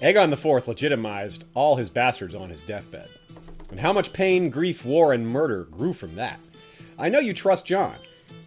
[0.00, 3.08] Aegon IV legitimized all his bastards on his deathbed.
[3.70, 6.40] And how much pain, grief, war, and murder grew from that.
[6.98, 7.94] I know you trust Jon,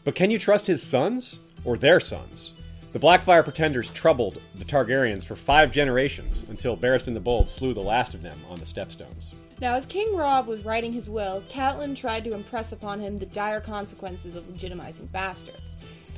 [0.04, 1.40] but can you trust his sons?
[1.64, 2.54] Or their sons?
[2.92, 7.80] The Blackfyre pretenders troubled the Targaryens for five generations until Barristan the Bold slew the
[7.80, 9.34] last of them on the Stepstones.
[9.62, 13.26] Now, as King Robb was writing his will, Catelyn tried to impress upon him the
[13.28, 15.73] dire consequences of legitimizing bastards.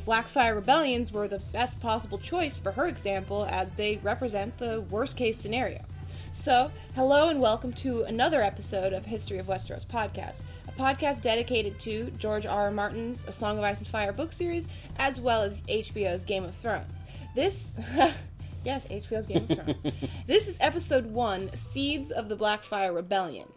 [0.06, 5.18] Blackfyre rebellions were the best possible choice for her example, as they represent the worst
[5.18, 5.80] case scenario.
[6.32, 11.80] So, hello and welcome to another episode of History of Westeros podcast, a podcast dedicated
[11.80, 12.66] to George R.
[12.66, 12.72] R.
[12.72, 14.68] Martin's A Song of Ice and Fire book series,
[15.00, 17.04] as well as HBO's Game of Thrones.
[17.34, 17.74] This.
[18.64, 19.86] yes, HBO's Game of Thrones.
[20.28, 23.48] this is episode one Seeds of the Blackfyre Rebellion.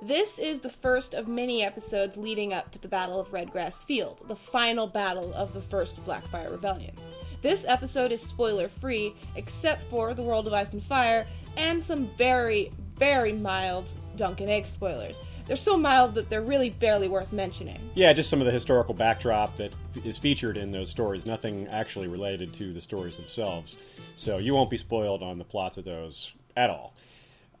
[0.00, 4.20] This is the first of many episodes leading up to the Battle of Redgrass Field,
[4.28, 6.94] the final battle of the first Blackfyre Rebellion.
[7.42, 12.06] This episode is spoiler free, except for the World of Ice and Fire and some
[12.16, 15.20] very, very mild Dunk and Egg spoilers.
[15.48, 17.80] They're so mild that they're really barely worth mentioning.
[17.94, 19.74] Yeah, just some of the historical backdrop that
[20.04, 23.76] is featured in those stories, nothing actually related to the stories themselves.
[24.14, 26.94] So you won't be spoiled on the plots of those at all.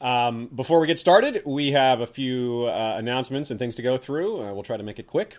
[0.00, 3.96] Um, before we get started, we have a few uh, announcements and things to go
[3.96, 4.42] through.
[4.42, 5.36] Uh, we'll try to make it quick.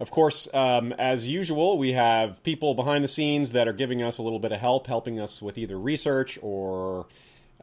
[0.00, 4.18] Of course, um, as usual, we have people behind the scenes that are giving us
[4.18, 7.06] a little bit of help, helping us with either research or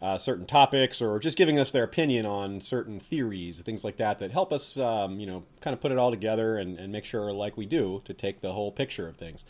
[0.01, 4.19] uh, certain topics, or just giving us their opinion on certain theories, things like that,
[4.19, 7.03] that help us, um, you know, kind of put it all together and, and make
[7.03, 9.43] sure, like we do, to take the whole picture of things.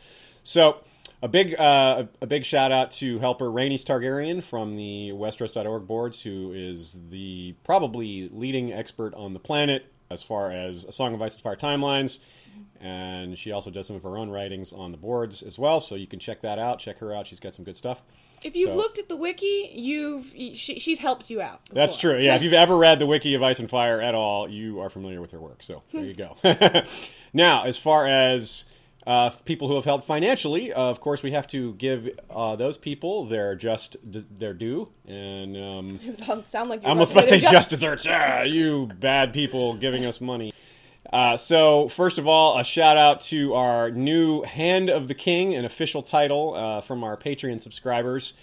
[0.44, 0.78] So,
[1.22, 6.22] a big uh, a big shout out to helper Rhaenys Targaryen from the Westeros.org boards,
[6.22, 11.22] who is the probably leading expert on the planet as far as A Song of
[11.22, 12.20] Ice and Fire timelines.
[12.82, 15.96] And she also does some of her own writings on the boards as well, so
[15.96, 16.80] you can check that out.
[16.80, 18.02] Check her out; she's got some good stuff.
[18.44, 21.62] If you've So- looked at the wiki, you've she, she's helped you out.
[21.72, 22.18] That's true.
[22.18, 24.90] Yeah, if you've ever read the Wiki of Ice and Fire at all, you are
[24.90, 25.62] familiar with her work.
[25.62, 26.38] So there you go.
[27.34, 28.66] now, as far as
[29.10, 32.78] uh, people who have helped financially, uh, of course, we have to give uh, those
[32.78, 34.90] people their just their due.
[35.08, 38.06] And um, sound like I almost about about to to say say just desserts.
[38.08, 40.54] Ah, you bad people giving us money.
[41.12, 45.56] Uh, so, first of all, a shout out to our new Hand of the King,
[45.56, 48.36] an official title uh, from our Patreon subscribers.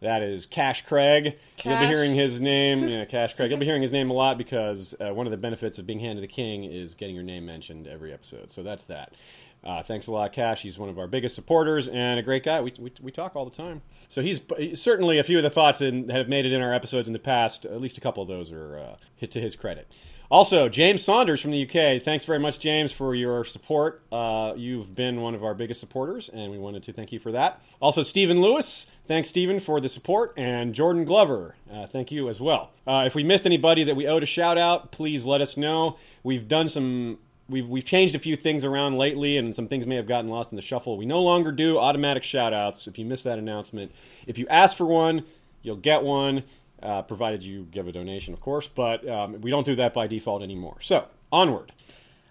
[0.00, 1.38] That is Cash Craig.
[1.62, 3.50] You'll be hearing his name, yeah, Cash Craig.
[3.50, 6.00] You'll be hearing his name a lot because uh, one of the benefits of being
[6.00, 8.50] Hand of the King is getting your name mentioned every episode.
[8.50, 9.14] So that's that.
[9.62, 10.62] Uh, thanks a lot, Cash.
[10.62, 12.60] He's one of our biggest supporters and a great guy.
[12.60, 13.82] We, we, we talk all the time.
[14.08, 14.40] So he's
[14.74, 17.18] certainly a few of the thoughts that have made it in our episodes in the
[17.18, 17.66] past.
[17.66, 19.90] At least a couple of those are uh, hit to his credit.
[20.30, 22.00] Also, James Saunders from the UK.
[22.00, 24.04] Thanks very much, James, for your support.
[24.12, 27.32] Uh, you've been one of our biggest supporters, and we wanted to thank you for
[27.32, 27.60] that.
[27.82, 28.86] Also, Stephen Lewis.
[29.08, 30.32] Thanks, Stephen, for the support.
[30.36, 31.56] And Jordan Glover.
[31.70, 32.70] Uh, thank you as well.
[32.86, 35.98] Uh, if we missed anybody that we owed a shout out, please let us know.
[36.22, 37.18] We've done some.
[37.50, 40.52] We've, we've changed a few things around lately, and some things may have gotten lost
[40.52, 40.96] in the shuffle.
[40.96, 43.92] We no longer do automatic shout outs if you missed that announcement.
[44.26, 45.24] If you ask for one,
[45.62, 46.44] you'll get one
[46.82, 48.68] uh, provided you give a donation, of course.
[48.68, 50.76] But um, we don't do that by default anymore.
[50.80, 51.72] So onward.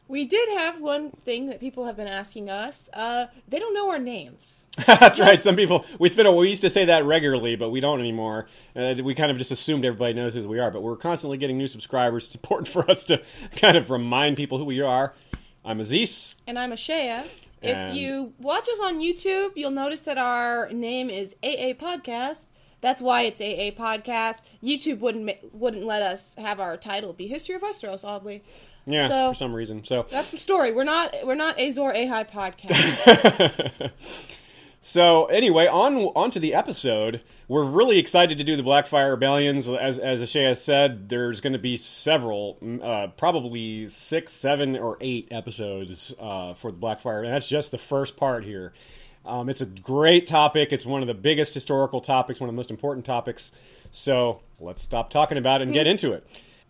[0.10, 2.90] We did have one thing that people have been asking us.
[2.92, 4.68] Uh, they don't know our names.
[4.88, 5.40] That's right.
[5.40, 8.48] Some people it's been a, we used to say that regularly, but we don't anymore.
[8.76, 11.60] Uh, we kind of just assumed everybody knows who we are, but we're constantly getting
[11.60, 12.26] new subscribers.
[12.26, 13.22] It's important for us to
[13.56, 15.14] kind of remind people who we are.
[15.64, 16.34] I'm Aziz.
[16.48, 17.28] And I'm Ashaya.
[17.62, 22.46] If you watch us on YouTube, you'll notice that our name is AA Podcast.
[22.82, 24.42] That's why it's AA Podcast.
[24.64, 28.06] YouTube wouldn't wouldn't let us have our title be History of Westeros.
[28.06, 28.42] Oddly,
[28.90, 29.84] Yeah, So- for some reason.
[29.84, 30.72] So that's the story.
[30.72, 33.92] We're not we're not Azor Ahai Podcast.
[34.82, 37.22] So anyway, on on to the episode.
[37.50, 39.68] We're really excited to do the Blackfyre Rebellions.
[39.68, 44.98] As as Ashaya said, there's going to be several, mm, uh, probably six, seven, or
[45.02, 48.72] eight episodes uh, for the Blackfyre, and that's just the first part here.
[49.26, 50.72] Um, it's a great topic.
[50.72, 53.52] It's one of the biggest historical topics, one of the most important topics.
[53.92, 56.26] So let's stop talking about it and get into it.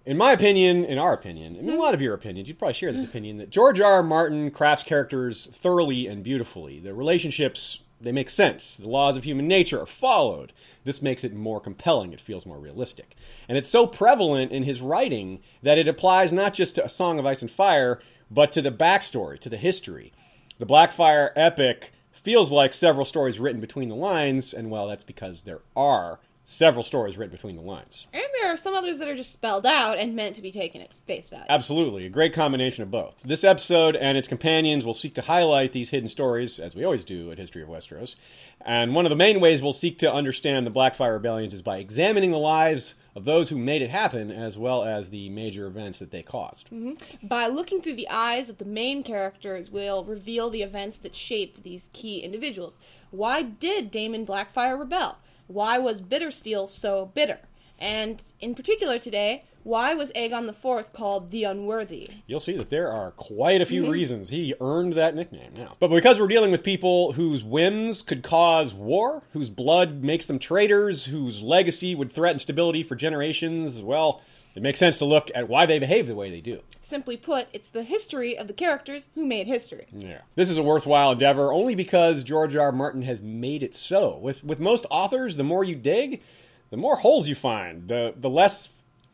[0.10, 1.76] In my opinion, in our opinion, and hmm.
[1.76, 3.94] a lot of your opinions, you'd probably share this opinion that George R.
[3.94, 4.04] R.
[4.04, 6.80] Martin crafts characters thoroughly and beautifully.
[6.80, 8.76] The relationships they make sense.
[8.76, 10.52] The laws of human nature are followed.
[10.84, 12.12] This makes it more compelling.
[12.12, 13.16] It feels more realistic.
[13.48, 17.20] And it's so prevalent in his writing that it applies not just to A Song
[17.20, 18.00] of Ice and Fire,
[18.32, 20.12] but to the backstory, to the history.
[20.58, 25.44] The Blackfyre epic feels like several stories written between the lines, and well, that's because
[25.44, 28.08] there are several stories written between the lines.
[28.12, 30.82] And there are some others that are just spelled out and meant to be taken
[30.82, 31.46] at face value.
[31.48, 33.22] Absolutely, a great combination of both.
[33.24, 37.04] This episode and its companions will seek to highlight these hidden stories, as we always
[37.04, 38.16] do at History of Westeros.
[38.62, 41.78] And one of the main ways we'll seek to understand the Blackfyre Rebellions is by
[41.78, 46.00] examining the lives of those who made it happen, as well as the major events
[46.00, 46.72] that they caused.
[46.72, 47.28] Mm-hmm.
[47.28, 51.62] By looking through the eyes of the main characters, we'll reveal the events that shaped
[51.62, 52.80] these key individuals.
[53.12, 55.18] Why did Daemon Blackfyre rebel?
[55.50, 57.40] Why was Bittersteel so bitter?
[57.80, 62.08] And in particular today, why was Aegon the Fourth called the Unworthy?
[62.28, 63.92] You'll see that there are quite a few mm-hmm.
[63.92, 65.76] reasons he earned that nickname now.
[65.80, 70.38] But because we're dealing with people whose whims could cause war, whose blood makes them
[70.38, 74.22] traitors, whose legacy would threaten stability for generations, well,
[74.60, 76.60] it makes sense to look at why they behave the way they do.
[76.82, 79.88] Simply put, it's the history of the characters who made history.
[79.94, 80.20] Yeah.
[80.36, 82.66] This is a worthwhile endeavor only because George R.
[82.66, 82.72] R.
[82.74, 84.18] Martin has made it so.
[84.18, 86.22] With with most authors, the more you dig,
[86.72, 87.88] the more holes you find.
[87.88, 88.68] The the less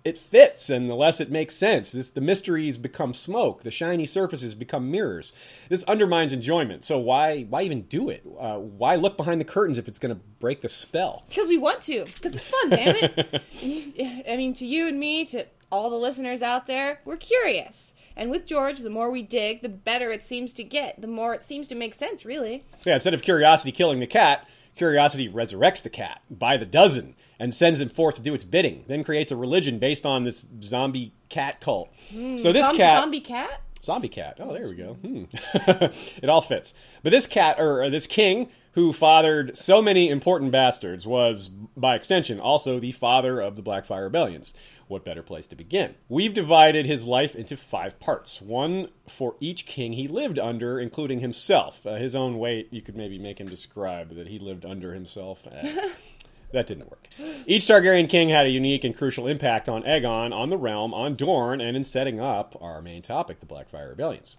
[0.05, 1.91] it fits and the less it makes sense.
[1.91, 3.63] This the mysteries become smoke.
[3.63, 5.33] The shiny surfaces become mirrors.
[5.67, 6.83] This undermines enjoyment.
[6.83, 8.23] So why why even do it?
[8.39, 11.25] Uh, why look behind the curtains if it's going to break the spell?
[11.27, 12.05] Because we want to.
[12.05, 14.23] Because it's fun, damn it.
[14.29, 17.95] I mean, to you and me, to all the listeners out there, we're curious.
[18.15, 21.01] And with George, the more we dig, the better it seems to get.
[21.01, 22.63] The more it seems to make sense, really.
[22.85, 27.53] Yeah, instead of curiosity killing the cat, curiosity resurrects the cat by the dozen and
[27.53, 28.83] sends him forth to do its bidding.
[28.87, 31.89] Then creates a religion based on this zombie cat cult.
[32.11, 33.61] so this Zom- cat, Zombie cat?
[33.83, 34.37] zombie cat.
[34.39, 34.93] Oh, there we go.
[34.95, 35.23] Hmm.
[36.23, 36.73] it all fits.
[37.03, 41.95] But this cat, or uh, this king, who fathered so many important bastards, was, by
[41.95, 44.53] extension, also the father of the Blackfyre Rebellions.
[44.87, 45.95] What better place to begin?
[46.09, 51.19] We've divided his life into five parts, one for each king he lived under, including
[51.19, 51.85] himself.
[51.85, 55.43] Uh, his own weight, you could maybe make him describe that he lived under himself.
[56.55, 57.09] That didn't work.
[57.45, 61.13] Each Targaryen king had a unique and crucial impact on Aegon, on the realm, on
[61.13, 64.37] Dorne, and in setting up our main topic, the Blackfyre Rebellions.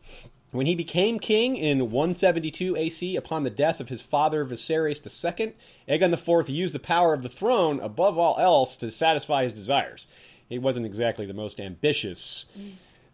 [0.50, 5.52] When he became king in 172 AC upon the death of his father Viserys II,
[5.86, 10.06] Aegon IV used the power of the throne above all else to satisfy his desires.
[10.48, 12.46] He wasn't exactly the most ambitious,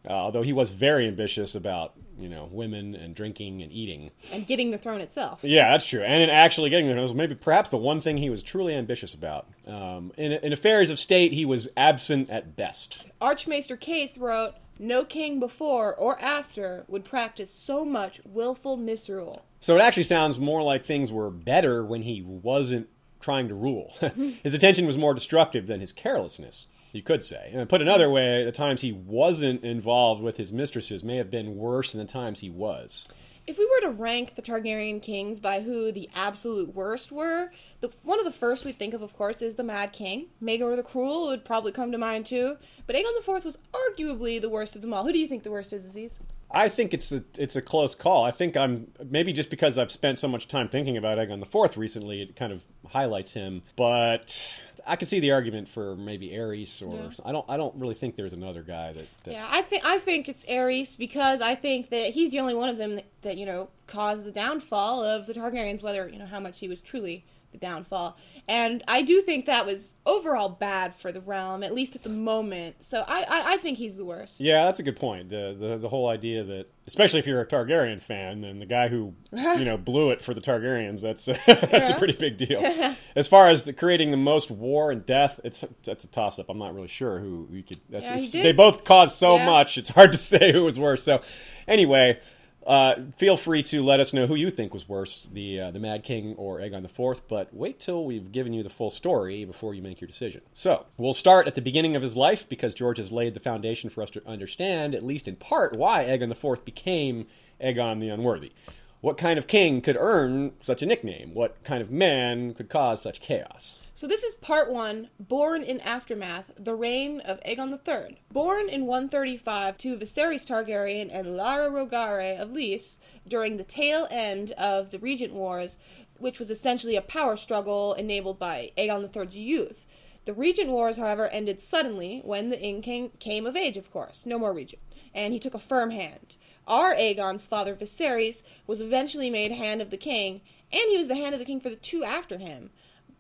[0.09, 4.11] uh, although he was very ambitious about you know women and drinking and eating.
[4.33, 5.41] And getting the throne itself.
[5.43, 6.03] Yeah, that's true.
[6.03, 9.15] And in actually getting there was maybe perhaps the one thing he was truly ambitious
[9.15, 9.49] about.
[9.67, 13.07] Um, in, in affairs of state, he was absent at best.
[13.21, 19.45] Archmaester Kaeth wrote, No king before or after would practice so much willful misrule.
[19.61, 22.89] So it actually sounds more like things were better when he wasn't
[23.21, 23.95] trying to rule.
[24.43, 27.51] his attention was more destructive than his carelessness, you could say.
[27.53, 31.57] And put another way, the times he wasn't involved with his mistresses may have been
[31.57, 33.05] worse than the times he was.
[33.45, 37.51] If we were to rank the Targaryen kings by who the absolute worst were,
[37.81, 40.27] the, one of the first we'd think of, of course, is the Mad King.
[40.41, 42.57] Maegor the Cruel would probably come to mind too.
[42.87, 45.03] But Aegon IV was arguably the worst of them all.
[45.05, 46.21] Who do you think the worst is, Aziz?
[46.53, 48.25] I think it's a it's a close call.
[48.25, 51.47] I think I'm maybe just because I've spent so much time thinking about Aegon the
[51.47, 53.63] Fourth recently, it kind of highlights him.
[53.75, 54.55] But
[54.87, 57.11] I can see the argument for maybe Aerys, or Yeah.
[57.25, 59.07] I don't I don't really think there's another guy that.
[59.25, 62.55] that Yeah, I think I think it's Aerys because I think that he's the only
[62.55, 65.83] one of them that, that you know caused the downfall of the Targaryens.
[65.83, 68.17] Whether you know how much he was truly the downfall,
[68.49, 72.09] and I do think that was overall bad for the realm, at least at the
[72.09, 72.83] moment.
[72.83, 74.41] So I I, I think he's the worst.
[74.41, 75.29] Yeah, that's a good point.
[75.29, 78.89] The, the the whole idea that, especially if you're a Targaryen fan, then the guy
[78.89, 82.63] who you know blew it for the Targaryens, that's that's a pretty big deal.
[83.17, 86.47] as far as the, creating the most war and death, it's that's a toss up.
[86.49, 87.81] I'm not really sure who you could.
[87.89, 88.43] That's, yeah.
[88.43, 89.47] They both caused so Yeah.
[89.47, 89.79] much.
[89.79, 91.03] It's hard to say who was worse.
[91.03, 91.21] So,
[91.67, 92.21] anyway.
[92.67, 95.81] Uh, feel free to let us know who you think was worse, the uh, the
[95.81, 97.27] Mad King or Aegon Fourth.
[97.29, 100.43] But wait till we've given you the full story before you make your decision.
[100.53, 103.91] So we'll start at the beginning of his life because George has laid the foundation
[103.91, 107.27] for us to understand, at least in part, why Aegon Fourth became
[107.61, 108.53] Aegon the Unworthy.
[109.01, 111.35] What kind of king could earn such a nickname?
[111.35, 113.81] What kind of man could cause such chaos?
[113.95, 118.23] So this is part one, Born in Aftermath, the reign of Aegon III.
[118.33, 124.53] Born in 135 to Viserys Targaryen and Lara Rogare of Lys during the tail end
[124.53, 125.77] of the Regent Wars,
[126.17, 129.87] which was essentially a power struggle enabled by Aegon III's youth.
[130.25, 134.25] The Regent Wars, however, ended suddenly when the Ing King came of age, of course.
[134.25, 134.81] No more Regent.
[135.15, 136.39] And he took a firm hand.
[136.67, 140.41] Our Aegon's father, Viserys, was eventually made Hand of the King,
[140.73, 142.71] and he was the Hand of the King for the two after him.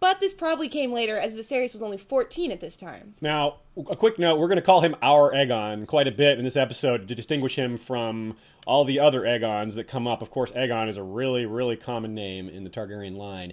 [0.03, 3.15] But this probably came later, as Viserys was only 14 at this time.
[3.21, 6.45] Now, a quick note: we're going to call him our Aegon quite a bit in
[6.45, 8.35] this episode to distinguish him from
[8.67, 10.21] all the other Aegons that come up.
[10.21, 13.53] Of course, Aegon is a really, really common name in the Targaryen line,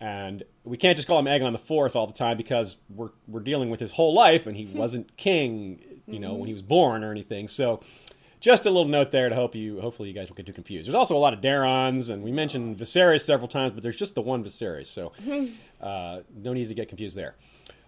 [0.00, 3.40] and we can't just call him Aegon the Fourth all the time because we're we're
[3.40, 4.78] dealing with his whole life, and he hmm.
[4.78, 6.54] wasn't king, you know, when he mm-hmm.
[6.54, 7.46] was born or anything.
[7.46, 7.82] So,
[8.40, 10.86] just a little note there to help you, hopefully, you guys won't get too confused.
[10.86, 14.14] There's also a lot of Daerons, and we mentioned Viserys several times, but there's just
[14.14, 15.12] the one Viserys, so
[15.80, 17.36] uh, no need to get confused there.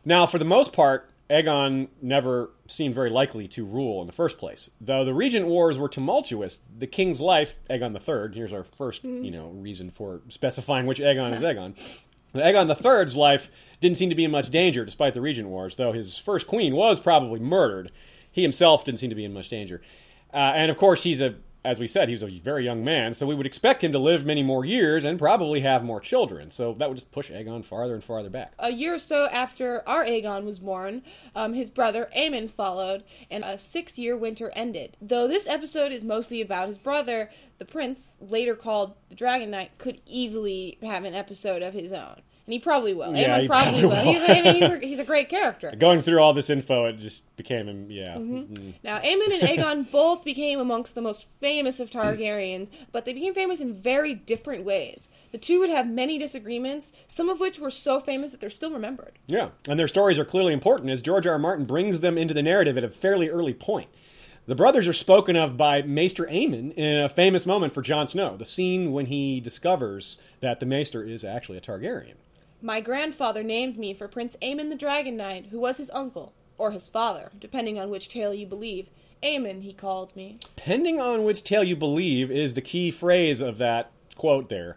[0.05, 4.37] Now, for the most part, Aegon never seemed very likely to rule in the first
[4.37, 4.71] place.
[4.81, 9.31] Though the regent wars were tumultuous, the king's life, Aegon III, here's our first, you
[9.31, 11.75] know, reason for specifying which Aegon is Aegon.
[12.35, 15.93] Aegon III's life didn't seem to be in much danger despite the regent wars, though
[15.93, 17.93] his first queen was probably murdered.
[18.31, 19.83] He himself didn't seem to be in much danger.
[20.33, 23.15] Uh, and of course, he's a, as we said, he was a very young man,
[23.15, 26.51] so we would expect him to live many more years and probably have more children.
[26.51, 28.53] So that would just push Aegon farther and farther back.
[28.59, 31.03] A year or so after our Aegon was born,
[31.37, 34.97] um, his brother Aemon followed, and a six year winter ended.
[35.01, 39.79] Though this episode is mostly about his brother, the prince, later called the Dragon Knight,
[39.79, 42.23] could easily have an episode of his own.
[42.47, 43.15] And he probably will.
[43.15, 43.91] Yeah, Aemon he probably probably will.
[43.91, 44.21] will.
[44.21, 45.73] He's, I mean, he's, a, he's a great character.
[45.79, 48.17] Going through all this info, it just became him, yeah.
[48.17, 48.75] Mm.
[48.83, 53.33] Now, Aemon and Aegon both became amongst the most famous of Targaryens, but they became
[53.33, 55.09] famous in very different ways.
[55.31, 58.73] The two would have many disagreements, some of which were so famous that they're still
[58.73, 59.21] remembered.
[59.29, 61.35] Yeah, and their stories are clearly important as George R.
[61.35, 61.39] R.
[61.39, 63.89] Martin brings them into the narrative at a fairly early point.
[64.47, 68.37] The brothers are spoken of by Maester Aemon in a famous moment for Jon Snow,
[68.37, 72.15] the scene when he discovers that the Maester is actually a Targaryen.
[72.65, 76.71] My grandfather named me for Prince Aemon the Dragon Knight, who was his uncle, or
[76.71, 78.89] his father, depending on which tale you believe.
[79.21, 80.39] Aemon, he called me.
[80.55, 84.77] Depending on which tale you believe, is the key phrase of that quote there.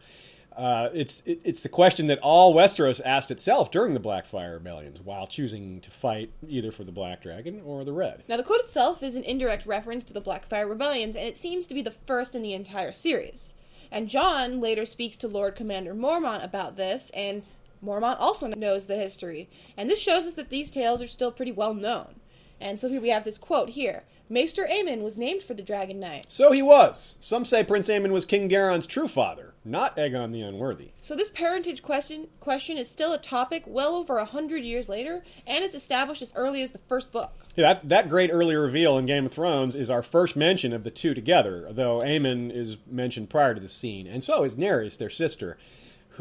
[0.57, 4.99] Uh, it's it, it's the question that all Westeros asked itself during the Blackfyre rebellions,
[5.01, 8.23] while choosing to fight either for the Black Dragon or the Red.
[8.27, 11.67] Now, the quote itself is an indirect reference to the Blackfyre Rebellions, and it seems
[11.67, 13.53] to be the first in the entire series.
[13.91, 17.43] And Jon later speaks to Lord Commander Mormont about this, and
[17.83, 19.49] Mormont also knows the history.
[19.77, 22.15] And this shows us that these tales are still pretty well known.
[22.59, 24.03] And so here we have this quote here.
[24.27, 26.25] Maester Aemon was named for the Dragon Knight.
[26.29, 27.15] So he was.
[27.19, 30.89] Some say Prince Aemon was King Daeron's true father, not Aegon the Unworthy.
[30.99, 35.23] So this parentage question question is still a topic well over a hundred years later,
[35.45, 37.33] and it's established as early as the first book.
[37.55, 40.83] Yeah, that, that great early reveal in Game of Thrones is our first mention of
[40.83, 44.97] the two together, though Aemon is mentioned prior to the scene, and so is Naerys,
[44.97, 45.57] their sister.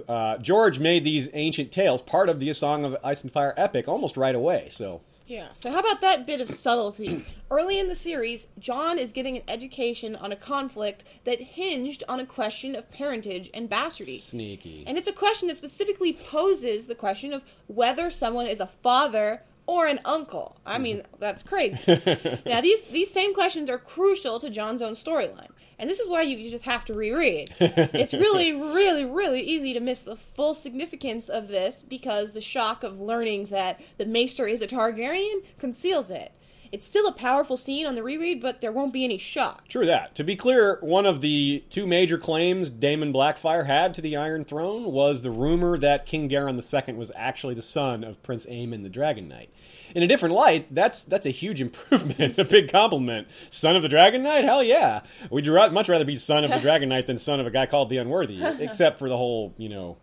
[0.09, 3.89] Uh, George made these ancient tales part of the Song of Ice and Fire epic
[3.89, 7.25] almost right away, so Yeah, so how about that bit of subtlety?
[7.51, 12.21] Early in the series, Jon is getting an education on a conflict that hinged on
[12.21, 14.21] a question of parentage and bastardy.
[14.21, 14.85] sneaky.
[14.87, 19.43] And it's a question that specifically poses the question of whether someone is a father
[19.67, 20.57] or an uncle.
[20.67, 21.79] I mean, that's crazy.
[22.47, 25.49] now, these these same questions are crucial to Jon's own storyline.
[25.85, 27.55] And this is why you, you just have to reread.
[27.61, 32.83] it's really, really, really easy to miss the full significance of this because the shock
[32.83, 36.33] of learning that the Maester is a Targaryen conceals it.
[36.75, 39.69] It's still a powerful scene on the reread, but there won't be any shock.
[39.69, 40.17] True that.
[40.17, 44.45] To be clear, one of the two major claims Daemon Blackfyre had to the Iron
[44.45, 48.83] Throne was the rumor that King Daeron II was actually the son of Prince Aemon
[48.83, 49.51] the Dragon Knight.
[49.95, 53.29] In a different light, that's that's a huge improvement, a big compliment.
[53.51, 54.45] Son of the Dragon Knight?
[54.45, 55.03] Hell yeah.
[55.31, 57.89] We'd much rather be son of the Dragon Knight than son of a guy called
[57.89, 59.99] the Unworthy, except for the whole, you know,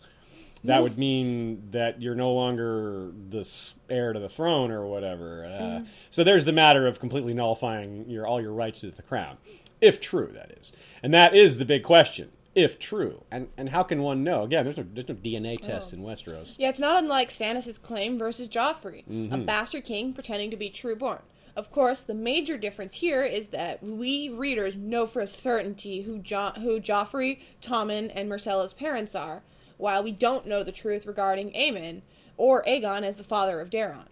[0.64, 3.48] that would mean that you're no longer the
[3.90, 5.46] heir to the throne or whatever.
[5.46, 9.38] Uh, So there's the matter of completely nullifying your all your rights to the crown,
[9.80, 10.72] if true, that is.
[11.04, 13.24] And that is the big question, if true.
[13.32, 14.44] And and how can one know?
[14.44, 16.56] Again, there's no there's no DNA test in Westeros.
[16.60, 19.04] Yeah, it's not unlike Stannis' claim versus Joffrey,
[19.34, 21.22] a bastard king pretending to be trueborn.
[21.54, 26.20] Of course, the major difference here is that we readers know for a certainty who
[26.20, 29.42] jo- who Joffrey, Tommen, and Myrcella's parents are,
[29.82, 32.02] while we don't know the truth regarding Aemon
[32.38, 34.08] or Aegon as the father of Daeron.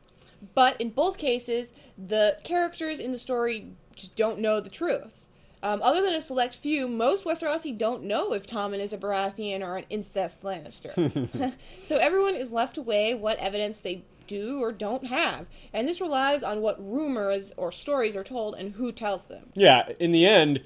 [0.54, 5.28] But in both cases, the characters in the story just don't know the truth.
[5.62, 9.62] Um, other than a select few, most Westerosi don't know if Tommen is a Baratheon
[9.62, 10.94] or an incest Lannister.
[11.84, 16.00] so everyone is left to weigh what evidence they do or don't have, and this
[16.00, 19.50] relies on what rumors or stories are told and who tells them.
[19.56, 20.62] Yeah, in the end,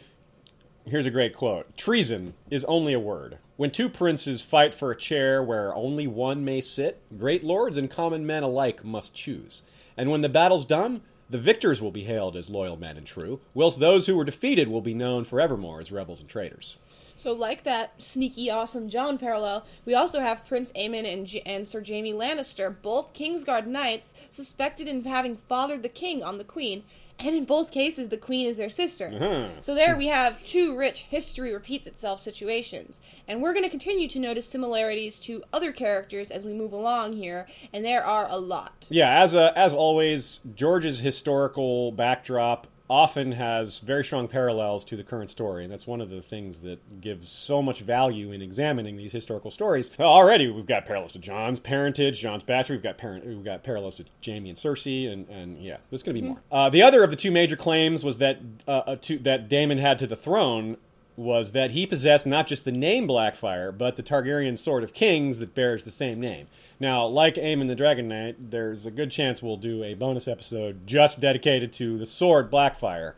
[0.85, 3.37] here's a great quote Treason is only a word.
[3.55, 7.89] When two princes fight for a chair where only one may sit, great lords and
[7.89, 9.63] common men alike must choose.
[9.95, 13.39] And when the battle's done, the victors will be hailed as loyal men and true,
[13.53, 16.77] whilst those who were defeated will be known forevermore as rebels and traitors.
[17.15, 21.67] So, like that sneaky, awesome Jon parallel, we also have Prince Aemon and, J- and
[21.67, 26.83] Sir Jaime Lannister, both Kingsguard knights, suspected in having fathered the king on the queen,
[27.19, 29.11] and in both cases, the queen is their sister.
[29.13, 29.49] Uh-huh.
[29.61, 32.99] So there we have two rich history repeats itself situations.
[33.27, 37.13] And we're going to continue to notice similarities to other characters as we move along
[37.13, 38.87] here, and there are a lot.
[38.89, 45.03] Yeah, as a, as always, George's historical backdrop often has very strong parallels to the
[45.03, 48.95] current story, and that's one of the things that gives so much value in examining
[48.95, 49.89] these historical stories.
[49.99, 52.75] Already we've got parallels to Jon's parentage, Jon's bachelor.
[52.75, 56.15] We've got parent, we've got parallels to Jaime and Cersei, and, and yeah, there's going
[56.15, 56.41] to be more.
[56.51, 59.79] Uh, the other of the two major claims was that uh, uh, to, that Daemon
[59.79, 60.77] had to the throne
[61.15, 65.39] was that he possessed not just the name Blackfyre, but the Targaryen sword of kings
[65.39, 66.47] that bears the same name.
[66.79, 70.87] Now, like Aemon the Dragon Knight, there's a good chance we'll do a bonus episode
[70.87, 73.13] just dedicated to the sword Blackfyre,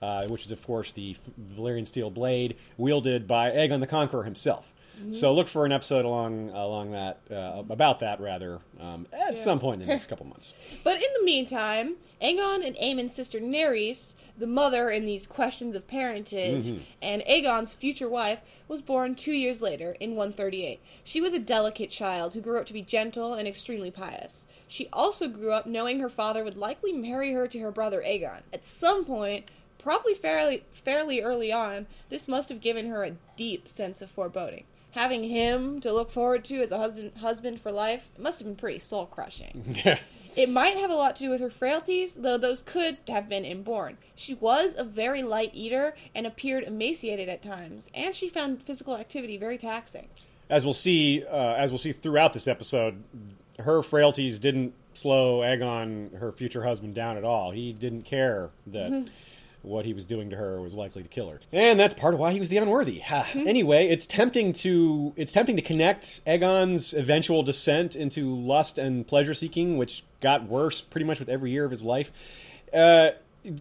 [0.00, 1.16] uh, which is, of course, the
[1.54, 4.72] Valyrian steel blade wielded by Aegon the Conqueror himself.
[5.10, 9.58] So look for an episode along along that uh, about that rather um, at some
[9.58, 10.52] point in the next couple months.
[10.84, 15.86] But in the meantime, Aegon and Aemon's sister Naerys, the mother in these questions of
[15.86, 16.82] parentage, mm-hmm.
[17.00, 20.80] and Aegon's future wife, was born two years later in 138.
[21.04, 24.46] She was a delicate child who grew up to be gentle and extremely pious.
[24.66, 28.40] She also grew up knowing her father would likely marry her to her brother Aegon.
[28.52, 33.68] At some point, probably fairly fairly early on, this must have given her a deep
[33.68, 34.64] sense of foreboding.
[34.92, 38.56] Having him to look forward to as a husband husband for life must have been
[38.56, 39.76] pretty soul crushing.
[40.34, 43.44] It might have a lot to do with her frailties, though those could have been
[43.44, 43.98] inborn.
[44.14, 48.96] She was a very light eater and appeared emaciated at times, and she found physical
[48.96, 50.08] activity very taxing.
[50.48, 53.02] as we'll see, uh, as we'll see throughout this episode,
[53.58, 57.50] her frailties didn't slow Aegon, her future husband, down at all.
[57.50, 59.08] He didn't care that
[59.62, 62.20] what he was doing to her was likely to kill her, and that's part of
[62.20, 62.98] why he was the unworthy.
[62.98, 63.28] Ha.
[63.34, 69.34] Anyway, it's tempting to it's tempting to connect Aegon's eventual descent into lust and pleasure
[69.34, 72.12] seeking, which got worse pretty much with every year of his life.
[72.72, 73.10] Uh,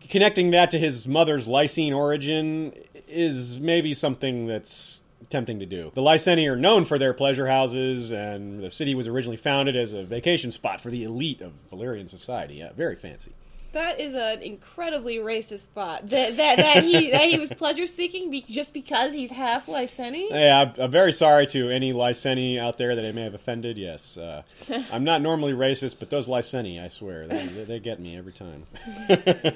[0.09, 2.73] connecting that to his mother's Lysine origin
[3.07, 5.91] is maybe something that's tempting to do.
[5.93, 9.93] The Lyseni are known for their pleasure houses, and the city was originally founded as
[9.93, 12.55] a vacation spot for the elite of Valyrian society.
[12.55, 13.31] Yeah, very fancy.
[13.73, 16.09] That is an incredibly racist thought.
[16.09, 20.29] That that, that he that he was pleasure seeking be, just because he's half Lyseni.
[20.29, 23.77] Yeah, I'm, I'm very sorry to any Lyseni out there that I may have offended.
[23.77, 24.43] Yes, uh,
[24.91, 28.65] I'm not normally racist, but those Lyseni, I swear, they, they, get me every time.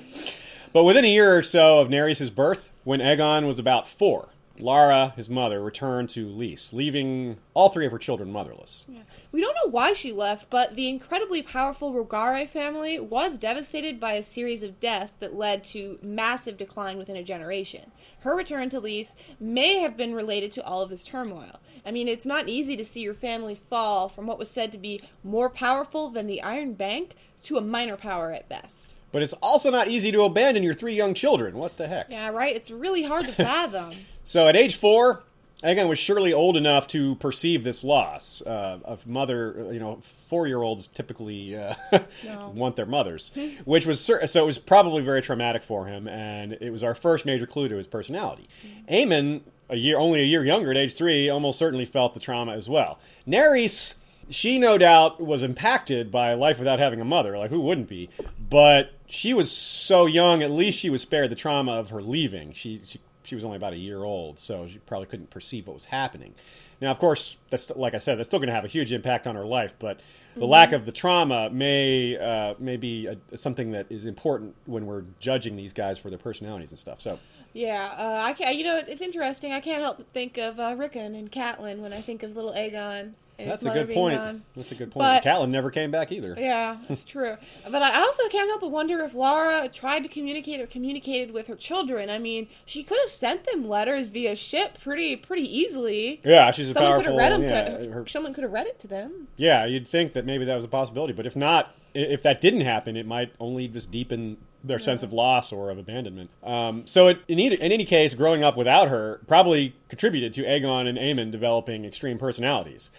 [0.73, 5.13] but within a year or so of Naerys' birth, when Aegon was about four, Lara,
[5.15, 8.85] his mother, returned to Lys, leaving all three of her children motherless.
[8.87, 9.01] Yeah.
[9.31, 14.13] We don't know why she left, but the incredibly powerful Rogare family was devastated by
[14.13, 17.91] a series of deaths that led to massive decline within a generation.
[18.19, 21.59] Her return to Lys may have been related to all of this turmoil.
[21.85, 24.77] I mean, it's not easy to see your family fall from what was said to
[24.77, 28.95] be more powerful than the Iron Bank to a minor power at best.
[29.11, 31.57] But it's also not easy to abandon your three young children.
[31.57, 32.07] What the heck?
[32.09, 32.55] Yeah, right?
[32.55, 33.93] It's really hard to fathom.
[34.25, 35.23] So at age four,
[35.63, 39.69] Aegon was surely old enough to perceive this loss uh, of mother.
[39.71, 41.75] You know, four-year-olds typically uh,
[42.25, 42.51] No.
[42.53, 43.31] want their mothers,
[43.63, 47.25] which was so it was probably very traumatic for him, and it was our first
[47.25, 48.47] major clue to his personality.
[48.89, 52.53] Aemon, a year only a year younger at age three, almost certainly felt the trauma
[52.53, 52.99] as well.
[53.27, 53.95] Naerys.
[54.27, 57.37] She no doubt was impacted by life without having a mother.
[57.37, 58.09] Like, who wouldn't be?
[58.49, 62.51] But she was so young, at least she was spared the trauma of her leaving.
[62.51, 65.73] She, she she was only about a year old, so she probably couldn't perceive what
[65.73, 66.33] was happening.
[66.81, 69.27] Now, of course, that's like I said, that's still going to have a huge impact
[69.27, 69.73] on her life.
[69.79, 70.01] But
[70.35, 74.85] the lack of the trauma may uh, may be a, something that is important when
[74.85, 76.99] we're judging these guys for their personalities and stuff.
[77.01, 77.19] So,
[77.53, 78.55] Yeah, uh, I can't.
[78.55, 79.53] You know, it's interesting.
[79.53, 82.53] I can't help but think of uh, Rickon and Catelyn when I think of little
[82.53, 83.13] Aegon.
[83.37, 84.17] That's a good point.
[84.17, 84.43] gone.
[84.55, 84.99] That's a good point.
[84.99, 86.35] But- Catelyn never came back either.
[86.37, 87.37] Yeah, that's true.
[87.69, 91.47] But I also can't help but wonder if Laura tried to communicate or communicated with
[91.47, 92.09] her children.
[92.09, 96.21] I mean, she could have sent them letters via ship pretty pretty easily.
[96.23, 98.67] Yeah, she's a Someone could have read them yeah, to her- someone could have read
[98.67, 99.27] it to them.
[99.37, 102.61] Yeah, you'd think that maybe that was a possibility, but if not, if that didn't
[102.61, 106.29] happen, it might only just deepen their sense of loss or of abandonment.
[106.43, 110.43] Um, so, it, in, either, in any case, growing up without her probably contributed to
[110.43, 112.91] Aegon and Aemon developing extreme personalities.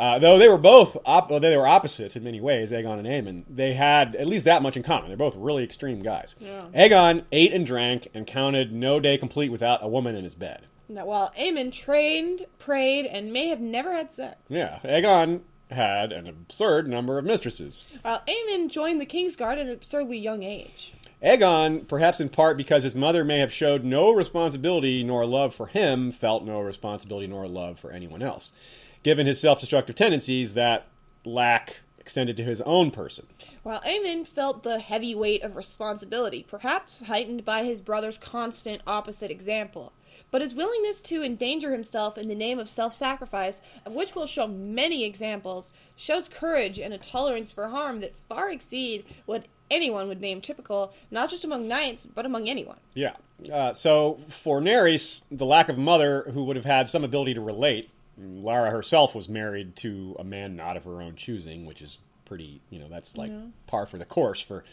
[0.00, 3.06] Uh, though they were both op- well, they were opposites in many ways, Aegon and
[3.06, 3.44] Aemon.
[3.50, 5.08] They had at least that much in common.
[5.08, 6.34] They're both really extreme guys.
[6.38, 6.60] Yeah.
[6.74, 10.62] Aegon ate and drank and counted no day complete without a woman in his bed.
[10.88, 14.36] Now, while Aemon trained, prayed, and may have never had sex.
[14.48, 17.86] Yeah, Aegon had an absurd number of mistresses.
[18.00, 20.94] While Aemon joined the Kingsguard at an absurdly young age.
[21.22, 25.66] Aegon, perhaps in part because his mother may have showed no responsibility nor love for
[25.66, 28.54] him, felt no responsibility nor love for anyone else.
[29.02, 30.86] Given his self destructive tendencies, that
[31.24, 33.26] lack extended to his own person.
[33.62, 39.30] While Aemon felt the heavy weight of responsibility, perhaps heightened by his brother's constant opposite
[39.30, 39.92] example.
[40.30, 44.26] But his willingness to endanger himself in the name of self sacrifice, of which we'll
[44.26, 50.08] show many examples, shows courage and a tolerance for harm that far exceed what anyone
[50.08, 52.78] would name typical, not just among knights, but among anyone.
[52.94, 53.14] Yeah.
[53.52, 57.34] Uh, so for Naerys, the lack of a mother who would have had some ability
[57.34, 61.82] to relate, Lara herself was married to a man not of her own choosing, which
[61.82, 63.32] is pretty, you know, that's like
[63.66, 64.64] par for the course for,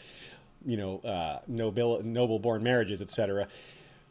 [0.64, 3.48] you know, uh, noble noble born marriages, etc.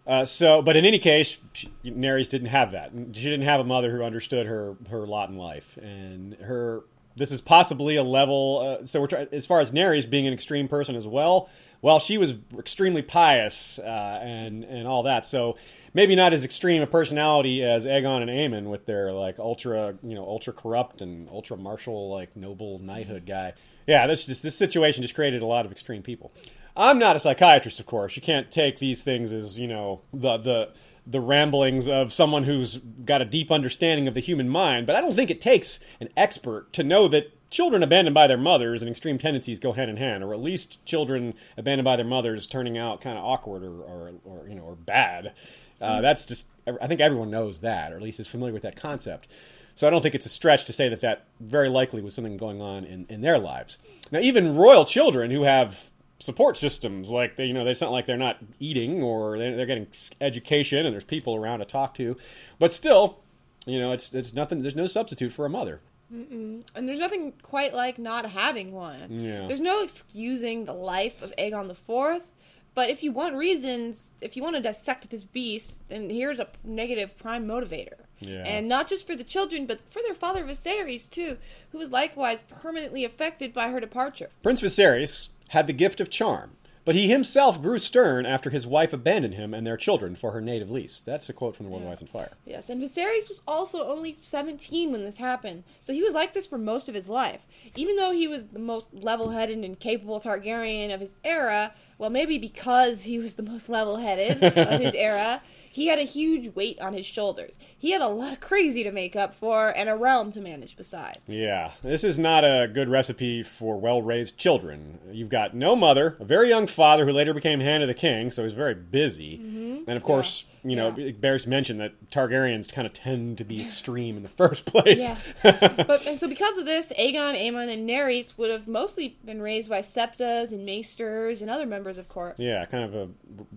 [0.06, 2.92] Uh, so, but in any case, she, Naerys didn't have that.
[3.12, 6.84] She didn't have a mother who understood her her lot in life, and her.
[7.18, 8.78] This is possibly a level.
[8.80, 11.50] Uh, so, we're try- as far as Naerys being an extreme person as well.
[11.82, 15.26] Well, she was extremely pious uh, and and all that.
[15.26, 15.58] So
[15.94, 20.16] maybe not as extreme a personality as Aegon and Aemon with their like ultra, you
[20.16, 23.54] know, ultra corrupt and ultra martial like noble knighthood guy.
[23.86, 26.32] Yeah, this just this situation just created a lot of extreme people.
[26.76, 28.16] I'm not a psychiatrist, of course.
[28.16, 30.74] You can't take these things as you know the the
[31.08, 34.86] the ramblings of someone who's got a deep understanding of the human mind.
[34.86, 38.38] But I don't think it takes an expert to know that children abandoned by their
[38.38, 42.06] mothers and extreme tendencies go hand in hand, or at least children abandoned by their
[42.06, 45.34] mothers turning out kind of awkward or, or, or you know or bad.
[45.80, 46.48] Uh, that's just
[46.82, 49.28] I think everyone knows that, or at least is familiar with that concept.
[49.76, 52.36] So I don't think it's a stretch to say that that very likely was something
[52.36, 53.78] going on in, in their lives.
[54.12, 58.08] Now, even royal children who have support systems, like they, you know, it's not like
[58.08, 59.86] they're not eating or they're, they're getting
[60.20, 62.18] education and there's people around to talk to,
[62.58, 63.20] but still,
[63.68, 64.64] you know, it's it's nothing.
[64.64, 65.80] There's no substitute for a mother.
[66.10, 69.08] And there's nothing quite like not having one.
[69.10, 69.48] Yeah.
[69.48, 72.32] There's no excusing the life of Aegon the Fourth.
[72.74, 76.48] But if you want reasons, if you want to dissect this beast, then here's a
[76.64, 77.96] negative prime motivator.
[78.20, 78.44] Yeah.
[78.46, 81.38] And not just for the children, but for their father Viserys too,
[81.72, 84.30] who was likewise permanently affected by her departure.
[84.44, 86.52] Prince Viserys had the gift of charm,
[86.88, 90.40] but he himself grew stern after his wife abandoned him and their children for her
[90.40, 91.04] native Lys.
[91.06, 92.32] That's a quote from The World of Ice and Fire.
[92.46, 96.48] Yes, and Viserys was also only 17 when this happened, so he was like this
[96.48, 97.42] for most of his life.
[97.76, 102.10] Even though he was the most level headed and capable Targaryen of his era, well,
[102.10, 105.42] maybe because he was the most level headed of his era,
[105.78, 107.56] he had a huge weight on his shoulders.
[107.78, 110.76] He had a lot of crazy to make up for and a realm to manage
[110.76, 111.20] besides.
[111.28, 114.98] Yeah, this is not a good recipe for well raised children.
[115.12, 118.32] You've got no mother, a very young father who later became Hand of the King,
[118.32, 119.38] so he's very busy.
[119.38, 119.84] Mm-hmm.
[119.88, 121.06] And of course, you know, Yeah.
[121.08, 125.00] it bears mention that Targaryens kind of tend to be extreme in the first place.
[125.00, 125.18] Yeah.
[125.88, 129.70] but and so because of this, Aegon, Aemon, and Naerys would have mostly been raised
[129.70, 132.36] by septas and maesters and other members of court.
[132.40, 133.08] Yeah, kind of a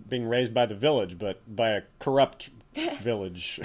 [0.09, 2.49] being raised by the village, but by a corrupt
[3.01, 3.59] village.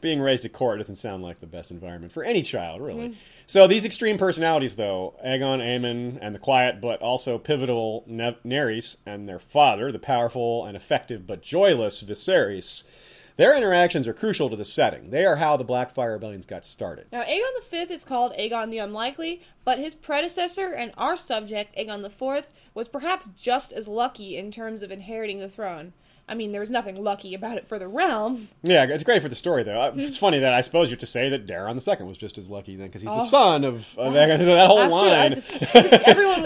[0.00, 3.08] Being raised at court doesn't sound like the best environment for any child, really.
[3.08, 3.18] Mm-hmm.
[3.46, 8.96] So these extreme personalities, though, Aegon, Aemon, and the quiet but also pivotal ne- Naerys,
[9.04, 12.84] and their father, the powerful and effective but joyless Viserys,
[13.38, 15.10] their interactions are crucial to the setting.
[15.10, 17.06] They are how the Blackfyre Rebellions got started.
[17.12, 22.04] Now, Aegon V is called Aegon the Unlikely, but his predecessor and our subject, Aegon
[22.04, 25.92] IV, was perhaps just as lucky in terms of inheriting the throne.
[26.28, 28.48] I mean, there was nothing lucky about it for the realm.
[28.62, 29.92] Yeah, it's great for the story, though.
[29.96, 30.20] It's hmm.
[30.20, 32.50] funny that I suppose you have to say that Daeron the Second was just as
[32.50, 33.26] lucky then, because he's the oh.
[33.26, 34.14] son of, of.
[34.18, 35.34] That whole That's line.
[35.34, 36.44] just- just everyone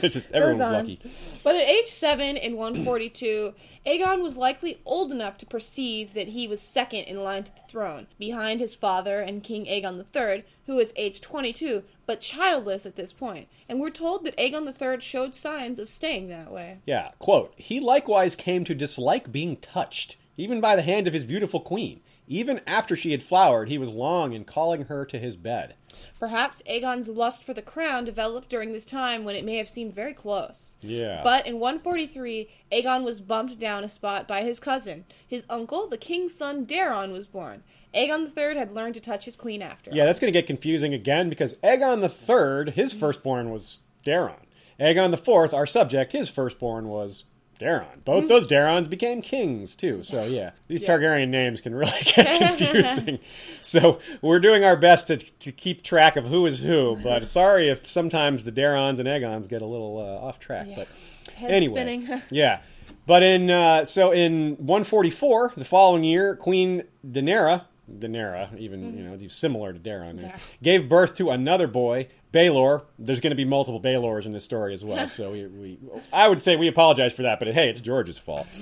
[0.00, 0.72] just everyone was on.
[0.72, 1.00] lucky.
[1.42, 3.54] But at age 7 in 142,
[3.86, 7.62] Aegon was likely old enough to perceive that he was second in line to the
[7.68, 12.96] throne, behind his father and King Aegon III, who was age 22, but childless at
[12.96, 13.46] this point.
[13.68, 16.78] And we're told that Aegon III showed signs of staying that way.
[16.84, 21.24] Yeah, quote, he likewise came to dislike being touched, even by the hand of his
[21.24, 22.00] beautiful queen.
[22.26, 25.76] Even after she had flowered, he was long in calling her to his bed.
[26.18, 29.94] Perhaps Aegon's lust for the crown developed during this time when it may have seemed
[29.94, 30.76] very close.
[30.80, 31.20] Yeah.
[31.22, 35.04] But in 143, Aegon was bumped down a spot by his cousin.
[35.24, 37.62] His uncle, the king's son Daeron, was born.
[37.94, 39.90] Aegon III had learned to touch his queen after.
[39.92, 44.36] Yeah, that's going to get confusing again because Aegon III, his firstborn was Daeron.
[44.78, 47.24] Aegon IV, our subject, his firstborn was
[47.58, 48.02] Daeron.
[48.06, 50.02] Both those Daerons became kings too.
[50.02, 50.96] So yeah, these Yeah.
[50.96, 53.18] Targaryen names can really get confusing.
[53.60, 56.96] so we're doing our best to to keep track of who is who.
[57.02, 60.68] But sorry if sometimes the Daerons and Aegons get a little uh, off track.
[60.70, 60.76] Yeah.
[60.76, 60.88] But
[61.34, 62.22] Head anyway, spinning.
[62.30, 62.60] yeah.
[63.06, 67.64] But in uh, so in 144, the following year, Queen Daenerys,
[67.98, 69.22] Daenerys, even you mm-hmm.
[69.22, 70.36] know, similar to Daeron, Yeah.
[70.62, 72.82] gave birth to another boy, Baelor.
[72.98, 75.08] There's going to be multiple Baelors in this story as well.
[75.08, 75.78] so we, we,
[76.12, 78.46] I would say we apologize for that, but hey, it's George's fault.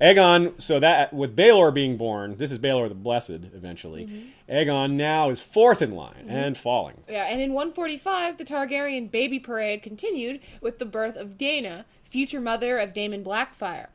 [0.00, 4.04] Aegon, so that with Baelor being born, this is Baelor the Blessed eventually.
[4.06, 4.52] Mm-hmm.
[4.52, 6.30] Aegon now is fourth in line mm-hmm.
[6.30, 7.02] and falling.
[7.08, 12.40] Yeah, and in 145, the Targaryen baby parade continued with the birth of Daena, future
[12.40, 13.86] mother of Daemon Blackfyre.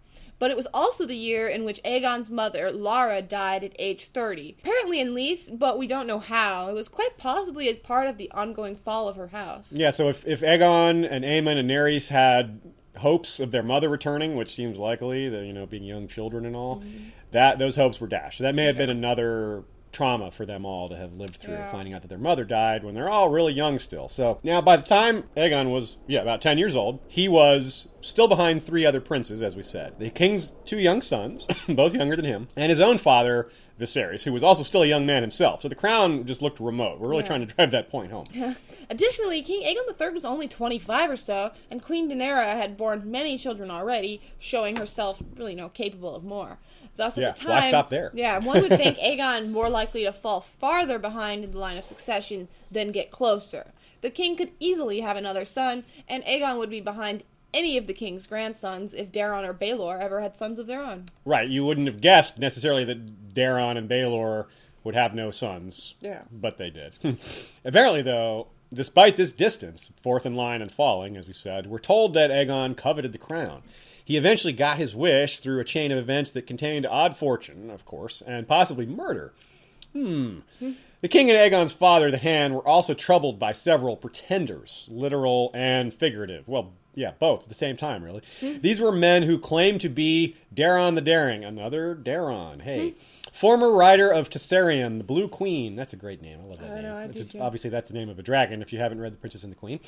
[0.41, 4.58] But it was also the year in which Aegon's mother, Lara, died at age 30.
[4.60, 6.67] Apparently in Lys, but we don't know how.
[6.67, 9.71] It was quite possibly as part of the ongoing fall of her house.
[9.71, 12.60] Yeah, so if, if Aegon and Aemon and Naerys had
[12.97, 16.56] hopes of their mother returning, which seems likely, the you know being young children and
[16.56, 17.10] all, mm-hmm.
[17.30, 18.39] that those hopes were dashed.
[18.39, 21.71] That may have been another trauma for them all to have lived through, Yeah.
[21.71, 24.08] finding out that their mother died when they're all really young still.
[24.08, 28.27] So now, by the time Aegon was yeah about ten years old, he was still
[28.27, 29.99] behind three other princes, as we said.
[29.99, 33.49] The king's two young sons, both younger than him, and his own father.
[33.80, 36.99] Viserys, who was also still a young man himself, so the crown just looked remote.
[36.99, 37.27] We're really Yeah.
[37.30, 38.25] trying to drive that point home.
[38.91, 43.39] Additionally, King Aegon III was only 25 or so, and Queen Daenerys had borne many
[43.39, 46.60] children already, showing herself really no capable of more.
[47.02, 48.12] Thus, at Yeah, the time, why stop there?
[48.14, 51.84] Yeah, one would think Aegon more likely to fall farther behind in the line of
[51.84, 53.72] succession than get closer.
[54.02, 57.24] The king could easily have another son, and Aegon would be behind
[57.56, 61.06] any of the king's grandsons if Daeron or Baelor ever had sons of their own.
[61.26, 64.46] Right, you wouldn't have guessed necessarily that Daeron and Baelor
[64.84, 65.96] would have no sons.
[66.02, 66.22] Yeah.
[66.32, 66.96] But they did.
[67.66, 72.14] Apparently, though, despite this distance, fourth in line and falling, as we said, we're told
[72.14, 73.64] that Aegon coveted the crown.
[74.12, 77.86] He eventually got his wish through a chain of events that contained odd fortune, of
[77.86, 79.32] course, and possibly murder.
[79.93, 80.39] Hmm.
[81.00, 85.93] The king and Aegon's father, the Hand, were also troubled by several pretenders, literal and
[85.93, 86.45] figurative.
[86.45, 88.21] Well, yeah, both at the same time, really.
[88.41, 92.62] These were men who claimed to be Daeron the Daring, another Daeron.
[92.63, 92.95] Hey.
[93.32, 95.78] Former rider of Tessarion, the Blue Queen.
[95.78, 96.39] That's a great name.
[96.43, 96.84] I love that I name.
[96.84, 97.39] know, I do a- too.
[97.39, 99.56] obviously, that's the name of a dragon if you haven't read The Princess and the
[99.58, 99.80] Queen.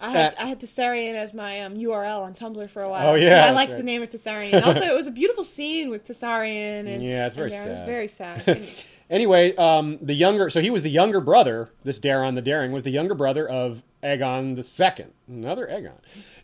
[0.00, 3.10] I had, Uh, I had Tessarion as my um, URL on Tumblr for a while.
[3.10, 3.78] Oh, yeah, I liked right.
[3.78, 4.62] the name of Tessarion.
[4.66, 6.86] Also, it was a beautiful scene with Tessarion.
[6.92, 7.66] And, Yeah, it's very Daeron.
[7.66, 7.86] It was sad.
[7.86, 8.42] very sad.
[8.46, 8.68] And-
[9.08, 11.70] Anyway, um, the younger, so he was the younger brother.
[11.84, 15.92] This Daeron the Daring was the younger brother of Aegon the Second, another Aegon.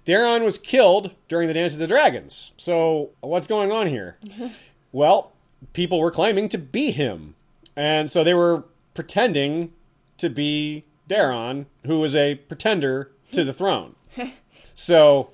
[0.07, 2.53] Daeron was killed during the Dance of the Dragons.
[2.57, 4.17] So what's going on here?
[4.93, 5.33] well,
[5.73, 7.35] people were claiming to be him,
[7.75, 8.63] and so they were
[8.95, 9.73] pretending
[10.19, 13.95] to be Daeron, who was a pretender to the throne.
[14.75, 15.31] So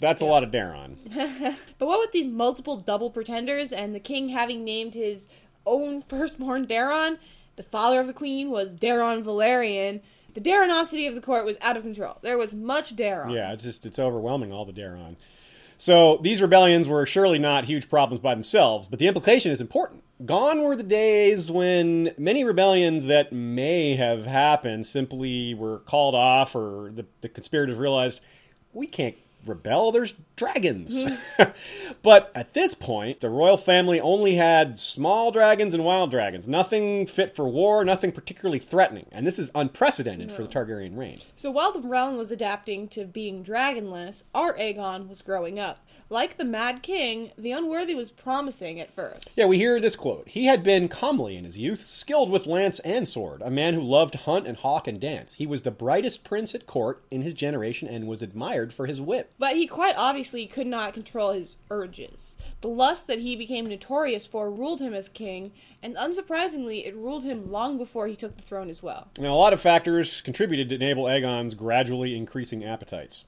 [0.00, 0.96] that's a lot of Daeron.
[1.78, 5.28] But what with these multiple double pretenders and the king having named his
[5.64, 7.18] own firstborn Daeron,
[7.56, 10.00] the father of the queen was Daeron Velaryon.
[10.34, 12.18] The Daronosity of the court was out of control.
[12.22, 13.32] There was much Daeron.
[13.32, 15.16] Yeah, it's just it's overwhelming all the Daeron.
[15.76, 20.04] So these rebellions were surely not huge problems by themselves, but the implication is important.
[20.24, 26.54] Gone were the days when many rebellions that may have happened simply were called off,
[26.54, 28.20] or the, the conspirators realized
[28.72, 29.92] we can't rebel.
[29.92, 31.04] There's dragons.
[31.04, 31.50] Mm-hmm.
[32.02, 36.46] but at this point, the royal family only had small dragons and wild dragons.
[36.48, 39.06] Nothing fit for war, nothing particularly threatening.
[39.12, 41.18] And this is unprecedented for the Targaryen reign.
[41.36, 45.84] So while the realm was adapting to being dragonless, our Aegon was growing up.
[46.12, 49.38] Like the Mad King, the unworthy was promising at first.
[49.38, 50.28] Yeah, we hear this quote.
[50.28, 53.80] He had been comely in his youth, skilled with lance and sword, a man who
[53.80, 55.34] loved to hunt and hawk and dance.
[55.34, 59.00] He was the brightest prince at court in his generation and was admired for his
[59.00, 59.30] wit.
[59.38, 62.34] But he quite obviously could not control his urges.
[62.60, 67.22] The lust that he became notorious for ruled him as king, and unsurprisingly, it ruled
[67.22, 69.06] him long before he took the throne as well.
[69.20, 73.26] Now, a lot of factors contributed to enable Aegon's gradually increasing appetites.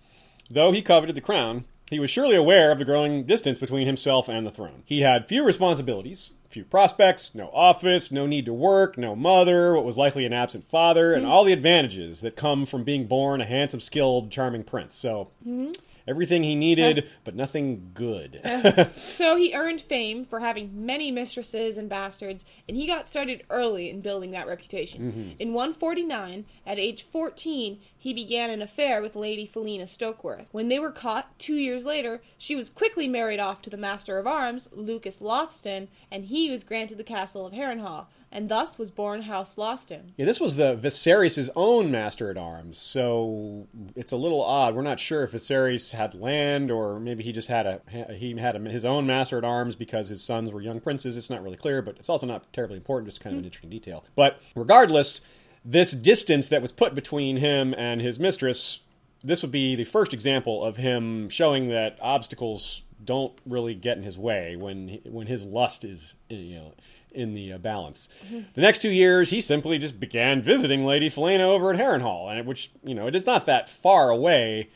[0.50, 4.28] Though he coveted the crown, he was surely aware of the growing distance between himself
[4.28, 4.82] and the throne.
[4.84, 9.84] He had few responsibilities, few prospects, no office, no need to work, no mother, what
[9.84, 11.30] was likely an absent father, and mm-hmm.
[11.30, 14.94] all the advantages that come from being born a handsome, skilled, charming prince.
[14.94, 15.72] So, mm-hmm.
[16.06, 18.40] Everything he needed, but nothing good.
[18.44, 23.44] Uh, so he earned fame for having many mistresses and bastards, and he got started
[23.50, 25.00] early in building that reputation.
[25.00, 25.30] Mm-hmm.
[25.38, 30.48] In 149, at age 14, he began an affair with Lady Falena Stokeworth.
[30.50, 34.18] When they were caught two years later, she was quickly married off to the Master
[34.18, 38.90] of Arms, Lucas Lothston, and he was granted the castle of Harrenhal, and thus was
[38.90, 40.12] born House Lothston.
[40.16, 44.74] Yeah, this was the Viserys' own master at arms, so it's a little odd.
[44.74, 47.80] We're not sure if Viserys had land, or maybe he just had a
[48.14, 51.16] he had a, his own master at arms because his sons were young princes.
[51.16, 53.08] It's not really clear, but it's also not terribly important.
[53.08, 53.46] Just kind of an hmm.
[53.46, 54.04] interesting detail.
[54.16, 55.20] But regardless,
[55.64, 58.80] this distance that was put between him and his mistress,
[59.22, 64.02] this would be the first example of him showing that obstacles don't really get in
[64.02, 66.72] his way when when his lust is you know
[67.14, 68.08] in the uh, balance.
[68.54, 72.38] The next two years, he simply just began visiting Lady Falena over at Harrenhal, and
[72.40, 74.68] it- which you know it is not that far away,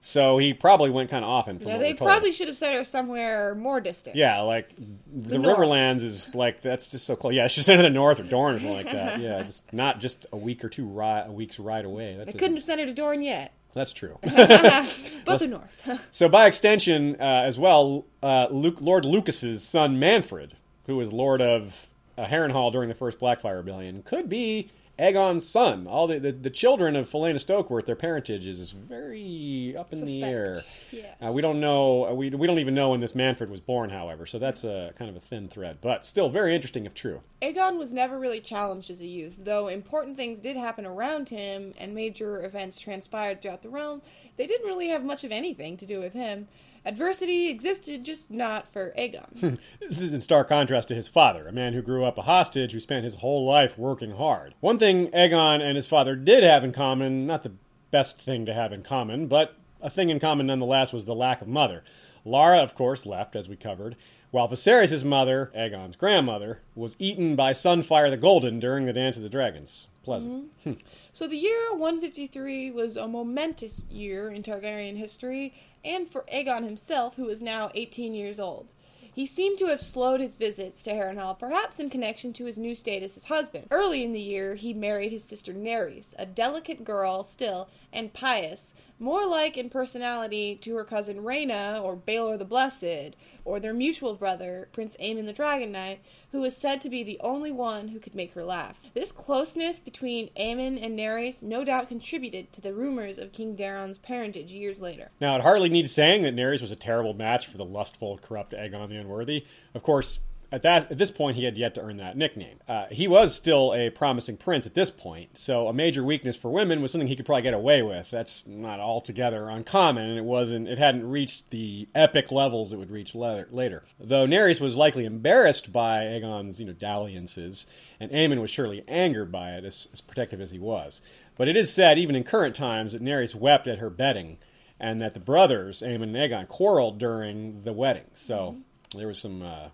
[0.00, 1.58] so he probably went kind of often.
[1.58, 4.16] From Yeah, they probably should have sent her somewhere more distant.
[4.16, 4.70] Yeah, like
[5.12, 5.58] the, north.
[5.58, 7.34] Riverlands is like that's just so close.
[7.34, 9.20] Yeah, it's just into the north or Dorne or something like that.
[9.20, 12.16] Yeah, just not just a week or two ride, a week's ride away.
[12.16, 13.52] That's They couldn't have sent her to Dorne yet.
[13.74, 14.18] That's true.
[14.22, 16.00] but the north.
[16.10, 20.52] so by extension, uh, as well, uh, Luke, Lord Lucas's son Manfryd,
[20.86, 25.86] who was Lord of uh, Harrenhal during the First Blackfyre Rebellion, could be Aegon's son.
[25.86, 30.22] All the, the, the children of Falena Stokeworth, their parentage is very up in the
[30.22, 30.58] air.
[30.90, 31.16] Yes.
[31.20, 32.06] Uh, we don't know.
[32.08, 34.26] uh, We, we don't even know when this Manfryd was born, however.
[34.26, 37.22] So that's a kind of a thin thread, but still very interesting if true.
[37.40, 41.72] Aegon was never really challenged as a youth, though important things did happen around him
[41.78, 44.02] and major events transpired throughout the realm.
[44.36, 46.48] They didn't really have much of anything to do with him.
[46.84, 49.58] Adversity existed, just not for Aegon.
[49.80, 52.72] This is in stark contrast to his father, a man who grew up a hostage
[52.72, 54.54] who spent his whole life working hard.
[54.60, 57.52] One thing Aegon and his father did have in common, not the
[57.90, 61.42] best thing to have in common, but a thing in common nonetheless, was the lack
[61.42, 61.84] of mother.
[62.24, 63.96] Larra, of course, left, as we covered,
[64.30, 69.22] while Viserys' mother, Aegon's grandmother, was eaten by Sunfyre the Golden during the Dance of
[69.22, 69.88] the Dragons.
[70.02, 70.50] Pleasant.
[70.60, 70.72] Mm-hmm.
[71.12, 77.14] So the year 153 was a momentous year in Targaryen history, and for Aegon himself,
[77.16, 78.72] who was now 18 years old.
[79.14, 82.74] He seemed to have slowed his visits to Harrenhal, perhaps in connection to his new
[82.74, 83.66] status as husband.
[83.70, 88.74] Early in the year, he married his sister Naerys, a delicate girl still and pious,
[88.98, 94.14] more like in personality to her cousin Rhaena or Baelor the Blessed, or their mutual
[94.14, 96.00] brother, Prince Aemon the Dragon Knight,
[96.32, 98.80] who was said to be the only one who could make her laugh.
[98.94, 103.98] This closeness between Aemon and Naerys no doubt contributed to the rumors of King Daeron's
[103.98, 105.10] parentage years later.
[105.20, 108.52] Now, it hardly needs saying that Naerys was a terrible match for the lustful, corrupt
[108.52, 109.44] Aegon the Unworthy.
[109.74, 110.18] Of course,
[110.52, 112.58] at that at this point, he had yet to earn that nickname.
[112.68, 116.50] Uh, he was still a promising prince at this point, so a major weakness for
[116.50, 118.10] women was something he could probably get away with.
[118.10, 120.68] That's not altogether uncommon, and it wasn't.
[120.68, 123.48] It hadn't reached the epic levels it would reach later.
[123.50, 123.82] later.
[123.98, 127.66] Though Naerys was likely embarrassed by Aegon's, you know, dalliances,
[127.98, 131.00] and Aemon was surely angered by it, as, as protective as he was.
[131.36, 134.36] But it is said, even in current times, that Naerys wept at her bedding
[134.82, 138.04] and that the brothers, Aemon and Aegon, quarreled during the wedding.
[138.14, 138.56] So
[138.94, 139.68] there was some uh,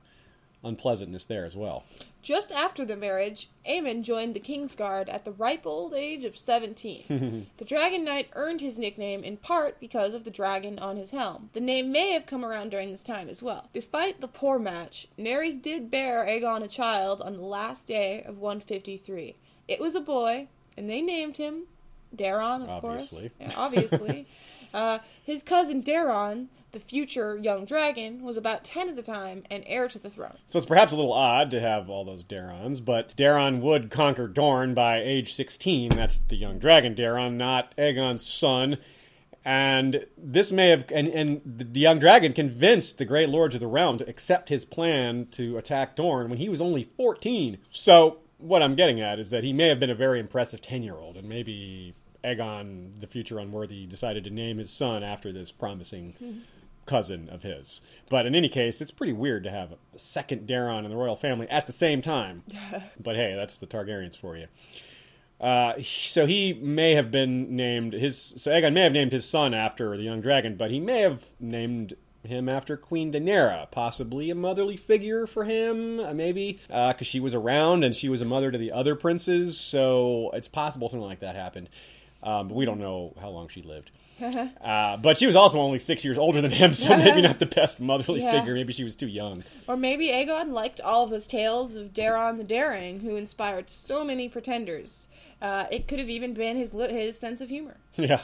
[0.64, 1.84] unpleasantness there as well.
[2.22, 7.46] Just after the marriage, Aemon joined the Kingsguard at the ripe old age of 17.
[7.56, 11.50] the Dragon Knight earned his nickname in part because of the dragon on his helm.
[11.52, 13.68] The name may have come around during this time as well.
[13.72, 18.38] Despite the poor match, Naerys did bear Aegon a child on the last day of
[18.38, 19.36] 153.
[19.68, 21.64] It was a boy, and they named him
[22.14, 23.30] Daeron, of Obviously.
[23.30, 23.32] course.
[23.40, 24.26] Yeah, obviously.
[24.74, 29.64] uh, his cousin Daeron, the future young dragon, was about 10 at the time and
[29.66, 30.36] heir to the throne.
[30.46, 34.28] So it's perhaps a little odd to have all those Daerons, but Daeron would conquer
[34.28, 35.96] Dorne by age 16.
[35.96, 38.78] That's the young dragon Daeron, not Aegon's son.
[39.44, 43.66] And this may have, and, and the young dragon convinced the great lords of the
[43.66, 47.56] realm to accept his plan to attack Dorne when he was only 14.
[47.70, 50.82] So what I'm getting at is that he may have been a very impressive 10
[50.82, 55.50] year old, and maybe Aegon, the future unworthy, decided to name his son after this
[55.50, 56.40] promising mm-hmm.
[56.88, 57.80] Cousin of his.
[58.10, 61.16] But in any case, it's pretty weird to have a second Daeron in the royal
[61.16, 62.42] family at the same time.
[63.00, 64.46] but hey, that's the Targaryens for you.
[65.40, 68.34] Uh, so he may have been named his.
[68.38, 71.26] So Aegon may have named his son after the young dragon, but he may have
[71.38, 77.20] named him after Queen Daenerys, possibly a motherly figure for him, uh, maybe because she
[77.20, 79.58] was around and she was a mother to the other princes.
[79.58, 81.68] So it's possible something like that happened.
[82.22, 83.92] Um, but we don't know how long she lived.
[84.60, 87.46] Uh, but she was also only six years older than him, so maybe not the
[87.46, 88.32] best motherly Yeah.
[88.38, 88.54] figure.
[88.54, 89.42] Maybe she was too young.
[89.66, 94.04] Or maybe Aegon liked all of those tales of Daeron the Daring, who inspired so
[94.04, 95.08] many pretenders.
[95.40, 97.76] Uh, it could have even been his his sense of humor.
[97.96, 98.22] Yeah.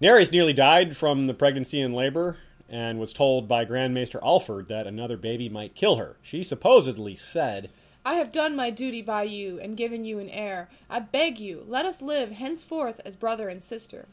[0.00, 2.36] Naerys nearly died from the pregnancy and labor
[2.68, 6.16] and was told by Grand Maester Alfred that another baby might kill her.
[6.22, 7.70] She supposedly said,
[8.04, 10.68] I have done my duty by you and given you an heir.
[10.90, 14.06] I beg you, let us live henceforth as brother and sister.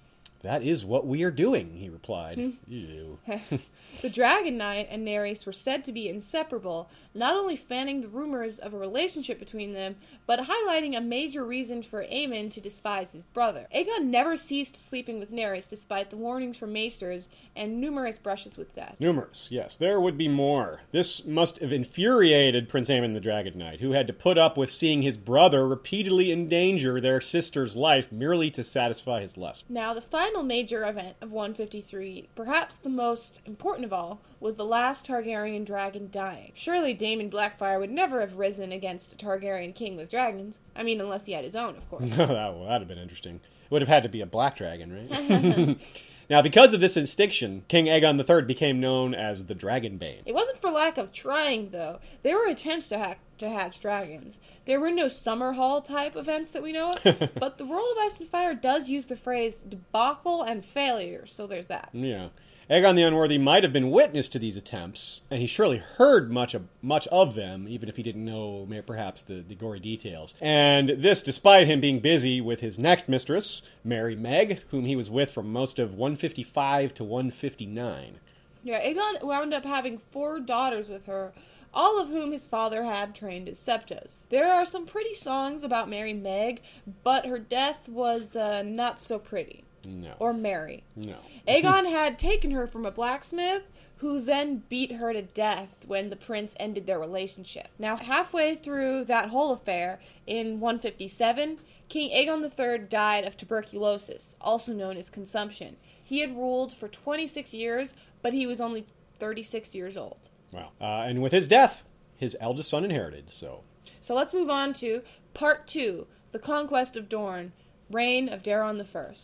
[0.43, 2.37] That is what we are doing, he replied.
[2.37, 2.49] Hmm.
[2.67, 3.19] Ew.
[4.01, 8.57] The Dragon Knight and Naerys were said to be inseparable, not only fanning the rumors
[8.57, 13.25] of a relationship between them, but highlighting a major reason for Aemon to despise his
[13.25, 13.67] brother.
[13.75, 18.73] Aegon never ceased sleeping with Naerys despite the warnings from maesters and numerous brushes with
[18.73, 18.95] death.
[18.99, 20.81] Numerous, yes, there would be more.
[20.91, 24.71] This must have infuriated Prince Aemon the Dragon Knight, who had to put up with
[24.71, 29.69] seeing his brother repeatedly endanger their sister's life merely to satisfy his lust.
[29.69, 34.55] Now, the final final major event of 153, perhaps the most important of all, was
[34.55, 36.51] the last Targaryen dragon dying.
[36.55, 40.59] Surely Daemon Blackfyre would never have risen against a Targaryen king with dragons.
[40.73, 42.09] I mean, unless he had his own, of course.
[42.15, 43.35] that would have been interesting.
[43.35, 45.77] It would have had to be a black dragon, right?
[46.31, 50.21] now, because of this extinction, King Aegon III became known as the Dragonbane.
[50.25, 51.99] It wasn't for lack of trying, though.
[52.23, 54.39] There were attempts to hack to hatch dragons.
[54.63, 57.03] There were no summer hall type events that we know of,
[57.35, 61.47] but the World of Ice and Fire does use the phrase debacle and failure, so
[61.47, 61.89] there's that.
[61.91, 62.29] Yeah.
[62.71, 66.53] Aegon the Unworthy might have been witness to these attempts, and he surely heard much
[66.53, 70.35] of, much of them, even if he didn't know perhaps the, the gory details.
[70.39, 75.09] And this despite him being busy with his next mistress, Merry Meg, whom he was
[75.09, 78.19] with from most of 155 to 159.
[78.63, 81.33] Yeah, Aegon wound up having four daughters with her,
[81.73, 84.29] all of whom his father had trained as septas.
[84.29, 86.61] There are some pretty songs about Merry Meg,
[87.03, 89.65] but her death was uh, not so pretty.
[89.87, 90.13] No.
[90.19, 90.83] Or merry.
[90.95, 91.15] No.
[91.47, 93.63] Aegon had taken her from a blacksmith
[93.97, 97.67] who then beat her to death when the prince ended their relationship.
[97.77, 104.73] Now, halfway through that whole affair, in 157, King Aegon III died of tuberculosis, also
[104.73, 105.77] known as consumption.
[106.03, 108.87] He had ruled for 26 years, but he was only
[109.19, 110.29] 36 years old.
[110.51, 110.71] Wow.
[110.81, 111.83] Uh, and with his death,
[112.17, 113.61] his eldest son inherited, so.
[114.01, 115.03] So let's move on to
[115.35, 117.51] part two The Conquest of Dorne,
[117.89, 119.15] Reign of Daeron I.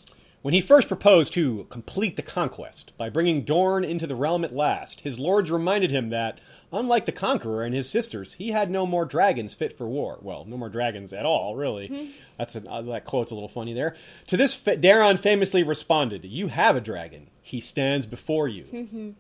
[0.48, 4.56] When he first proposed to complete the conquest by bringing Dorne into the realm at
[4.56, 6.40] last, his lords reminded him that,
[6.72, 10.20] unlike the conqueror and his sisters, he had no more dragons fit for war.
[10.22, 11.90] Well, no more dragons at all, really.
[11.90, 12.12] Mm-hmm.
[12.38, 13.98] That's a, uh, that quote's a little funny there.
[14.28, 17.28] To this, Daeron famously responded, "You have a dragon.
[17.42, 19.16] He stands before you."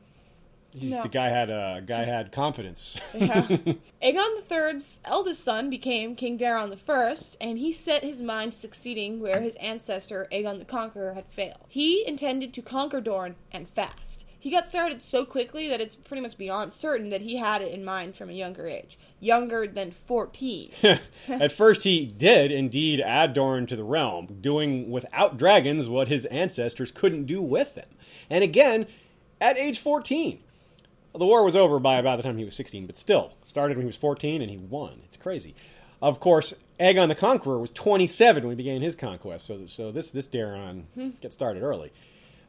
[0.73, 1.01] He's, no.
[1.01, 2.99] The guy had uh, guy had confidence.
[3.13, 3.41] yeah.
[4.03, 9.19] Aegon III's eldest son became King Daeron I, and he set his mind to succeeding
[9.19, 11.65] where his ancestor Aegon the Conqueror had failed.
[11.67, 14.25] He intended to conquer Dorne and fast.
[14.39, 17.73] He got started so quickly that it's pretty much beyond certain that he had it
[17.73, 18.97] in mind from a younger age.
[19.19, 20.71] Younger than 14.
[21.27, 26.25] At first, he did indeed add Dorne to the realm, doing without dragons what his
[26.27, 27.89] ancestors couldn't do with them.
[28.29, 28.85] And again,
[29.41, 30.39] at age 14
[31.13, 33.85] the war was over by about the time he was 16, but still, started when
[33.85, 35.01] he was 14 and he won.
[35.05, 35.55] It's crazy.
[36.01, 40.11] Of course, Aegon the Conqueror was 27 when he began his conquest, so, so this,
[40.11, 41.09] this Daeron hmm.
[41.21, 41.91] gets started early.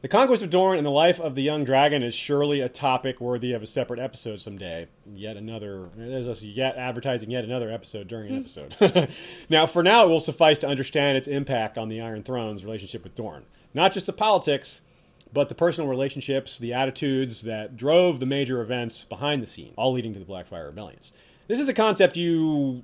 [0.01, 3.19] The conquest of Dorne and the life of the young dragon is surely a topic
[3.19, 4.87] worthy of a separate episode someday.
[5.13, 8.61] Yet another, there's us yet advertising yet another episode during an hmm.
[8.61, 9.09] episode.
[9.49, 13.03] now, for now, it will suffice to understand its impact on the Iron Throne's relationship
[13.03, 13.43] with Dorne.
[13.73, 14.81] Not just the politics,
[15.33, 19.93] but the personal relationships, the attitudes that drove the major events behind the scene, all
[19.93, 21.11] leading to the Blackfyre rebellions.
[21.47, 22.83] This is a concept you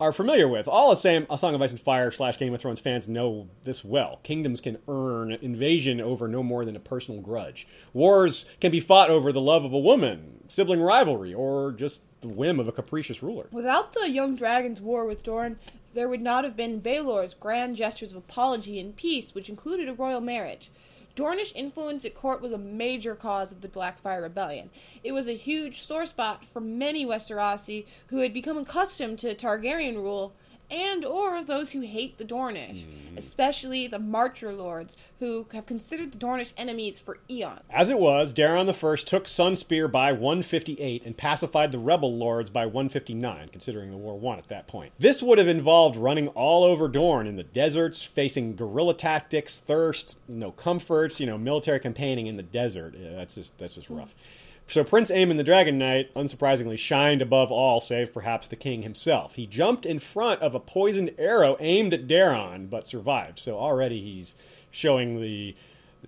[0.00, 0.68] are familiar with.
[0.68, 3.48] All a, same, a Song of Ice and Fire slash Game of Thrones fans know
[3.64, 4.20] this well.
[4.22, 7.66] Kingdoms can earn invasion over no more than a personal grudge.
[7.94, 12.28] Wars can be fought over the love of a woman, sibling rivalry, or just the
[12.28, 13.48] whim of a capricious ruler.
[13.50, 15.58] Without the Young Dragon's war with Dorne,
[15.94, 19.94] there would not have been Baelor's grand gestures of apology and peace, which included a
[19.94, 20.70] royal marriage.
[21.16, 24.68] Dornish influence at court was a major cause of the Blackfyre Rebellion.
[25.02, 29.96] It was a huge sore spot for many Westerosi who had become accustomed to Targaryen
[29.96, 30.34] rule
[30.70, 33.16] and or those who hate the Dornish, mm.
[33.16, 37.60] especially the Marcher lords who have considered the Dornish enemies for eons.
[37.70, 42.66] As it was, Daeron I took Sunspear by 158 and pacified the rebel lords by
[42.66, 44.92] 159, considering the war won at that point.
[44.98, 50.18] This would have involved running all over Dorne in the deserts, facing guerrilla tactics, thirst,
[50.28, 52.94] no comforts, you know, military campaigning in the desert.
[52.96, 54.10] Yeah, that's just that's just rough.
[54.10, 54.45] Mm.
[54.68, 59.36] So Prince Aemon the Dragon Knight, unsurprisingly, shined above all, save perhaps the king himself.
[59.36, 63.38] He jumped in front of a poisoned arrow aimed at Daeron, but survived.
[63.38, 64.34] So already he's
[64.70, 65.54] showing the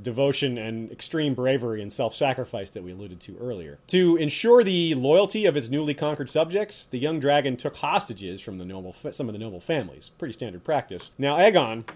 [0.00, 3.78] devotion and extreme bravery and self-sacrifice that we alluded to earlier.
[3.88, 8.58] To ensure the loyalty of his newly conquered subjects, the young dragon took hostages from
[8.58, 10.10] the noble, some of the noble families.
[10.18, 11.12] Pretty standard practice.
[11.16, 11.88] Now Aegon,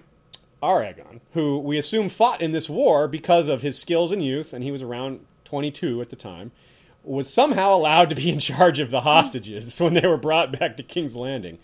[0.63, 4.53] our Aegon, who we assume fought in this war because of his skills and youth,
[4.53, 5.21] and he was around
[5.53, 6.51] 22 at the time,
[7.03, 10.79] was somehow allowed to be in charge of the hostages when they were brought back
[10.79, 11.59] to King's Landing.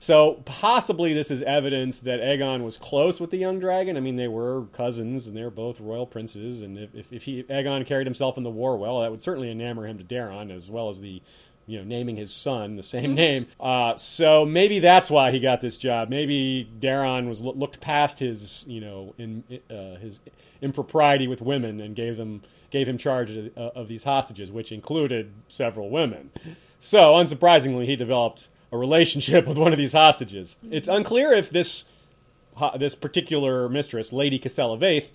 [0.00, 3.96] So possibly this is evidence that Aegon was close with the young dragon.
[3.96, 6.62] I mean, they were cousins and they were both royal princes.
[6.62, 9.88] And if, if, he, Aegon carried himself in the war well, that would certainly enamor
[9.88, 11.22] him to Daeron as well as the
[11.68, 13.14] you know, naming his son the same mm-hmm.
[13.14, 13.46] name.
[13.60, 16.08] Uh, so maybe that's why he got this job.
[16.08, 20.18] Maybe Daeron was looked past his, you know, in uh, his
[20.62, 24.72] impropriety with women and gave them gave him charge of, uh, of these hostages, which
[24.72, 26.30] included several women.
[26.78, 30.56] So unsurprisingly, he developed a relationship with one of these hostages.
[30.70, 31.84] It's unclear if this
[32.78, 35.10] this particular mistress, Lady Cassella Vaith,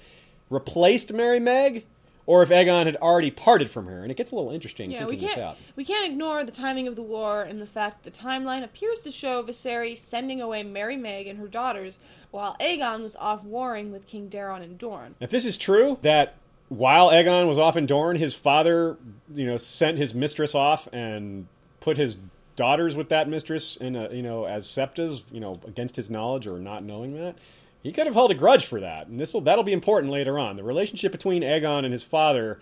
[0.49, 1.86] replaced Merry Meg,
[2.26, 4.01] or if Aegon had already parted from her.
[4.01, 5.57] And it gets a little interesting Yeah, we can't out.
[5.76, 9.01] we can't ignore the timing of the war and the fact that the timeline appears
[9.01, 11.99] to show Viserys sending away Merry Meg and her daughters
[12.32, 15.15] while Aegon was off warring with King Daeron and Dorne.
[15.19, 16.36] If this is true, that
[16.69, 18.97] while Aegon was off in Dorne, his father,
[19.34, 21.47] you know, sent his mistress off and
[21.82, 22.17] put his
[22.55, 26.47] daughters with that mistress in a, you know, as septas, you know, against his knowledge
[26.47, 27.36] or not knowing that.
[27.84, 30.40] He could have held a grudge for that, and this will that'll be important later
[30.40, 30.56] on.
[30.56, 32.62] The relationship between Aegon and his father,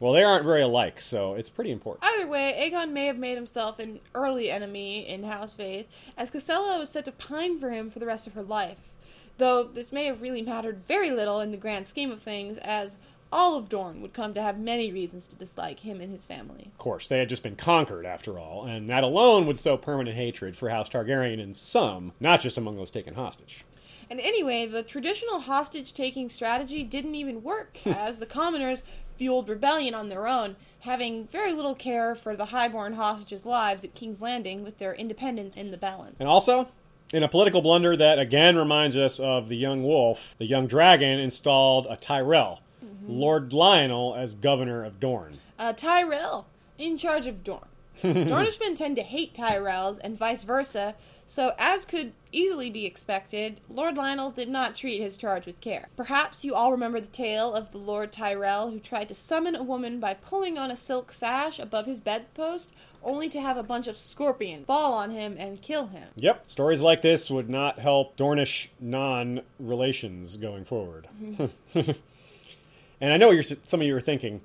[0.00, 2.04] well, they aren't very alike, so it's pretty important.
[2.04, 5.86] Either way, Aegon may have made himself an early enemy in House Vaith,
[6.18, 8.90] as Cassella was set to pine for him for the rest of her life.
[9.38, 12.96] Though this may have really mattered very little in the grand scheme of things, as
[13.32, 16.70] all of Dorne would come to have many reasons to dislike him and his family.
[16.72, 20.16] Of course, they had just been conquered after all, and that alone would sow permanent
[20.16, 23.64] hatred for House Targaryen in some, not just among those taken hostage.
[24.08, 28.82] And anyway, the traditional hostage taking strategy didn't even work, as the commoners
[29.16, 33.94] fueled rebellion on their own, having very little care for the highborn hostages' lives at
[33.94, 36.16] King's Landing with their independence in the balance.
[36.20, 36.68] And also,
[37.12, 41.18] in a political blunder that again reminds us of the young wolf, the young dragon
[41.18, 42.60] installed a Tyrell,
[43.08, 45.38] Lord Lyonel, as governor of Dorne.
[45.58, 46.46] Uh, Tyrell,
[46.78, 47.68] in charge of Dorne.
[48.02, 50.94] Dornishmen tend to hate Tyrells and vice versa,
[51.26, 55.88] so as could easily be expected, Lord Lyonel did not treat his charge with care.
[55.96, 59.62] Perhaps you all remember the tale of the Lord Tyrell who tried to summon a
[59.62, 62.72] woman by pulling on a silk sash above his bedpost,
[63.02, 66.08] only to have a bunch of scorpions fall on him and kill him.
[66.16, 71.08] Yep, stories like this would not help Dornish non relations going forward.
[71.20, 71.90] Mm-hmm.
[73.00, 74.42] and I know you're, some of you are thinking,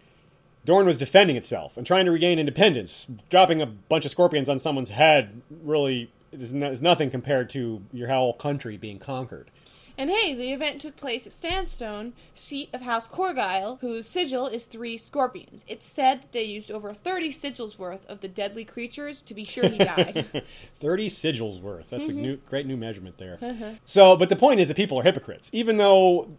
[0.65, 3.07] Dorne was defending itself and trying to regain independence.
[3.29, 7.81] Dropping a bunch of scorpions on someone's head really is, no, is nothing compared to
[7.91, 9.49] your whole country being conquered.
[9.97, 14.65] And hey, the event took place at Sandstone, seat of House Qorgyle, whose sigil is
[14.65, 15.63] three scorpions.
[15.67, 19.43] It's said that they used over 30 sigils worth of the deadly creatures to be
[19.43, 20.43] sure he died.
[20.75, 21.89] 30 sigils worth.
[21.89, 22.21] That's a mm-hmm.
[22.21, 23.37] new, great new measurement there.
[23.41, 23.71] Uh-huh.
[23.85, 25.49] so, but the point is that people are hypocrites.
[25.53, 26.29] Even though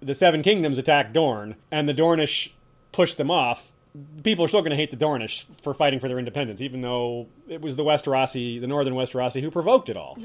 [0.00, 2.50] the Seven Kingdoms attacked Dorne and the Dornish
[2.92, 3.72] pushed them off,
[4.22, 7.26] people are still going to hate the Dornish for fighting for their independence, even though
[7.48, 10.16] it was the Westerosi, the Northern Westerosi, who provoked it all.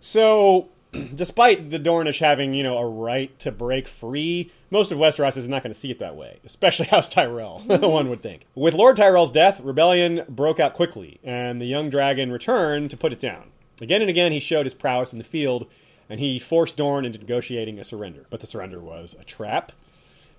[0.00, 0.68] so,
[1.14, 5.48] despite the Dornish having, you know, a right to break free, most of Westeros is
[5.48, 7.86] not going to see it that way, especially House Tyrell, mm-hmm.
[7.86, 8.46] one would think.
[8.54, 13.12] With Lord Tyrell's death, rebellion broke out quickly, and the young dragon returned to put
[13.12, 13.50] it down.
[13.80, 15.66] Again and again, he showed his prowess in the field,
[16.08, 18.24] and he forced Dorne into negotiating a surrender.
[18.30, 19.72] But the surrender was a trap,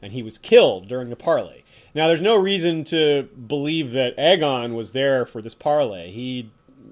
[0.01, 1.63] and he was killed during the parley.
[1.93, 6.11] Now, there's no reason to believe that Aegon was there for this parley.
[6.11, 6.51] He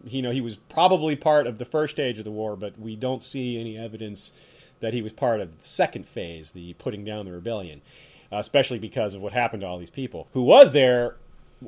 [0.09, 2.95] you know, he was probably part of the first stage of the war, but we
[2.95, 4.31] don't see any evidence
[4.79, 7.81] that he was part of the second phase, the putting down the rebellion,
[8.31, 10.27] uh, especially because of what happened to all these people.
[10.33, 11.15] Who was there?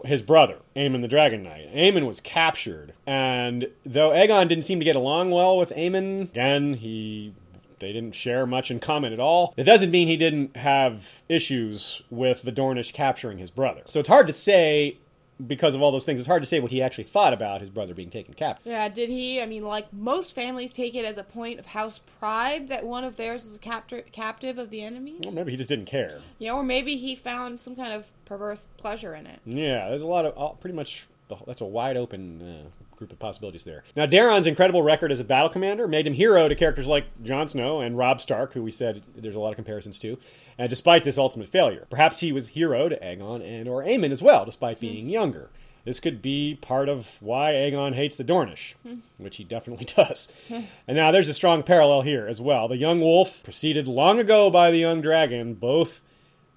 [0.06, 1.74] His brother, Aemon the Dragon Knight.
[1.74, 6.76] Aemon was captured, and though Aegon didn't seem to get along well with Aemon, again,
[6.76, 7.34] he
[7.80, 9.54] they didn't share much in common at all.
[9.58, 13.82] It doesn't mean he didn't have issues with the Dornish capturing his brother.
[13.88, 14.98] So it's hard to say
[15.46, 17.70] because of all those things, it's hard to say what he actually thought about his
[17.70, 18.66] brother being taken captive.
[18.70, 19.42] yeah, did he?
[19.42, 23.04] I mean, like most families take it as a point of house pride that one
[23.06, 25.16] of theirs was a captor- captive of the enemy.
[25.24, 26.20] Well, maybe he just didn't care.
[26.40, 29.40] Yeah, or maybe he found some kind of perverse pleasure in it.
[29.46, 33.12] Yeah, there's a lot of all, pretty much the, that's a wide open uh, group
[33.12, 33.84] of possibilities there.
[33.96, 37.48] Now, Daeron's incredible record as a battle commander made him hero to characters like Jon
[37.48, 40.18] Snow and Robb Stark, who we said there's a lot of comparisons to.
[40.58, 44.22] And despite this ultimate failure, perhaps he was hero to Aegon and or Aemon as
[44.22, 44.82] well, despite hmm.
[44.88, 45.50] being younger.
[45.86, 48.96] This could be part of why Aegon hates the Dornish, hmm.
[49.18, 50.28] which he definitely does.
[50.48, 50.62] Hmm.
[50.88, 52.68] and now there's a strong parallel here as well.
[52.68, 56.02] The young wolf, preceded long ago by the young dragon, both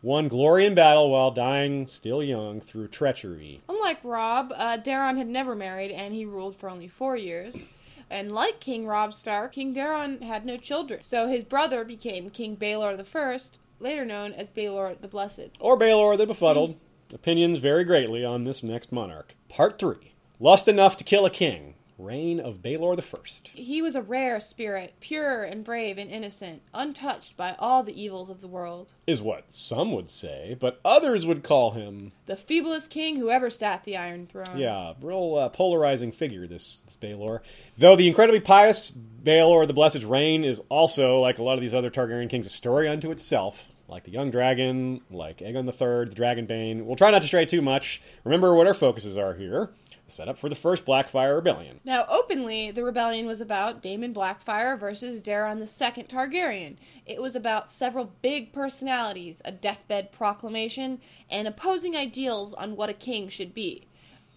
[0.02, 3.62] won glory in battle while dying still young through treachery.
[3.68, 7.64] Unlike Robb, uh, Daeron had never married and he ruled for only four years.
[8.10, 11.02] And like King Robb Stark, King Daeron had no children.
[11.02, 15.56] So his brother became King the First, later known as Baelor the Blessed.
[15.58, 16.76] Or Baelor the Befuddled.
[17.14, 19.34] Opinions vary greatly on this next monarch.
[19.48, 19.96] Part 3
[20.40, 21.74] Lust enough to kill a king.
[22.02, 23.48] Reign of Baelor the First.
[23.54, 28.28] He was a rare spirit, pure and brave and innocent, untouched by all the evils
[28.30, 28.92] of the world.
[29.06, 33.50] Is what some would say, but others would call him, The feeblest king who ever
[33.50, 34.56] sat the Iron Throne.
[34.58, 37.40] yeah, real uh, polarizing figure, this, this Baelor.
[37.78, 41.74] Though the incredibly pious Baelor the Blessed's reign is also, like a lot of these
[41.74, 43.68] other Targaryen kings, a story unto itself.
[43.88, 46.84] Like the Young Dragon, like Aegon III, the Dragonbane.
[46.84, 48.00] We'll try not to stray too much.
[48.24, 49.70] Remember what our focuses are here.
[50.12, 51.80] Set up for the first Blackfyre Rebellion.
[51.84, 56.76] Now, openly, the rebellion was about Daemon Blackfyre versus Daeron Second Targaryen.
[57.06, 61.00] It was about several big personalities, a deathbed proclamation,
[61.30, 63.86] and opposing ideals on what a king should be.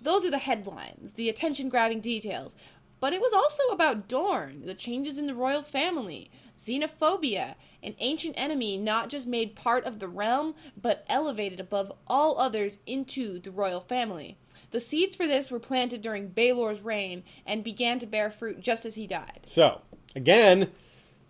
[0.02, 2.56] Those are the headlines, the attention grabbing details.
[3.02, 8.36] But it was also about Dorne, the changes in the royal family, xenophobia, an ancient
[8.38, 13.52] enemy not just made part of the realm, but elevated above all others into the
[13.52, 14.38] royal family.
[14.76, 18.86] The seeds for this were planted during Baelor's reign and began to bear fruit just
[18.86, 19.40] as he died.
[19.46, 19.80] So,
[20.18, 20.70] again,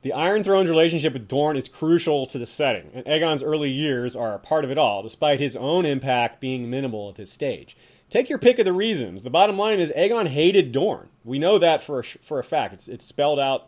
[0.01, 4.15] the Iron Throne's relationship with Dorne is crucial to the setting, and Aegon's early years
[4.15, 7.77] are a part of it all, despite his own impact being minimal at this stage.
[8.09, 9.21] Take your pick of the reasons.
[9.21, 11.09] The bottom line is Aegon hated Dorne.
[11.23, 12.73] We know that for a, for a fact.
[12.73, 13.67] It's, it's spelled out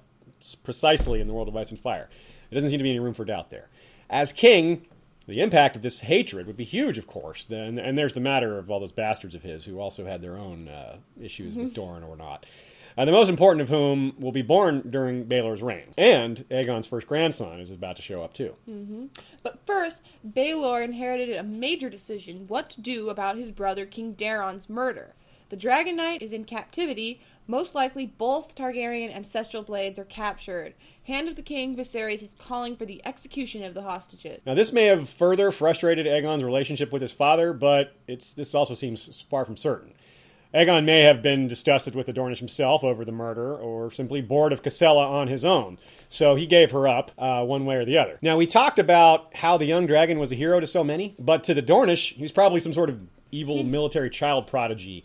[0.64, 2.10] precisely in the world of Ice and Fire.
[2.50, 3.70] It doesn't seem to be any room for doubt there.
[4.10, 4.88] As king,
[5.28, 7.46] the impact of this hatred would be huge, of course.
[7.46, 10.38] Then, and there's the matter of all those bastards of his who also had their
[10.38, 12.46] own uh, issues with Dorne or not.
[12.98, 15.94] Uh, the most important of whom will be born during Baelor's reign.
[16.00, 18.56] And Aegon's first grandson is about to show up too.
[19.44, 24.68] But first, Baelor inherited a major decision what to do about his brother King Daeron's
[24.68, 25.14] murder.
[25.50, 27.22] The Dragon Knight is in captivity.
[27.48, 30.74] Most likely, both Targaryen ancestral blades are captured.
[31.06, 34.42] Hand of the King, Viserys is calling for the execution of the hostages.
[34.46, 38.74] Now, this may have further frustrated Aegon's relationship with his father, but it's, this also
[38.74, 39.94] seems far from certain.
[40.54, 44.52] Aegon may have been disgusted with the Dornish himself over the murder, or simply bored
[44.52, 45.78] of Cassella on his own.
[46.10, 48.18] So he gave her up, uh, one way or the other.
[48.22, 51.44] Now, we talked about how the young dragon was a hero to so many, but
[51.46, 53.00] to the Dornish, he was probably some sort of
[53.32, 55.04] evil military child prodigy.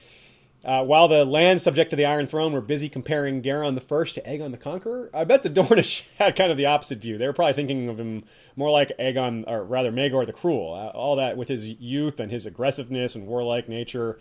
[0.65, 4.23] Uh, while the lands subject to the Iron Throne were busy comparing the First to
[4.23, 7.19] Aegon the Conqueror, I bet the Dornish had kind of the opposite view.
[7.19, 10.75] They were probably thinking of him more like Aegon, or rather Maegor the Cruel.
[10.75, 14.21] Uh, all that with his youth and his aggressiveness and warlike nature.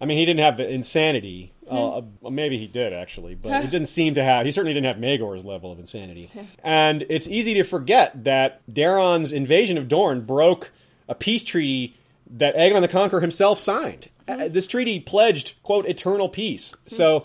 [0.00, 1.52] I mean, he didn't have the insanity.
[1.68, 4.46] Uh, maybe he did actually, but he didn't seem to have.
[4.46, 6.30] He certainly didn't have Maegor's level of insanity.
[6.62, 10.70] and it's easy to forget that Daeron's invasion of Dorne broke
[11.08, 11.96] a peace treaty
[12.30, 14.08] that Aegon the Conqueror himself signed.
[14.30, 16.74] Uh, this treaty pledged quote eternal peace.
[16.86, 17.24] So,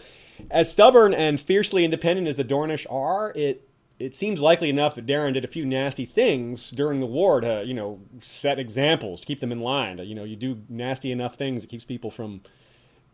[0.49, 3.67] as stubborn and fiercely independent as the Dornish are, it
[3.99, 7.63] it seems likely enough that Daeron did a few nasty things during the war to
[7.65, 9.99] you know set examples to keep them in line.
[9.99, 12.41] You know, you do nasty enough things that keeps people from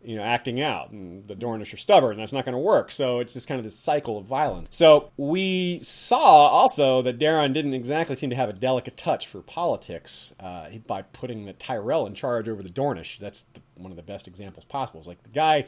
[0.04, 2.16] you know, acting out, and the Dornish are stubborn.
[2.16, 2.90] That's not going to work.
[2.90, 4.68] So it's just kind of this cycle of violence.
[4.70, 9.42] So we saw also that Daeron didn't exactly seem to have a delicate touch for
[9.42, 13.18] politics uh, by putting the Tyrell in charge over the Dornish.
[13.18, 15.00] That's the, one of the best examples possible.
[15.00, 15.66] It's like the guy,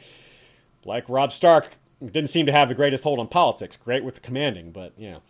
[0.83, 1.69] like Robb Stark,
[2.03, 3.77] didn't seem to have the greatest hold on politics.
[3.77, 5.21] Great with the commanding, but you know.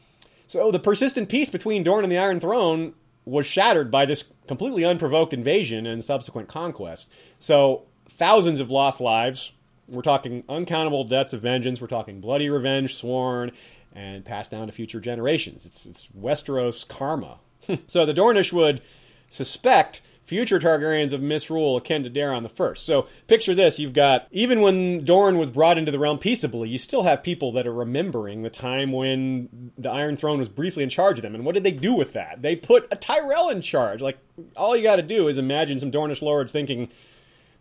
[0.48, 2.94] So the persistent peace between Dorne and the Iron Throne
[3.26, 7.08] was shattered by this completely unprovoked invasion and subsequent conquest.
[7.40, 9.54] So thousands of lost lives.
[9.88, 11.80] We're talking uncountable debts of vengeance.
[11.80, 13.52] We're talking bloody revenge sworn
[13.94, 15.66] and passed down to future generations.
[15.66, 17.40] It's, it's Westeros karma.
[17.88, 18.82] so the Dornish would
[19.30, 22.86] suspect future Targaryens of misrule akin to Daeron the First.
[22.86, 26.78] So picture this: you've got even when Dorne was brought into the realm peaceably, you
[26.78, 30.90] still have people that are remembering the time when the Iron Throne was briefly in
[30.90, 31.36] charge of them.
[31.36, 32.42] And what did they do with that?
[32.42, 34.02] They put a Tyrell in charge.
[34.02, 34.18] Like
[34.58, 36.90] all you got to do is imagine some Dornish lords thinking.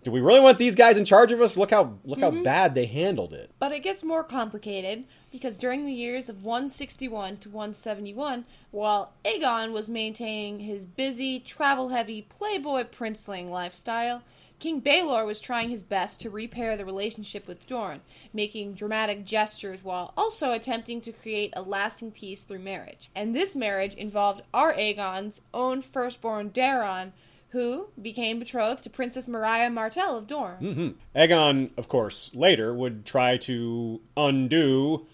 [0.04, 1.56] Do we really want these guys in charge of us?
[1.56, 2.42] Look how look how mm-hmm.
[2.42, 3.50] bad they handled it.
[3.58, 9.72] But it gets more complicated because during the years of 161 to 171, while Aegon
[9.72, 14.22] was maintaining his busy, travel heavy, playboy princeling lifestyle,
[14.58, 18.02] King Baelor was trying his best to repair the relationship with Dorne,
[18.32, 23.10] making dramatic gestures while also attempting to create a lasting peace through marriage.
[23.14, 27.12] And this marriage involved our Aegon's own firstborn Daeron,
[27.54, 30.56] who became betrothed to Princess Mariah Martell of Dorne.
[30.58, 30.88] hmm
[31.18, 35.06] Aegon, of course, later would try to undo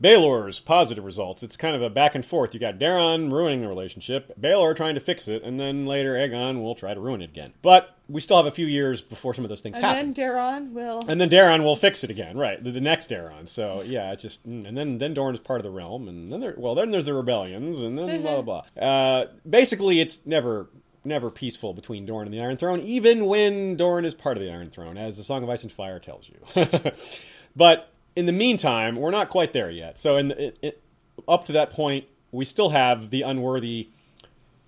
[0.00, 1.42] Baelor's positive results.
[1.42, 2.54] It's kind of a back and forth.
[2.54, 6.62] You got Daeron ruining the relationship, Baelor trying to fix it, and then later Aegon
[6.62, 7.52] will try to ruin it again.
[7.62, 10.06] But we still have a few years before some of those things And happen.
[10.06, 11.02] And then Daeron will.
[11.08, 12.62] and then Daeron will fix it again, right?
[12.62, 13.48] The, the next Daeron.
[13.48, 16.38] So yeah, it's just and then then Dorne is part of the realm, and then
[16.40, 18.82] there well then there's the rebellions, and then blah blah blah.
[18.82, 20.68] Uh, basically, it's never
[21.04, 24.50] never peaceful between Dorne and the Iron Throne, even when Dorne is part of the
[24.50, 26.92] Iron Throne, as the Song of Ice and Fire tells you.
[27.56, 29.98] but in the meantime, we're not quite there yet.
[29.98, 30.82] So in the, it, it,
[31.26, 33.88] up to that point, we still have the unworthy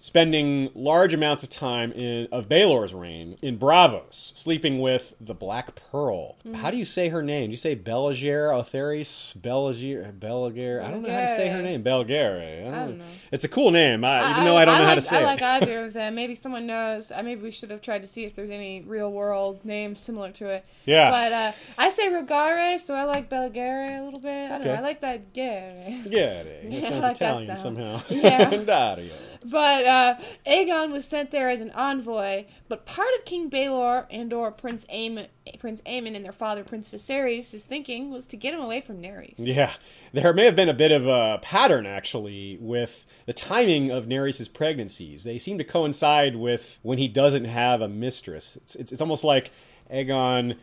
[0.01, 5.75] spending large amounts of time in of Baelor's reign in Braavos, sleeping with the Black
[5.75, 6.37] Pearl.
[6.55, 7.49] How do you say her name?
[7.49, 10.83] Do you say Belager, Otharis, Belager, Belager?
[10.83, 11.85] I don't know how to say her name.
[11.85, 12.67] Belgare.
[12.67, 13.05] I don't know.
[13.31, 15.25] It's a cool name, I, even though I don't know how to say I it.
[15.25, 16.15] like either of them.
[16.15, 17.13] Maybe someone knows.
[17.23, 20.47] Maybe we should have tried to see if there's any real world name similar to
[20.47, 20.65] it.
[20.87, 21.11] Yeah.
[21.11, 24.51] But uh, I say Rogare, so I like Belgare a little bit.
[24.51, 24.71] I don't know.
[24.73, 24.79] Okay.
[24.79, 26.01] I like that Gare.
[26.07, 28.01] Yeah, that Yeah, I sounds like Italian somehow.
[28.09, 28.51] Yeah.
[28.65, 29.13] Dario.
[29.45, 30.15] But uh,
[30.47, 32.45] Aegon was sent there as an envoy.
[32.69, 35.29] But part of King Baelor and or Prince Aemon,
[35.59, 39.01] Prince Aemon and their father Prince Viserys' is thinking was to get him away from
[39.01, 39.35] Naerys.
[39.39, 39.73] Yeah,
[40.13, 44.53] there may have been a bit of a pattern actually with the timing of Naerys'
[44.53, 45.25] pregnancies.
[45.25, 48.57] They seem to coincide with when he doesn't have a mistress.
[48.57, 49.51] It's, it's, it's almost like
[49.91, 50.57] Aegon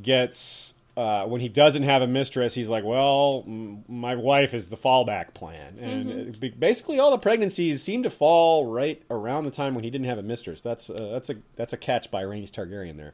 [0.00, 0.74] gets.
[1.00, 4.76] Uh, when he doesn't have a mistress, he's like, "Well, m- my wife is the
[4.76, 9.50] fallback plan," and uh, ba- basically all the pregnancies seem to fall right around the
[9.50, 10.60] time when he didn't have a mistress.
[10.60, 13.12] That's uh, that's a that's a catch by Rhaenys Targaryen there.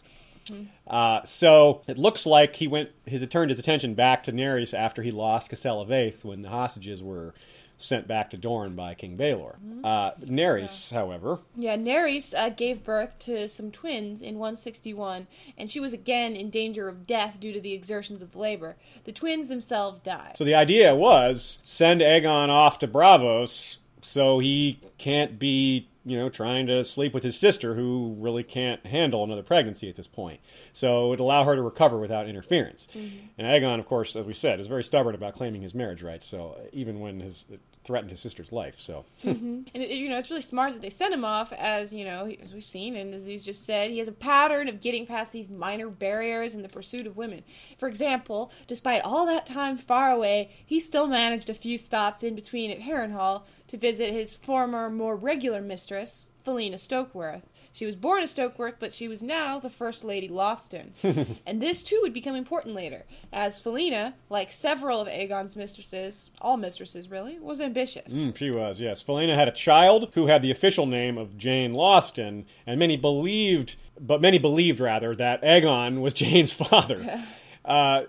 [0.87, 2.91] Uh, so it looks like he went.
[3.05, 7.05] His turned his attention back to Naerys after he lost Cassella Vaith when the hostages
[7.05, 7.35] were
[7.77, 9.57] sent back to Dorne by King Baelor.
[9.85, 15.27] Uh, Naerys, however, Yeah, Naerys uh, gave birth to some twins in 161,
[15.59, 18.77] and she was again in danger of death due to the exertions of the labor.
[19.05, 20.37] The twins themselves died.
[20.37, 25.89] so the idea was send Aegon off to Braavos so he can't be.
[26.09, 29.97] You know, trying to sleep with his sister, who really can't handle another pregnancy at
[29.97, 30.39] this point.
[30.73, 32.87] So it would allow her to recover without interference.
[32.95, 33.27] Mm-hmm.
[33.39, 36.25] And Aegon, of course, as we said, is very stubborn about claiming his marriage rights.
[36.25, 37.47] So even when his
[37.87, 39.63] threatened his sister's life, so mm-hmm.
[39.73, 42.29] And it, you know, it's really smart that they sent him off, as you know,
[42.43, 45.33] as we've seen, and as he's just said, he has a pattern of getting past
[45.33, 47.45] these minor barriers in the pursuit of women.
[47.79, 52.35] For example, despite all that time far away, he still managed a few stops in
[52.35, 57.43] between at Harrenhal to visit his former, more regular mistress, Falena Stokeworth.
[57.77, 60.93] She was born a Stokeworth, but she was now the First Lady Lothston.
[61.47, 63.05] and this too would become important later,
[63.35, 68.15] as Falena, like several of Aegon's mistresses, all mistresses really, was ambitious.
[68.15, 69.03] Mm, she was, yes.
[69.03, 73.77] Falena had a child who had the official name of Jeyne Lothston, and many believed,
[74.01, 77.27] but many believed rather, that Aegon was Jeyne's father.
[77.67, 78.05] uh,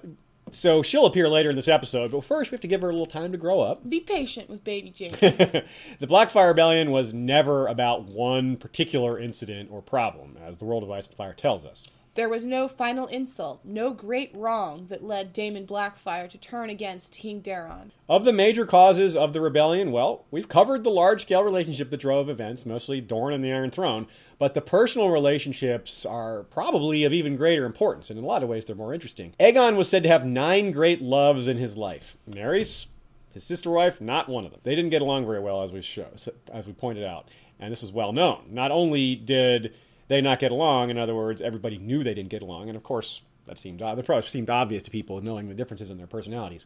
[0.52, 2.94] so she'll appear later in this episode, but first we have to give her a
[2.94, 3.88] little time to grow up.
[3.88, 5.12] Be patient with baby Jeyne.
[5.12, 5.64] the
[6.02, 11.08] Blackfyre Rebellion was never about one particular incident or problem, as the World of Ice
[11.08, 11.88] and Fire tells us.
[12.18, 17.14] There was no final insult, no great wrong that led Daemon Blackfyre to turn against
[17.14, 17.92] King Daeron.
[18.10, 22.00] Of the major causes of the rebellion, well, we've covered the large scale relationship that
[22.00, 24.08] drove events, mostly Dorne and the Iron Throne,
[24.40, 28.50] but the personal relationships are probably of even greater importance, and in a lot of
[28.50, 29.36] ways they're more interesting.
[29.40, 32.18] Aegon was said to have nine great loves in his life.
[32.28, 32.88] Nerys,
[33.32, 34.62] his sister wife, not one of them.
[34.64, 36.08] They didn't get along very well, as we show,
[36.52, 38.46] as we pointed out, and this is well known.
[38.50, 39.76] Not only did
[40.08, 42.84] they not get along, in other words, everybody knew they didn't get along, and of
[42.84, 46.66] course that seemed that probably seemed obvious to people knowing the differences in their personalities.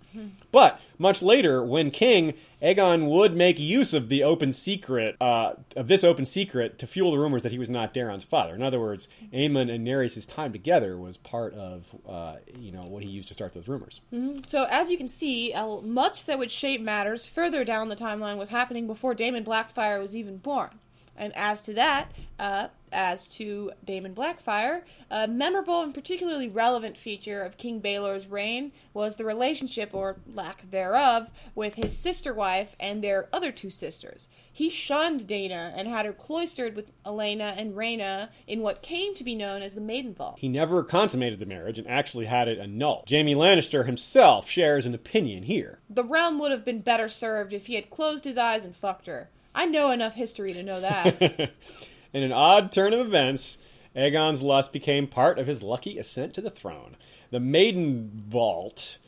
[0.52, 5.88] But much later, when king, Aegon would make use of the open secret uh, of
[5.88, 8.56] this open secret to fuel the rumors that he was not Daeron's father.
[8.56, 13.04] In other words, Aemon and Naerys' time together was part of uh, you know what
[13.04, 14.02] he used to start those rumors.
[14.48, 18.38] So, as you can see, uh, much that would shape matters further down the timeline
[18.38, 20.72] was happening before Daemon Blackfyre was even born.
[21.16, 27.42] And as to that, uh, as to Daemon Blackfyre, a memorable and particularly relevant feature
[27.42, 33.04] of King Baelor's reign was the relationship, or lack thereof, with his sister wife and
[33.04, 34.28] their other two sisters.
[34.54, 39.24] He shunned Daena and had her cloistered with Elaena and Rhaena in what came to
[39.24, 40.40] be known as the Maiden Vault.
[40.40, 43.10] He never consummated the marriage and actually had it annulled.
[43.10, 45.80] Jaime Lannister himself shares an opinion here.
[45.90, 49.08] The realm would have been better served if he had closed his eyes and fucked
[49.08, 49.30] her.
[49.56, 51.52] I know enough history to know that.
[52.14, 53.58] In an odd turn of events,
[53.96, 56.96] Aegon's lust became part of his lucky ascent to the throne.
[57.30, 59.00] The Maiden Vault,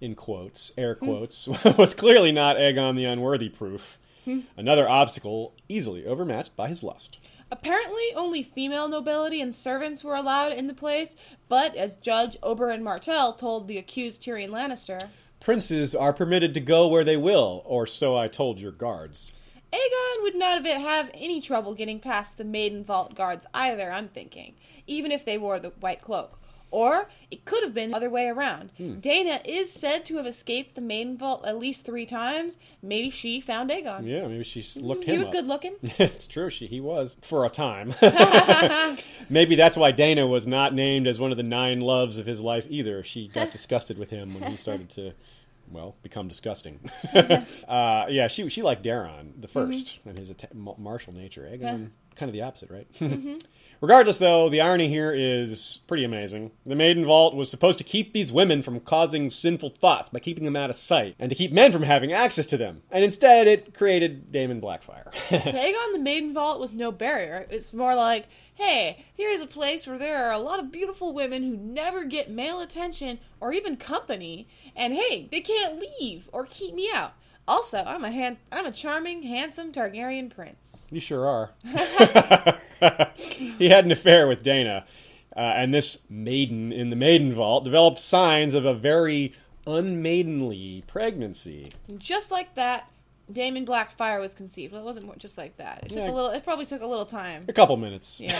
[0.00, 1.04] in quotes, air hmm.
[1.04, 1.46] quotes,
[1.78, 3.98] was clearly not Aegon the Unworthy proof.
[4.24, 4.40] Hmm.
[4.56, 7.18] Another obstacle easily overmatched by his lust.
[7.50, 11.16] Apparently, only female nobility and servants were allowed in the place,
[11.48, 15.08] but as Judge Oberyn Martell told the accused Tyrion Lannister,
[15.38, 19.32] Princes are permitted to go where they will, or so I told your guards.
[19.72, 24.08] Aegon would not have- have any trouble getting past the Maiden Vault guards either, I'm
[24.08, 24.54] thinking,
[24.86, 26.38] even if they wore the white cloak.
[26.70, 28.70] Or it could have been the other way around.
[28.78, 28.94] Hmm.
[28.94, 32.56] Daena is said to have escaped the Maiden Vault at least three times.
[32.82, 34.06] Maybe she found Aegon.
[34.08, 35.32] Yeah, maybe she looked he was up.
[35.34, 35.74] good looking.
[35.82, 37.92] it's true, she he was for a time.
[39.28, 42.40] Maybe that's why Daena was not named as one of the nine loves of his
[42.40, 43.04] life either.
[43.04, 45.12] She got disgusted with him when he started to
[45.72, 46.80] well, become disgusting.
[47.14, 51.42] uh, yeah, she she liked Daeron the 1st and his ma- martial nature.
[51.42, 52.86] Aegon, kind of the opposite, right?
[53.80, 56.52] Regardless, though, the irony here is pretty amazing.
[56.64, 60.44] The Maiden Vault was supposed to keep these women from causing sinful thoughts by keeping
[60.44, 62.82] them out of sight, and to keep men from having access to them.
[62.92, 65.10] And instead, it created Daemon Blackfyre.
[65.30, 67.44] To Aegon, the Maiden Vault was no barrier.
[67.50, 68.28] It's more like,
[68.62, 72.30] hey, here's a place where there are a lot of beautiful women who never get
[72.30, 74.46] male attention or even company,
[74.76, 77.14] and hey, they can't leave or keep me out.
[77.48, 80.86] Also, I'm a han- I'm a charming, handsome Targaryen prince.
[80.90, 81.50] You sure are.
[83.58, 84.84] he had an affair with Daena,
[85.36, 89.34] uh, and this maiden in the maiden vault developed signs of a very
[89.66, 91.72] unmaidenly pregnancy.
[91.98, 92.88] Just like that,
[93.32, 94.72] Daemon Blackfyre was conceived.
[94.72, 95.80] Well, it wasn't just like that.
[95.84, 96.10] It took Yeah.
[96.10, 96.30] a little.
[96.30, 97.44] It probably took a little time.
[97.48, 98.20] A couple minutes.
[98.20, 98.32] Yeah.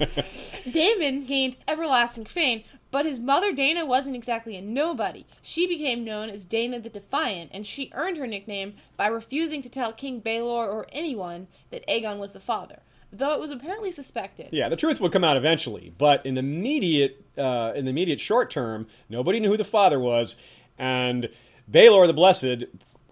[0.70, 5.26] Daemon gained everlasting fame, but his mother Daena wasn't exactly a nobody.
[5.42, 9.68] She became known as Daena the Defiant, and she earned her nickname by refusing to
[9.68, 12.80] tell King Baelor or anyone that Aegon was the father,
[13.12, 14.48] though it was apparently suspected.
[14.52, 18.20] Yeah, the truth would come out eventually, but in the immediate, uh, in the immediate
[18.20, 20.36] short term, nobody knew who the father was,
[20.78, 21.28] and
[21.70, 22.64] Baelor the Blessed,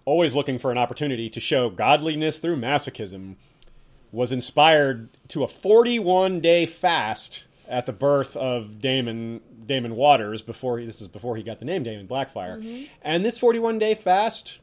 [0.07, 3.35] always looking for an opportunity to show godliness through masochism,
[4.09, 10.79] was inspired to a 41 day fast at the birth of Daemon Daemon Waters before
[10.79, 12.85] he, this is before he got the name Daemon Blackfyre, mm-hmm.
[13.01, 14.59] and this 41 day fast.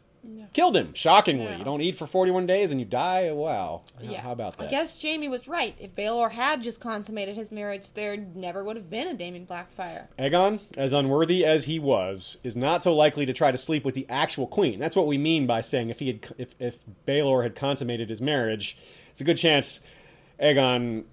[0.53, 1.57] Killed him shockingly.
[1.57, 3.31] You don't eat for 41 days and you die.
[3.33, 3.83] Wow.
[4.01, 4.20] Yeah.
[4.20, 4.68] How about that?
[4.68, 5.75] I guess Jaime was right.
[5.81, 10.07] If Baelor had just consummated his marriage, there never would have been a Daemon Blackfyre.
[10.18, 13.95] Aegon, as unworthy as he was, is not so likely to try to sleep with
[13.95, 14.79] the actual queen.
[14.79, 18.20] That's what we mean by saying if he had, if, if Baelor had consummated his
[18.20, 18.79] marriage,
[19.11, 19.81] it's a good chance
[20.41, 21.05] Aegon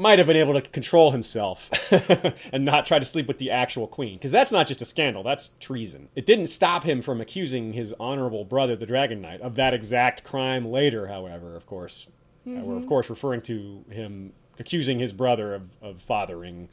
[0.00, 1.70] might have been able to control himself
[2.52, 4.14] and not try to sleep with the actual queen.
[4.16, 6.08] Because that's not just a scandal, that's treason.
[6.14, 10.24] It didn't stop him from accusing his honorable brother, the Dragon Knight, of that exact
[10.24, 12.08] crime later, however, of course.
[12.46, 16.70] Uh, we're, of course, referring to him accusing his brother of, of fathering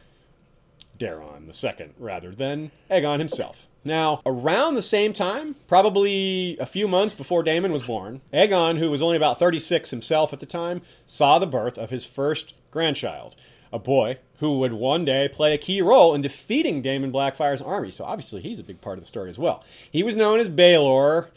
[0.97, 3.67] Daeron the second rather than Aegon himself.
[3.84, 8.91] Now, around the same time, probably a few months before Daemon was born, Aegon, who
[8.91, 13.36] was only about 36 himself at the time, saw the birth of his first grandchild,
[13.72, 17.91] a boy who would one day play a key role in defeating Daemon Blackfire's army.
[17.91, 19.63] So obviously he's a big part of the story as well.
[19.91, 21.28] He was known as Baelor,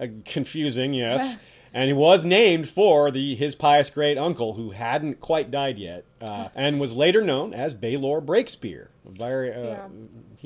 [0.00, 1.36] uh, confusing, yes.
[1.74, 6.04] And he was named for the his pious great uncle who hadn't quite died yet,
[6.22, 8.86] uh, and was later known as Baelor Breakspear.
[9.04, 9.88] Very, uh, Yeah.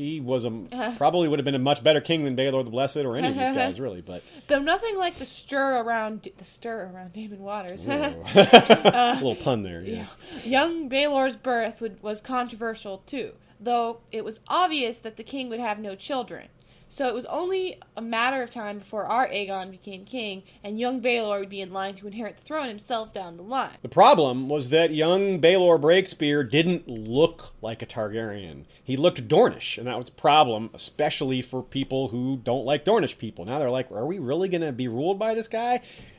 [0.01, 0.51] He was a
[0.96, 3.34] probably would have been a much better king than Baelor the Blessed or any of
[3.34, 4.01] these guys, really.
[4.01, 7.86] But Though nothing like the stir around the stir around Daemon Waters.
[8.40, 9.82] Uh, a little pun there.
[9.82, 10.07] Yeah.
[10.44, 15.61] Young Baelor's birth would, was controversial too, though it was obvious that the king would
[15.61, 16.48] have no children.
[16.93, 21.01] So it was only a matter of time before our Aegon became king, and young
[21.01, 23.76] Baelor would be in line to inherit the throne himself down the line.
[23.82, 28.64] The problem was that young Baelor Breakspear didn't look like a Targaryen.
[28.82, 33.16] He looked Dornish, and that was a problem, especially for people who don't like Dornish
[33.16, 33.45] people.
[33.45, 35.74] Now they're like, are we really going to be ruled by this guy?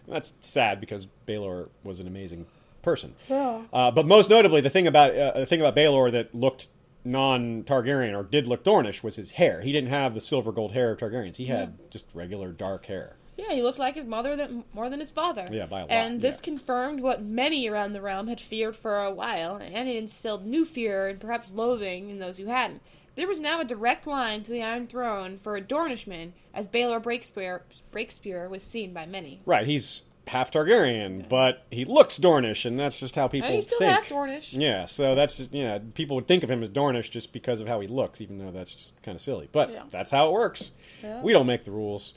[0.06, 2.46] And that's sad because Baelor was an amazing
[2.82, 3.14] person.
[3.28, 3.64] Yeah.
[3.74, 6.70] Uh, but most notably, the thing about uh, the thing about Baelor that looked
[7.04, 9.62] non-Targaryen or did look Dornish was his hair.
[9.62, 11.38] He didn't have the silver gold hair of Targaryens.
[11.38, 13.16] He had just regular dark hair.
[13.38, 15.48] Yeah, he looked like his mother than, more than his father.
[15.52, 16.42] Yeah, by a lot, And this yeah.
[16.44, 20.64] confirmed what many around the realm had feared for a while, and it instilled new
[20.64, 22.82] fear and perhaps loathing in those who hadn't.
[23.16, 27.02] There was now a direct line to the Iron Throne for a Dornishman, as Baelor
[27.02, 29.42] Breakspear, Breakspear was seen by many.
[29.46, 33.66] Right, he's half Targaryen, but he looks Dornish, and that's just how people And he's
[33.66, 33.92] still think.
[33.92, 34.48] half Dornish.
[34.52, 37.68] Yeah, so that's just, yeah, people would think of him as Dornish just because of
[37.68, 39.50] how he looks, even though that's just kind of silly.
[39.52, 39.84] But Yeah.
[39.90, 40.72] that's how it works.
[41.04, 41.22] Yeah.
[41.22, 42.14] We don't make the rules.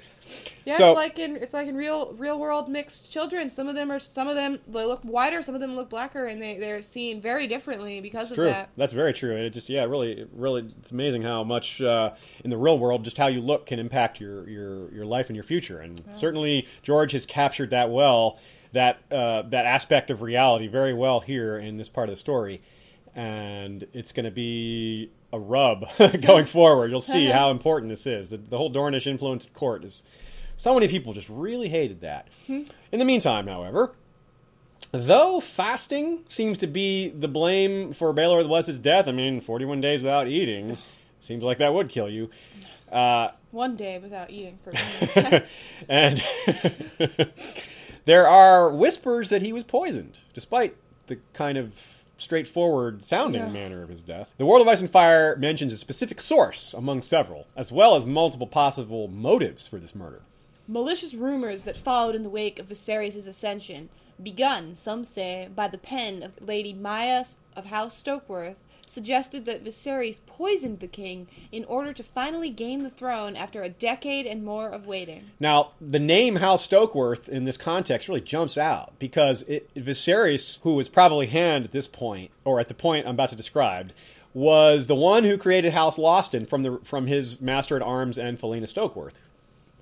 [0.64, 3.50] Yeah, So- it's like in it's like in real real world mixed children.
[3.50, 6.24] Some of them are some of them they look whiter, some of them look blacker,
[6.26, 8.46] and they they're seen very differently because of True.
[8.46, 8.70] that.
[8.76, 9.36] That's very true.
[9.36, 12.12] and It just yeah, really, really, it's amazing how much uh,
[12.42, 15.36] in the real world just how you look can impact your your your life and
[15.36, 15.80] your future.
[15.80, 18.38] And certainly George has captured that well,
[18.72, 22.62] that uh, that aspect of reality very well here in this part of the story.
[23.16, 25.86] And it's going to be a rub
[26.22, 26.90] going forward.
[26.90, 28.30] You'll see how important this is.
[28.30, 30.04] The, the whole Dornish influence at court is.
[30.56, 32.28] So many people just really hated that.
[32.48, 33.94] In the meantime, however,
[34.96, 39.80] Though fasting seems to be the blame for Baelor the Blessed's death, I mean, 41
[39.80, 40.78] days without eating
[41.20, 42.30] seems like that would kill you.
[42.92, 45.42] Uh, One day without eating for me.
[45.88, 46.22] and
[48.04, 50.76] there are whispers that he was poisoned, despite
[51.08, 53.48] the kind of straightforward sounding Yeah.
[53.48, 54.34] manner of his death.
[54.38, 58.06] The World of Ice and Fire mentions a specific source among several, as well as
[58.06, 60.22] multiple possible motives for this murder.
[60.66, 63.88] Malicious rumors that followed in the wake of Viserys' ascension,
[64.22, 67.24] begun, some say, by the pen of Lady Maya
[67.56, 68.56] of House Stokeworth,
[68.86, 73.68] suggested that Viserys poisoned the king in order to finally gain the throne after a
[73.68, 75.30] decade and more of waiting.
[75.40, 80.74] Now, the name House Stokeworth in this context really jumps out because it, Viserys, who
[80.74, 83.92] was probably Hand at this point, or at the point I'm about to describe,
[84.32, 88.38] was the one who created House Lothston from the from his master at arms and
[88.38, 89.14] Falena Stokeworth.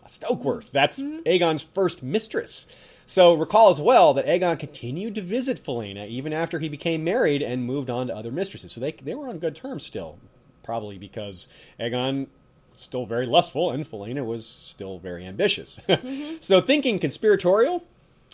[0.06, 1.20] Stokeworth, that's mm-hmm.
[1.26, 2.66] Aegon's first mistress.
[3.06, 7.42] So recall as well that Aegon continued to visit Falena even after he became married
[7.42, 8.72] and moved on to other mistresses.
[8.72, 10.18] So they they were on good terms still,
[10.62, 11.48] probably because
[11.80, 12.28] Aegon
[12.74, 15.80] still very lustful, and Falena was still very ambitious.
[15.92, 16.36] Mm-hmm.
[16.40, 17.84] so, thinking conspiratorial,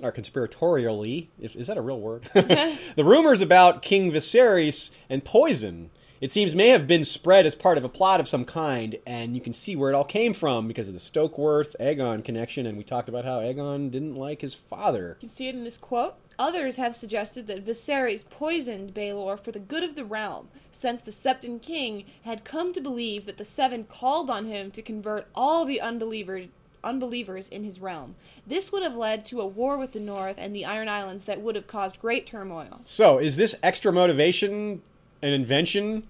[0.03, 2.23] or conspiratorially, if, is that a real word?
[2.33, 5.91] the rumors about King Viserys and poison,
[6.21, 9.35] it seems, may have been spread as part of a plot of some kind, and
[9.35, 12.77] you can see where it all came from because of the Stokeworth Aegon connection, and
[12.77, 15.17] we talked about how Aegon didn't like his father.
[15.21, 16.15] You can see it in this quote.
[16.39, 21.11] Others have suggested that Viserys poisoned Baelor for the good of the realm, since the
[21.11, 25.65] Septon King had come to believe that the Seven called on him to convert all
[25.65, 26.43] the unbeliever,
[26.85, 28.15] unbelievers in his realm.
[28.47, 31.41] This would have led to a war with the North and the Iron Islands that
[31.41, 32.83] would have caused great turmoil.
[32.85, 34.83] So, is this extra motivation
[35.23, 36.07] an invention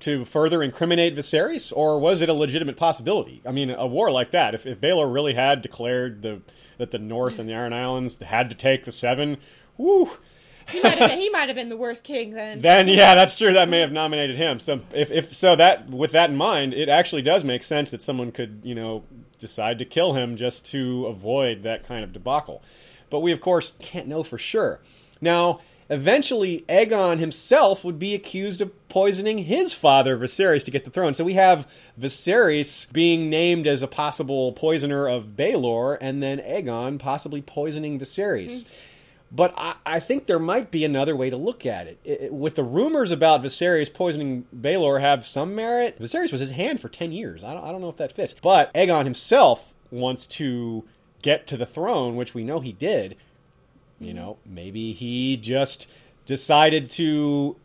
[0.00, 3.40] to further incriminate Viserys, or was it a legitimate possibility?
[3.46, 6.42] I mean, a war like that, if, if Baelor really had declared the
[6.78, 9.38] that the North and the Iron Islands had to take the Seven,
[9.78, 10.10] whoo,
[10.68, 12.60] He might have been, he might have been the worst king then.
[12.62, 13.52] then yeah, that's true.
[13.52, 14.58] That may have nominated him.
[14.58, 18.02] So if, if so, that with that in mind, it actually does make sense that
[18.02, 19.04] someone could you know
[19.38, 22.62] decide to kill him just to avoid that kind of debacle.
[23.10, 24.80] But we of course can't know for sure.
[25.20, 25.60] Now,
[25.90, 31.14] eventually, Aegon himself would be accused of poisoning his father Viserys to get the throne.
[31.14, 31.66] So we have
[32.00, 38.62] Viserys being named as a possible poisoner of Baelor, and then Aegon possibly poisoning Viserys.
[38.62, 38.68] Hmm.
[39.32, 41.98] But I, I think there might be another way to look at it.
[42.04, 46.52] It- it- With the rumors about Viserys poisoning Baelor have some merit, Viserys was his
[46.52, 47.42] hand for 10 years.
[47.42, 48.34] I don't, I don't know if that fits.
[48.40, 50.84] But Aegon himself wants to
[51.22, 53.16] get to the throne, which we know he did.
[54.04, 54.16] You mm-hmm.
[54.16, 55.88] know, maybe he just
[56.26, 57.56] decided to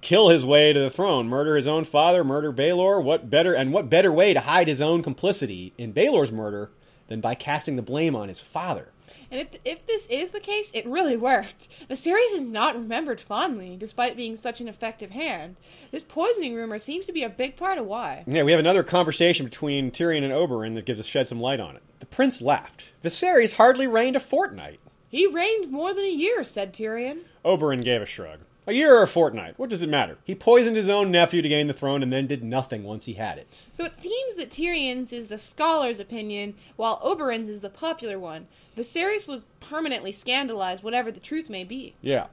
[0.00, 3.02] kill his way to the throne, murder his own father, murder Baelor.
[3.02, 6.70] What better and what better way to hide his own complicity in Baelor's murder
[7.08, 8.88] than by casting the blame on his father?
[9.30, 11.68] And if, if this is the case, it really worked.
[11.88, 15.56] Viserys is not remembered fondly, despite being such an effective hand.
[15.90, 18.24] This poisoning rumor seems to be a big part of why.
[18.26, 21.60] Yeah, we have another conversation between Tyrion and Oberyn that gives us shed some light
[21.60, 21.82] on it.
[22.00, 22.92] The prince laughed.
[23.02, 24.80] Viserys hardly reigned a fortnight.
[25.12, 27.24] He reigned more than a year, said Tyrion.
[27.44, 28.40] Oberyn gave a shrug.
[28.66, 30.16] A year or a fortnight, what does it matter?
[30.24, 33.14] He poisoned his own nephew to gain the throne and then did nothing once he
[33.14, 33.46] had it.
[33.72, 38.46] So it seems that Tyrion's is the scholar's opinion, while Oberyn's is the popular one.
[38.74, 41.94] Viserys was permanently scandalized, whatever the truth may be.
[42.00, 42.28] Yeah.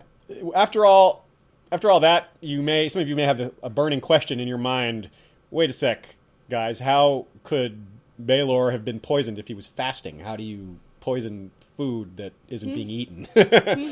[0.56, 1.26] After all,
[1.74, 4.48] after all that, you may some of you may have a, a burning question in
[4.48, 5.10] your mind.
[5.52, 6.16] Wait a sec,
[6.50, 6.80] guys.
[6.80, 7.86] How could
[8.24, 10.20] Baelor have been poisoned if he was fasting?
[10.20, 13.40] How do you poison food that isn't being mm-hmm.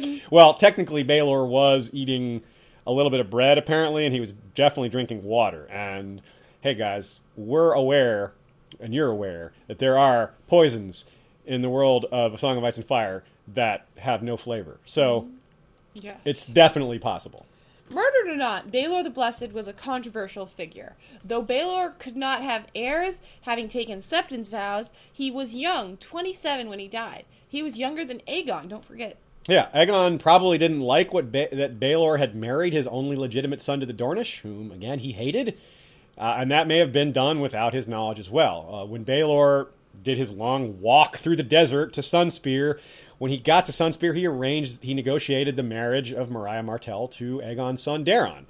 [0.04, 0.22] eaten?
[0.30, 2.42] well, technically, Baelor was eating
[2.86, 5.66] a little bit of bread apparently, and he was definitely drinking water.
[5.72, 6.22] And
[6.60, 8.34] hey, guys, we're aware,
[8.82, 11.06] and you're aware that there are poisons
[11.46, 14.80] in the world of A Song of Ice and Fire that have no flavor.
[14.84, 15.30] So.
[16.00, 16.20] Yes.
[16.26, 17.48] It's definitely possible.
[17.90, 20.96] Murdered or not, Baelor the Blessed was a controversial figure.
[21.26, 26.78] Though Baelor could not have heirs, having taken Septon's vows, he was young, 27 when
[26.78, 27.26] he died.
[27.48, 29.18] He was younger than Aegon, don't forget.
[29.48, 33.80] Yeah, Aegon probably didn't like what ba- that Baelor had married his only legitimate son
[33.80, 35.58] to the Dornish, whom again he hated,
[36.18, 38.70] uh, and that may have been done without his knowledge as well.
[38.82, 39.68] Uh, when Baelor
[40.04, 42.80] did his long walk through the desert to Sunspear,
[43.18, 47.40] when he got to Sunspear, he arranged, he negotiated the marriage of Myriah Martell to
[47.40, 48.46] Aegon's son Daeron.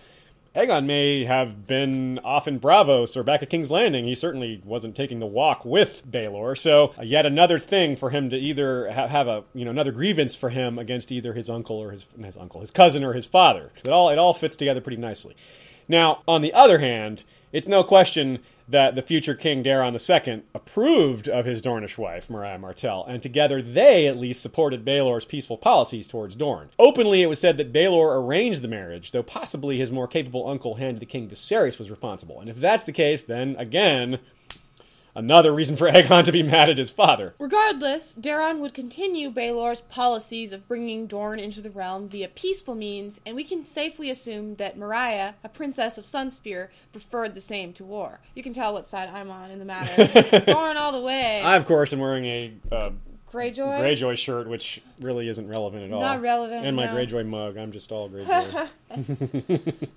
[0.58, 4.06] Aegon may have been off in Braavos or back at King's Landing.
[4.06, 6.58] He certainly wasn't taking the walk with Baelor.
[6.58, 9.92] So uh, yet another thing for him to either ha- have a you know another
[9.92, 13.28] grievance for him against either his uncle or his his uncle, his cousin or his
[13.28, 13.72] father.
[13.84, 15.36] It all it all fits together pretty nicely.
[15.88, 21.30] Now, on the other hand, it's no question that the future King Daeron II approved
[21.30, 26.08] of his Dornish wife, Myriah Martell, and together they at least supported Baelor's peaceful policies
[26.08, 26.70] towards Dorne.
[26.78, 30.76] Openly, it was said that Baelor arranged the marriage, though possibly his more capable uncle,
[30.76, 32.40] Hand the King Viserys, was responsible.
[32.42, 34.20] And if that's the case, then again,
[35.18, 37.34] Another reason for Aegon to be mad at his father.
[37.40, 43.20] Regardless, Daeron would continue Baelor's policies of bringing Dorne into the realm via peaceful means,
[43.26, 47.84] and we can safely assume that Myriah, a princess of Sunspear, preferred the same to
[47.84, 48.20] war.
[48.36, 50.42] You can tell what side I'm on in the matter.
[50.46, 51.42] Dorne all the way.
[51.42, 52.90] I, of course, am wearing a uh,
[53.34, 53.80] Greyjoy?
[53.80, 56.02] Greyjoy shirt, which really isn't relevant at all.
[56.02, 56.96] Not relevant, And my no.
[56.96, 57.58] Greyjoy mug.
[57.58, 58.70] I'm just all Greyjoy.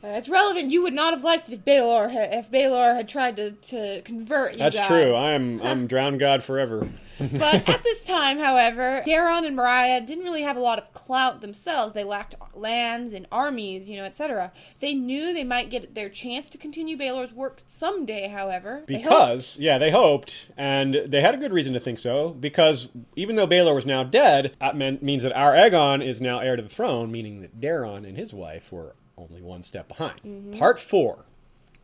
[0.03, 0.71] It's relevant.
[0.71, 4.03] You would not have liked it if Baelor had, if Baelor had tried to, to
[4.03, 4.87] convert you That's guys.
[4.87, 5.15] true.
[5.15, 6.87] I'm I'm drowned god forever.
[7.19, 11.41] But at this time, however, Daeron and Myriah didn't really have a lot of clout
[11.43, 11.93] themselves.
[11.93, 14.53] They lacked lands and armies, you know, etc.
[14.81, 18.85] They knew they might get their chance to continue Baelor's work someday, however.
[18.87, 22.89] They Because, yeah, they hoped, and they had a good reason to think so, because
[23.17, 26.57] even though Baelor was now dead, that meant, means that our Aegon is now heir
[26.57, 28.80] to the throne, meaning that Daeron and his wife were
[29.21, 30.21] only one step behind.
[30.25, 30.59] Mm-hmm.
[30.59, 31.25] Part 4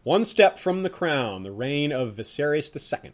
[0.03, 3.12] One Step from the Crown, the reign of Viserys II.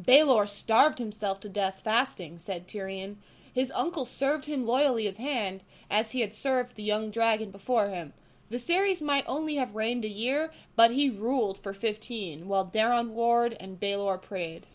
[0.00, 3.16] Baelor starved himself to death fasting, said Tyrion.
[3.52, 7.88] His uncle served him loyally as hand, as he had served the young dragon before
[7.88, 8.14] him.
[8.50, 13.56] Viserys might only have reigned a year, but he ruled for fifteen, while Daeron warred
[13.58, 14.66] and Baelor prayed.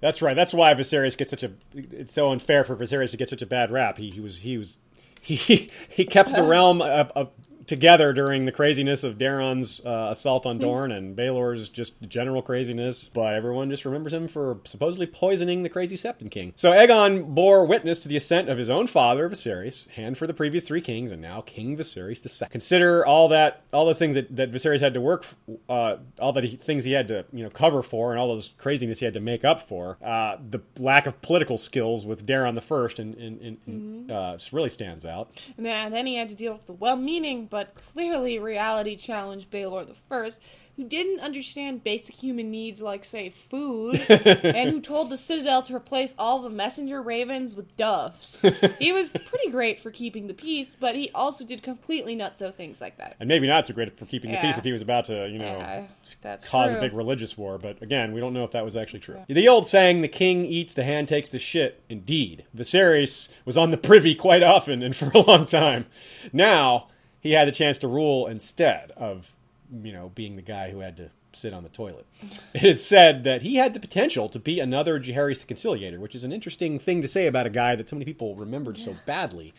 [0.00, 0.34] That's right.
[0.34, 1.52] That's why Viserys gets such a.
[1.74, 3.98] It's so unfair for Viserys to get such a bad rap.
[3.98, 4.78] He, he was he was
[5.20, 7.26] he he kept the realm uh, uh,
[7.72, 13.10] together during the craziness of Daeron's uh, assault on Dorne and Baelor's just general craziness.
[13.14, 16.52] But everyone just remembers him for supposedly poisoning the crazy Septon King.
[16.54, 20.34] So Aegon bore witness to the ascent of his own father Viserys, hand for the
[20.34, 22.48] previous three kings, and now King Viserys II.
[22.50, 25.24] Consider all that all those things that, that Viserys had to work,
[25.70, 28.98] uh, all the things he had to you know cover for, and all those craziness
[28.98, 29.96] he had to make up for.
[30.04, 34.36] Uh, the lack of political skills with Daeron the First, and, and, and, and uh,
[34.52, 35.30] really stands out.
[35.56, 39.86] And then, then he had to deal with the well-meaning but clearly reality challenged Baelor
[39.86, 40.40] the First,
[40.76, 45.76] who didn't understand basic human needs like, say, food, and who told the Citadel to
[45.76, 48.40] replace all the messenger ravens with doves.
[48.78, 52.80] he was pretty great for keeping the peace, but he also did completely nutso things
[52.80, 53.16] like that.
[53.20, 55.38] and maybe not so great for keeping the peace if he was about to, you
[55.38, 55.86] know, Yeah,
[56.22, 56.78] cause true.
[56.78, 57.58] a big religious war.
[57.58, 59.18] But again, we don't know if that was actually true.
[59.28, 63.72] The old saying, "The king eats, the hand takes the shit." Indeed, Viserys was on
[63.72, 65.84] the privy quite often and for a long time.
[66.32, 66.86] Now
[67.22, 69.36] he had the chance to rule instead of,
[69.82, 72.04] you know, being the guy who had to sit on the toilet.
[72.54, 76.14] It is said that he had the potential to be another Jaehaerys the Conciliator, which
[76.14, 78.94] is an interesting thing to say about a guy that so many people remembered so
[79.06, 79.54] badly.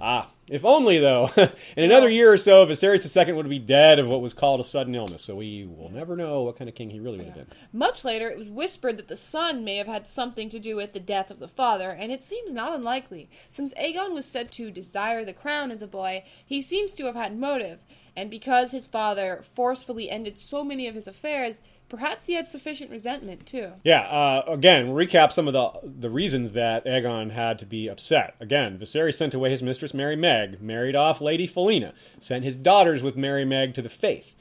[0.00, 1.30] Ah, if only though.
[1.76, 4.64] In another year or so, Viserys II would be dead of what was called a
[4.64, 7.34] sudden illness, so we will never know what kind of king he really would have
[7.34, 7.46] been.
[7.72, 10.92] Much later, it was whispered that the son may have had something to do with
[10.92, 13.28] the death of the father, and it seems not unlikely.
[13.50, 17.16] Since Aegon was said to desire the crown as a boy, he seems to have
[17.16, 17.80] had motive,
[18.16, 21.58] and because his father forcefully ended so many of his affairs,
[21.88, 23.72] perhaps he had sufficient resentment too.
[23.84, 24.02] Yeah.
[24.02, 28.34] Uh, again, recap some of the the reasons that Aegon had to be upset.
[28.40, 33.02] Again, Viserys sent away his mistress Merry Meg, married off Lady Falena, sent his daughters
[33.02, 34.34] with Merry Meg to the faith.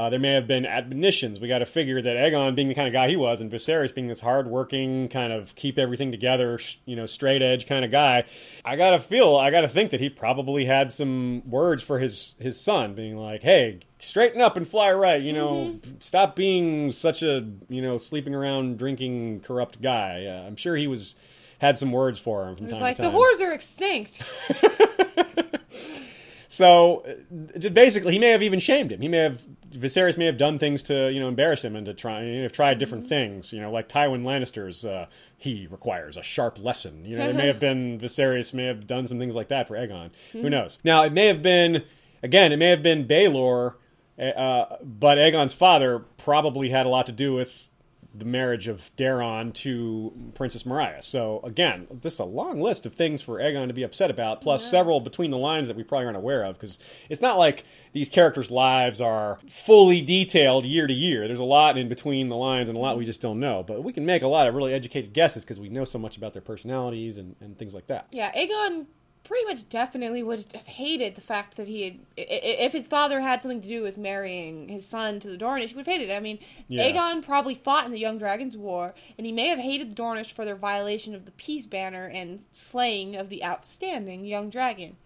[0.00, 1.40] Uh, there may have been admonitions.
[1.40, 3.94] We got to figure that Aegon, being the kind of guy he was, and Viserys
[3.94, 8.24] being this hardworking, kind of keep everything together, you know, straight edge kind of guy,
[8.64, 12.58] I gotta feel, I gotta think that he probably had some words for his his
[12.58, 15.20] son, being like, "Hey, straighten up and fly right.
[15.20, 20.56] You know, stop being such a you know sleeping around, drinking, corrupt guy." Uh, I'm
[20.56, 21.14] sure he was
[21.58, 23.18] had some words for him from It was time like, to the time.
[23.18, 24.22] whores are extinct.
[26.52, 29.00] So uh, basically, he may have even shamed him.
[29.00, 29.40] He may have
[29.72, 32.22] Viserys may have done things to you know embarrass him and to try.
[32.22, 33.52] May have tried different things.
[33.52, 34.84] You know, like Tywin Lannister's.
[34.84, 35.06] Uh,
[35.36, 37.04] he requires a sharp lesson.
[37.04, 39.76] You know, it may have been Viserys may have done some things like that for
[39.76, 40.10] Aegon.
[40.32, 40.78] Who knows?
[40.84, 41.84] Now, it may have been
[42.22, 42.52] again.
[42.52, 43.74] It may have been Baelor,
[44.18, 47.69] uh, but Aegon's father probably had a lot to do with
[48.14, 51.02] the marriage of Daeron to Princess Myriah.
[51.02, 54.42] So again, this is a long list of things for Aegon to be upset about,
[54.42, 57.64] plus several between the lines that we probably aren't aware of, because it's not like
[57.92, 61.26] these characters' lives are fully detailed year to year.
[61.26, 63.62] There's a lot in between the lines and a lot we just don't know.
[63.62, 66.16] But we can make a lot of really educated guesses because we know so much
[66.16, 68.08] about their personalities and, and things like that.
[68.12, 68.86] Yeah, Aegon
[69.24, 73.42] pretty much definitely would have hated the fact that he had, if his father had
[73.42, 76.14] something to do with marrying his son to the Dornish, he would have hated it.
[76.16, 76.90] I mean, Yeah.
[76.90, 80.32] Aegon probably fought in the Young Dragons War, and he may have hated the Dornish
[80.32, 84.96] for their violation of the peace banner and slaying of the outstanding Young Dragon.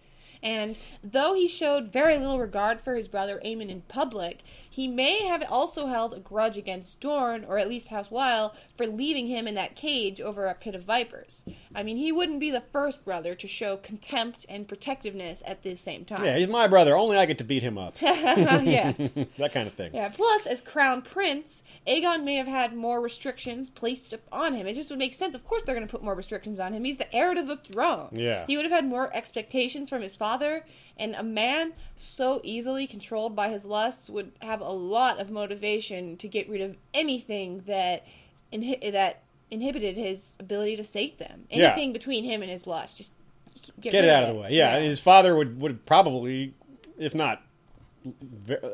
[0.45, 5.25] And though he showed very little regard for his brother Aemon in public, he may
[5.25, 9.47] have also held a grudge against Dorne, or at least House Wyl, for leaving him
[9.47, 11.43] in that cage over a pit of vipers.
[11.73, 15.75] I mean, he wouldn't be the first brother to show contempt and protectiveness at the
[15.75, 16.23] same time.
[16.23, 16.95] Yeah, he's my brother.
[16.95, 17.95] Only I get to beat him up.
[18.01, 18.97] yes.
[19.37, 19.95] that kind of thing.
[19.95, 20.09] Yeah.
[20.09, 24.67] Plus, as crown prince, Aegon may have had more restrictions placed on him.
[24.67, 25.33] It just would make sense.
[25.33, 26.83] Of course, they're going to put more restrictions on him.
[26.83, 28.09] He's the heir to the throne.
[28.11, 28.45] Yeah.
[28.45, 30.34] He would have had more expectations from his father,
[30.97, 36.17] and a man so easily controlled by his lusts would have a lot of motivation
[36.17, 38.05] to get rid of anything that
[38.51, 41.45] inhi- that inhibited his ability to sate them.
[41.49, 41.67] Yeah.
[41.67, 43.11] Anything between him and his lust, just
[43.79, 44.51] get, Get it out of the way.
[44.51, 46.53] Yeah, his father would, would probably,
[46.97, 47.41] if not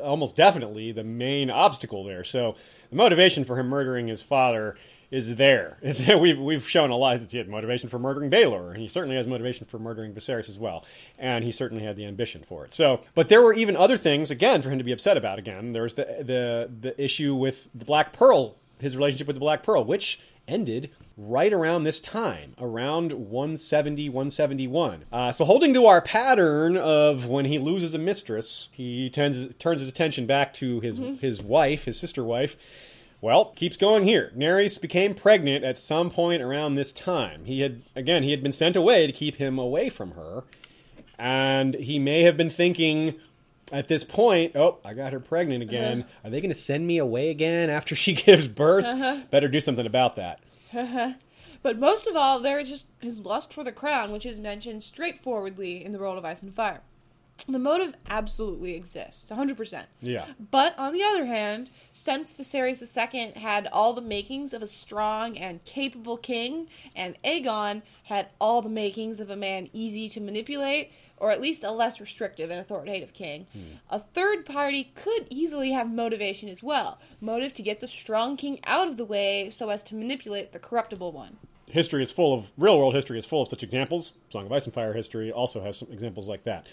[0.02, 2.24] almost definitely, the main obstacle there.
[2.24, 2.56] So
[2.90, 4.76] the motivation for him murdering his father
[5.12, 5.78] is there.
[5.92, 8.88] It's, we've, we've shown a lot that he had motivation for murdering Baelor, and he
[8.88, 10.84] certainly has motivation for murdering Viserys as well.
[11.18, 12.72] And he certainly had the ambition for it.
[12.72, 15.38] So, but there were even other things, again, for him to be upset about.
[15.38, 19.40] Again, there was the, the, the issue with the Black Pearl, his relationship with the
[19.40, 20.18] Black Pearl, which
[20.48, 25.04] ended right around this time, around 170, 171.
[25.12, 29.80] Uh, so, holding to our pattern of when he loses a mistress, he tends, turns
[29.80, 32.56] his attention back to his his wife, his sister wife.
[33.22, 34.32] Well, keeps going here.
[34.36, 37.44] Naerys became pregnant at some point around this time.
[37.44, 40.42] He had again, he had been sent away to keep him away from her,
[41.18, 43.14] and he may have been thinking
[43.70, 46.00] at this point, oh, I got her pregnant again.
[46.00, 46.10] Uh-huh.
[46.24, 48.84] Are they going to send me away again after she gives birth?
[48.84, 49.20] Uh-huh.
[49.30, 50.40] Better do something about that.
[50.76, 51.12] Uh-huh.
[51.62, 54.82] But most of all, there is just his lust for the crown, which is mentioned
[54.82, 56.82] straightforwardly in the World of Ice and Fire.
[57.48, 59.84] The motive absolutely exists, 100%.
[60.00, 60.26] Yeah.
[60.50, 65.36] But on the other hand, since Viserys II had all the makings of a strong
[65.36, 70.92] and capable king, and Aegon had all the makings of a man easy to manipulate,
[71.16, 73.76] or at least a less restrictive and authoritative king, hmm.
[73.90, 76.98] a third party could easily have motivation as well.
[77.20, 80.58] Motive to get the strong king out of the way so as to manipulate the
[80.58, 81.38] corruptible one.
[81.66, 84.14] history is full of real world history is full of such examples.
[84.28, 86.66] Song of Ice and Fire history also has some examples like that.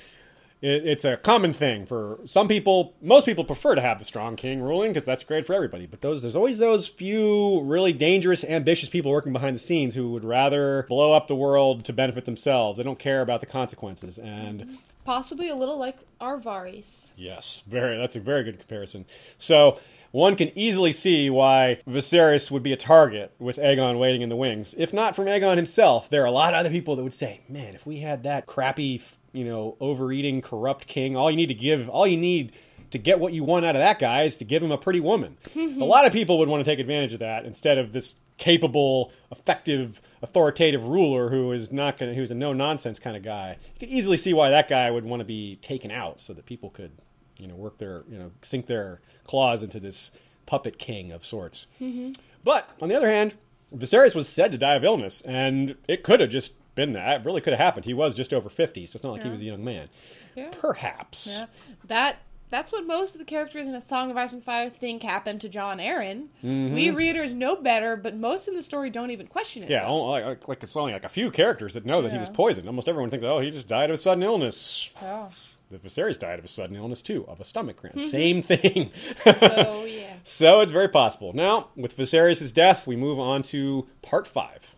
[0.61, 2.95] It, it's a common thing for some people.
[3.02, 5.86] Most people prefer to have the strong king ruling because that's great for everybody.
[5.86, 10.11] But those there's always those few really dangerous, ambitious people working behind the scenes who
[10.11, 12.77] would rather blow up the world to benefit themselves.
[12.77, 14.18] They don't care about the consequences.
[14.18, 17.14] And Possibly a little like our Varys.
[17.18, 17.98] Yes, very.
[17.98, 19.06] That's a very good comparison.
[19.38, 19.80] So
[20.11, 24.36] one can easily see why Viserys would be a target with Aegon waiting in the
[24.36, 24.76] wings.
[24.77, 27.41] If not from Aegon himself, there are a lot of other people that would say,
[27.48, 29.02] "Man, if we had that crappy,
[29.34, 32.53] you know, overeating, corrupt king, all you need to give, all you need."
[32.91, 34.99] To get what you want out of that guy is to give him a pretty
[34.99, 35.38] woman.
[35.53, 35.80] Mm-hmm.
[35.80, 39.11] a lot of people would want to take advantage of that instead of this capable,
[39.31, 43.57] effective, authoritative ruler who is not going to, who's a no nonsense kind of guy.
[43.76, 46.47] You could easily see why that guy would want to be taken out so that
[46.47, 46.91] people could,
[47.38, 50.11] you know, work their, you know, sink their claws into this
[50.47, 51.68] puppet king of sorts.
[51.80, 52.14] Mm-hmm.
[52.43, 53.35] But on the other hand,
[53.76, 57.22] Viserys was said to die of illness, and it could have just been that.
[57.22, 57.85] It really could have happened.
[57.85, 59.89] He was just over 50, so it's not like he was a young man.
[60.35, 60.49] Yeah.
[60.57, 61.27] Perhaps.
[61.27, 61.45] Yeah,
[61.88, 62.19] that
[62.49, 65.41] that's what most of the characters in A Song of Ice and Fire think happened
[65.41, 66.27] to Jon Arryn.
[66.41, 69.65] We readers know better, but most in the story don't even question it.
[69.65, 69.73] Mm-hmm.
[69.73, 72.30] Yeah, only- like, like it's only like a few characters that know that he was
[72.30, 72.68] poisoned.
[72.68, 74.89] Almost everyone thinks, oh, he just died of a sudden illness.
[75.01, 75.30] Yeah.
[75.72, 77.99] The Viserys died of a sudden illness too, of a stomach cramp.
[77.99, 78.91] Same thing.
[79.23, 80.14] So yeah.
[80.23, 81.34] So it's very possible.
[81.34, 84.76] Now, with Viserys' death, we move on to part five.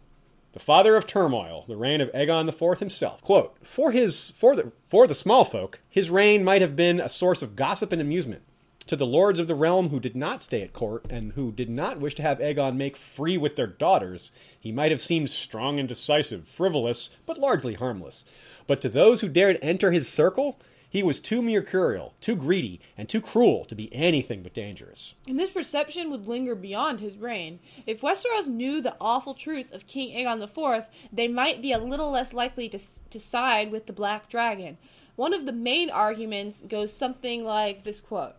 [0.53, 3.21] The father of turmoil, the reign of Aegon IV himself.
[3.21, 7.07] Quote, for his for the for the small folk, his reign might have been a
[7.07, 8.41] source of gossip and amusement.
[8.87, 11.69] To the lords of the realm who did not stay at court and who did
[11.69, 15.79] not wish to have Aegon make free with their daughters, he might have seemed strong
[15.79, 18.25] and decisive, frivolous, but largely harmless.
[18.67, 20.59] But to those who dared enter his circle,
[20.91, 25.15] he was too mercurial, too greedy, and too cruel to be anything but dangerous.
[25.25, 27.59] And this perception would linger beyond his reign.
[27.87, 32.11] If Westeros knew the awful truth of King Aegon IV, they might be a little
[32.11, 34.77] less likely to, to side with the Black Dragon.
[35.15, 38.35] One of the main arguments goes something like this quote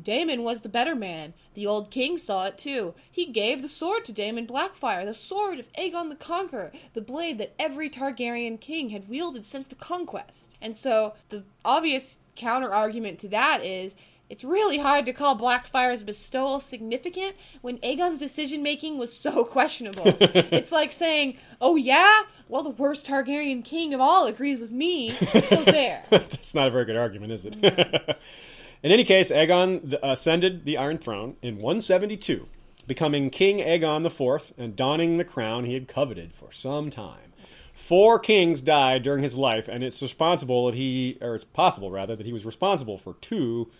[0.00, 1.34] Daemon was the better man.
[1.54, 2.94] The old king saw it too.
[3.10, 7.38] He gave the sword to Daemon Blackfyre, the sword of Aegon the Conqueror, the blade
[7.38, 10.54] that every Targaryen king had wielded since the conquest.
[10.60, 13.94] And so the obvious counter argument to that is
[14.32, 20.04] it's really hard to call Blackfyre's bestowal significant when Aegon's decision making was so questionable.
[20.06, 25.10] it's like saying, "Oh yeah, well the worst Targaryen king of all agrees with me."
[25.10, 26.04] So there.
[26.08, 27.56] That's not a very good argument, is it?
[28.82, 32.48] In any case, Aegon ascended the Iron Throne in 172,
[32.86, 37.32] becoming King Aegon IV and donning the crown he had coveted for some time.
[37.74, 42.14] four kings died during his life, and it's responsible that he, or it's possible rather,
[42.14, 43.70] that he was responsible for two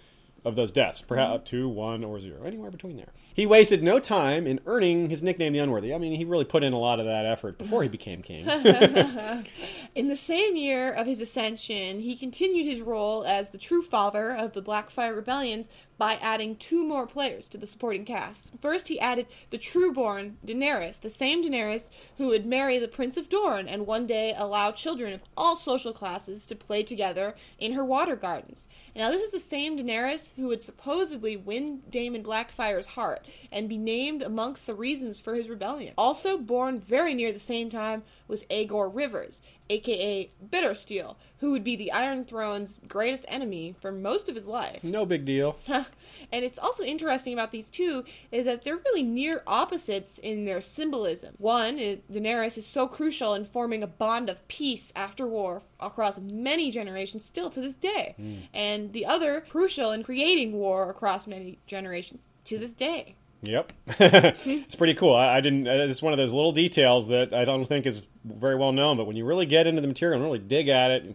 [0.44, 3.12] of those deaths, perhaps two, one, or zero, anywhere between there.
[3.34, 5.94] He wasted no time in earning his nickname, the Unworthy.
[5.94, 8.46] I mean, he really put in a lot of that effort before he became king.
[9.94, 14.34] In the same year of his ascension, he continued his role as the true father
[14.34, 15.68] of the Blackfyre rebellions
[16.02, 18.50] by adding two more players to the supporting cast.
[18.60, 23.28] First, he added the trueborn Daenerys, the same Daenerys who would marry the Prince of
[23.28, 27.84] Dorne and one day allow children of all social classes to play together in her
[27.84, 28.66] water gardens.
[28.96, 33.78] Now, this is the same Daenerys who would supposedly win Daemon Blackfyre's heart and be
[33.78, 35.94] named amongst the reasons for his rebellion.
[35.96, 39.40] Also born very near the same time was Aegor Rivers,
[39.72, 44.84] aka Bittersteel, who would be the Iron Throne's greatest enemy for most of his life.
[44.84, 45.56] no big deal.
[45.68, 45.86] and
[46.30, 51.34] it's also interesting about these two is that they're really near opposites in their symbolism.
[51.38, 56.18] One is Daenerys is so crucial in forming a bond of peace after war across
[56.18, 58.14] many generations still to this day.
[58.16, 58.34] Hmm.
[58.54, 63.16] And the other crucial in creating war across many generations to this day.
[63.44, 65.14] Yep, it's pretty cool.
[65.16, 65.66] I, I didn't.
[65.66, 68.96] uh, It's one of those little details that I don't think is very well known.
[68.96, 71.14] But when you really get into the material and really dig at it, and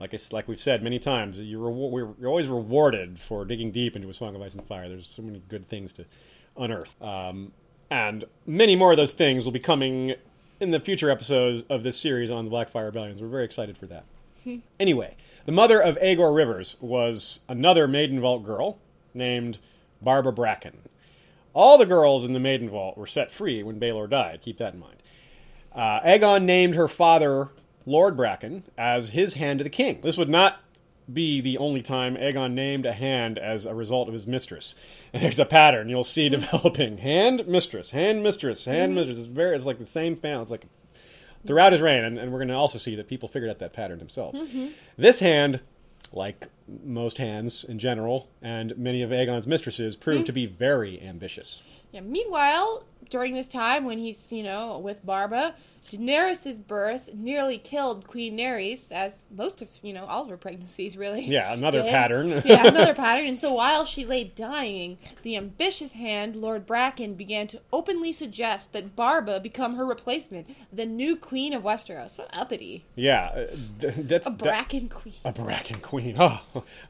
[0.00, 4.08] like it's like we've said many times, you we're, always rewarded for digging deep into
[4.08, 4.88] a Song of Ice and Fire.
[4.88, 6.06] There's so many good things to
[6.56, 7.52] unearth, um,
[7.90, 10.14] and many more of those things will be coming
[10.58, 13.20] in the future episodes of this series on the Blackfyre Rebellions.
[13.20, 14.04] We're very excited for that.
[14.78, 18.78] Anyway, the mother of Aegor Rivers was another Maidenvault girl
[19.12, 19.58] named
[20.00, 20.78] Barbara Bracken.
[21.56, 24.42] All the girls in the Maidenvault were set free when Baelor died.
[24.42, 25.02] Keep that in mind.
[25.74, 27.48] Uh, Aegon named her father
[27.86, 30.00] Lord Bracken as his hand to the king.
[30.02, 30.60] This would not
[31.10, 34.74] be the only time Aegon named a hand as a result of his mistress.
[35.14, 39.16] And there's a pattern you'll see developing: hand mistress, hand mistress, hand mistress.
[39.16, 40.42] It's very, it's like the same family.
[40.42, 40.66] It's like
[41.46, 43.72] throughout his reign, and, and we're going to also see that people figured out that
[43.72, 44.42] pattern themselves.
[44.98, 45.62] This hand,
[46.12, 46.48] like
[46.84, 50.24] most hands in general, and many of Aegon's mistresses, proved hmm.
[50.24, 51.62] to be very ambitious.
[51.92, 52.00] Yeah.
[52.00, 55.54] Meanwhile, during this time when he's, you know, with Barba,
[55.84, 60.96] Daenerys' birth nearly killed Queen Naerys, as most of, you know, all of her pregnancies
[60.96, 61.24] really.
[61.24, 61.90] Yeah, another did.
[61.90, 62.28] pattern.
[62.44, 63.26] yeah, another pattern.
[63.28, 68.72] And so while she lay dying, the ambitious hand, Lord Bracken, began to openly suggest
[68.72, 72.18] that Barba become her replacement, the new Queen of Westeros.
[72.18, 72.84] What uppity.
[72.96, 73.46] Yeah, uh,
[73.80, 75.14] th- that's A Bracken Queen.
[75.24, 76.16] a Bracken queen.
[76.20, 76.40] Oh,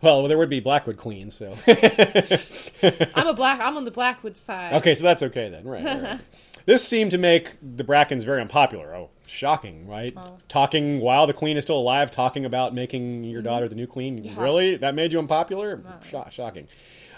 [0.01, 1.29] well, there would be Blackwood queen.
[1.31, 3.61] So I'm a black.
[3.61, 4.73] I'm on the Blackwood side.
[4.75, 5.65] okay, so that's okay then.
[5.67, 6.03] Right, right.
[6.67, 8.95] this seemed to make the Brackens very unpopular.
[8.95, 10.13] Oh, shocking, right?
[10.17, 10.39] Oh.
[10.49, 14.19] Talking while the queen is still alive, talking about making your daughter the new queen.
[14.25, 14.35] Yeah.
[14.41, 15.83] Really, that made you unpopular?
[16.09, 16.69] Sho- shocking.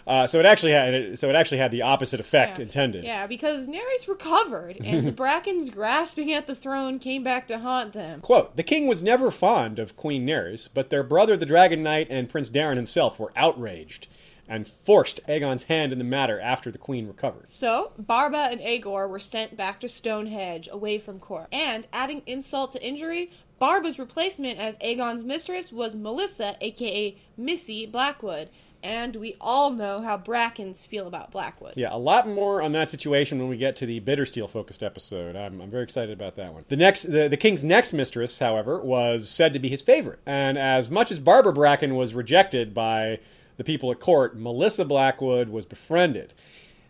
[0.07, 2.63] Uh, so it actually had so it actually had the opposite effect Yeah.
[2.63, 3.05] intended.
[3.05, 7.93] Yeah, because Naerys recovered, and the Brackens grasping at the throne came back to haunt
[7.93, 8.23] them.
[8.23, 12.07] Quote, the king was never fond of Queen Naerys, but their brother the Dragon Knight
[12.09, 14.09] and Prince Daeron himself were outraged
[14.49, 17.47] and forced Aegon's hand in the matter after the queen recovered.
[17.51, 21.49] So, Barba and Aegor were sent back to Stonehedge, away from court.
[21.53, 28.49] And, adding insult to injury, Barba's replacement as Aegon's mistress was Melissa, aka Missy Blackwood.
[28.81, 31.77] And we all know how Brackens feel about Blackwood.
[31.77, 35.35] Yeah, a lot more on that situation when we get to the Bittersteel focused episode.
[35.35, 36.65] I'm, I'm very excited about that one.
[36.69, 40.21] The next, the, the king's next mistress, however, was said to be his favorite.
[40.25, 43.19] And as much as Barbara Bracken was rejected by
[43.59, 46.33] the people at court, Melissa Blackwood was befriended.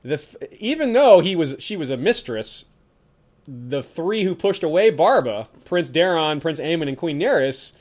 [0.05, 2.67] The th- even though he was she was a mistress,
[3.49, 7.73] the three who pushed away Barba, Prince Daeron, Prince Aemon, and Queen Naerys,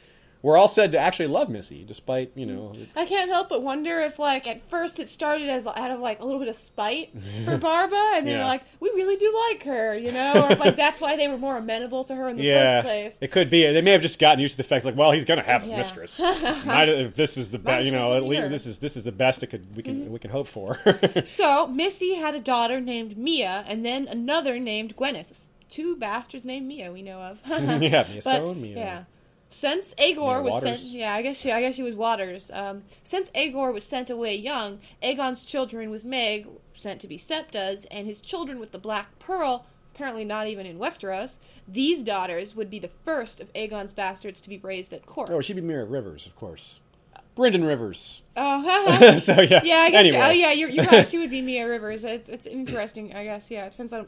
[0.42, 2.76] were all said to actually love Missy, despite you know.
[2.96, 6.20] I can't help but wonder if, like, at first it started as out of like
[6.20, 7.12] a little bit of spite
[7.46, 8.40] for Barba, and they Yeah.
[8.40, 11.28] were like, "We really do like her," you know, or if, like that's why they
[11.28, 13.18] were more amenable to her in the yeah, first place.
[13.22, 13.66] it could be.
[13.72, 15.64] They may have just gotten used to the fact, like, well, he's going to have
[15.64, 15.78] a Yeah.
[15.78, 16.20] mistress.
[16.66, 19.12] Might, if this is the best, you know, at least this is this is the
[19.12, 20.12] best it could we can Mm-hmm.
[20.14, 20.78] we can hope for.
[21.26, 25.48] So Missy had a daughter named Mia, and then another named Gwenys.
[25.70, 27.40] Two bastards named Mia we know of.
[27.48, 28.78] yeah, Mia But, Mia.
[28.78, 29.04] Yeah.
[29.50, 32.52] Since Aegor Mia was sent, yeah, I guess she, I guess she was Waters.
[32.52, 37.86] Um, since Aegor was sent away young, Aegon's children with Meg sent to be Septas,
[37.90, 39.66] and his children with the Black Pearl,
[39.96, 41.36] apparently not even in Westeros.
[41.68, 45.30] These daughters would be the first of Aegon's bastards to be raised at court.
[45.30, 46.80] Oh, she'd be Mira Rivers, of course.
[47.38, 48.24] Brynden Rivers.
[48.36, 49.62] Oh, so yeah.
[49.64, 50.06] yeah, I guess.
[50.06, 50.20] Anyway.
[50.24, 51.08] Oh, yeah, you're, you're right.
[51.08, 52.04] She would be Mia Rivers.
[52.04, 53.52] It's, it's interesting, I guess.
[53.52, 54.08] Yeah, it depends on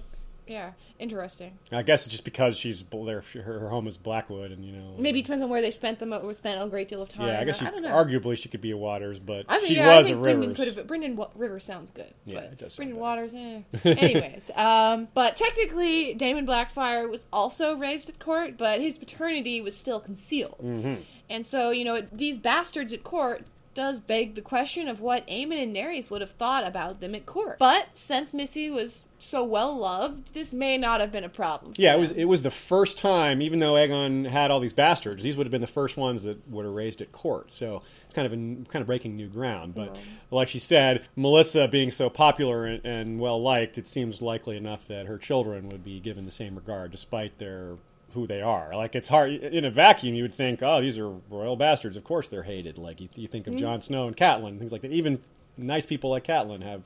[0.50, 1.60] Yeah, interesting.
[1.72, 3.22] I guess it's just because she's there.
[3.22, 4.96] Her, home is Blackwood, and you know.
[4.98, 7.28] Maybe it depends on where they spent them or spent a great deal of time.
[7.28, 9.76] Yeah, I guess she, I arguably she could be a Waters, but I think, she
[9.76, 10.58] yeah, I was think a Brynden Rivers.
[10.58, 10.88] could have.
[10.88, 12.12] Brynden Rivers sounds good.
[12.26, 12.96] Yeah, but it does Brynden.
[12.96, 13.62] Waters, eh.
[13.86, 19.78] Anyways, um, but technically, Daemon Blackfyre was also raised at court, but his paternity was
[19.78, 20.58] still concealed.
[20.64, 21.04] Mm-hmm.
[21.30, 23.46] And so, you know, these bastards at court
[23.80, 27.26] does beg the question of what Aemon and Naerys would have thought about them at
[27.26, 27.57] court.
[27.60, 31.76] But since Missy was so well loved, this may not have been a problem.
[31.77, 35.23] Yeah, it was it was the first time, even though Aegon had all these bastards,
[35.23, 37.51] these would have been the first ones that would have raised at court.
[37.53, 38.35] So it's kind of a,
[38.69, 39.76] kind of breaking new ground.
[39.76, 39.95] But
[40.30, 44.89] like she said, Melissa being so popular and, and well liked, it seems likely enough
[44.89, 47.77] that her children would be given the same regard, despite their
[48.14, 48.76] who they are.
[48.76, 50.15] Like it's hard in a vacuum.
[50.15, 51.98] You would think, oh, these are royal bastards.
[51.98, 52.77] Of course they're hated.
[52.77, 54.91] Like you, you think of Jon Snow and Catelyn, things like that.
[54.91, 55.19] Even
[55.57, 56.84] nice people like Catelyn have,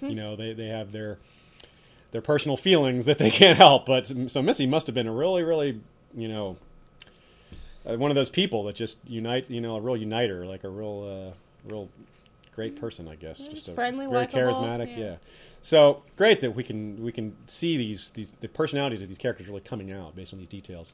[0.00, 1.18] you know, they they have their
[2.12, 3.86] their personal feelings that they can't help.
[3.86, 5.80] But so Missy must have been a really, really,
[6.14, 6.56] you know,
[7.86, 10.68] uh, one of those people that just unite, you know, a real uniter, like a
[10.68, 11.88] real, uh, real
[12.54, 13.38] great person, I guess.
[13.38, 15.04] Just just a friendly, very likable, charismatic, yeah.
[15.04, 15.16] yeah.
[15.66, 19.48] So great that we can we can see these these the personalities of these characters
[19.48, 20.92] really coming out based on these details.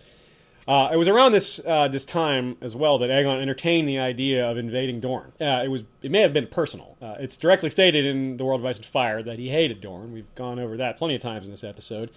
[0.67, 4.51] Uh, it was around this uh, this time as well that Aegon entertained the idea
[4.51, 5.31] of invading Dorne.
[5.39, 6.97] Uh, it was it may have been personal.
[7.03, 10.11] Uh, it's directly stated in the World of Ice and Fire that he hated Dorne.
[10.11, 12.11] We've gone over that plenty of times in this episode.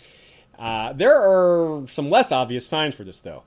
[0.57, 3.43] Uh, there are some less obvious signs for this, though.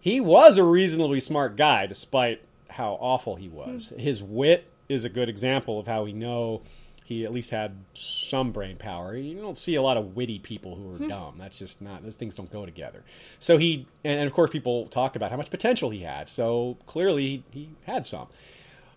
[0.00, 3.92] He was a reasonably smart guy, despite how awful he was.
[3.98, 6.62] His wit is a good example of how we know
[7.06, 9.16] he at least had some brain power.
[9.16, 11.36] You don't see a lot of witty people who are dumb.
[11.38, 13.04] That's just not; those things don't go together.
[13.38, 16.28] So he, and, and of course, people talk about how much potential he had.
[16.28, 18.26] So clearly, he, he had some.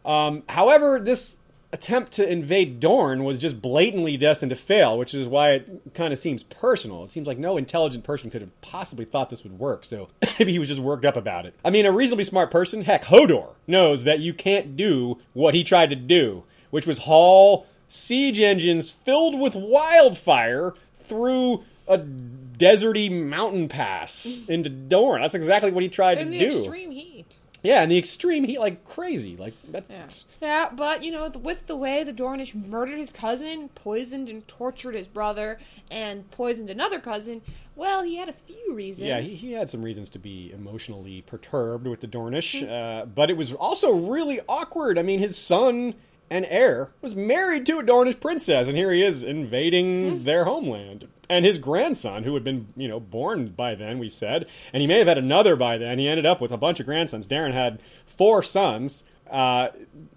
[0.03, 1.37] Um, however, this
[1.71, 6.11] attempt to invade Dorne was just blatantly destined to fail, which is why it kind
[6.11, 7.03] of seems personal.
[7.03, 10.09] It seems like no intelligent person could have possibly thought this would work, so
[10.39, 11.53] maybe he was just worked up about it.
[11.63, 15.63] I mean, a reasonably smart person, heck, Hodor, knows that you can't do what he
[15.63, 23.67] tried to do, which was haul siege engines filled with wildfire through a deserty mountain
[23.67, 25.21] pass into Dorne.
[25.21, 26.57] That's exactly what he tried in to the do.
[26.59, 27.37] extreme heat.
[27.61, 29.35] Yeah, and the extreme heat, like crazy.
[29.35, 30.05] Like that's Yeah.
[30.41, 34.95] yeah, but you know, with the way the Dornish murdered his cousin, poisoned and tortured
[34.95, 35.59] his brother,
[35.91, 37.41] and poisoned another cousin,
[37.75, 39.09] well, he had a few reasons.
[39.09, 43.29] Yeah, he, he had some reasons to be emotionally perturbed with the Dornish, uh, but
[43.29, 44.97] it was also really awkward.
[44.97, 45.95] I mean, his son
[46.29, 51.07] and heir was married to a Dornish princess, and here he is invading their homeland.
[51.29, 54.87] And his grandson, who had been, you know, born by then, we said, and he
[54.87, 55.99] may have had another by then.
[55.99, 57.27] He ended up with a bunch of grandsons.
[57.27, 59.03] Daeron had four sons.
[59.29, 59.69] Uh,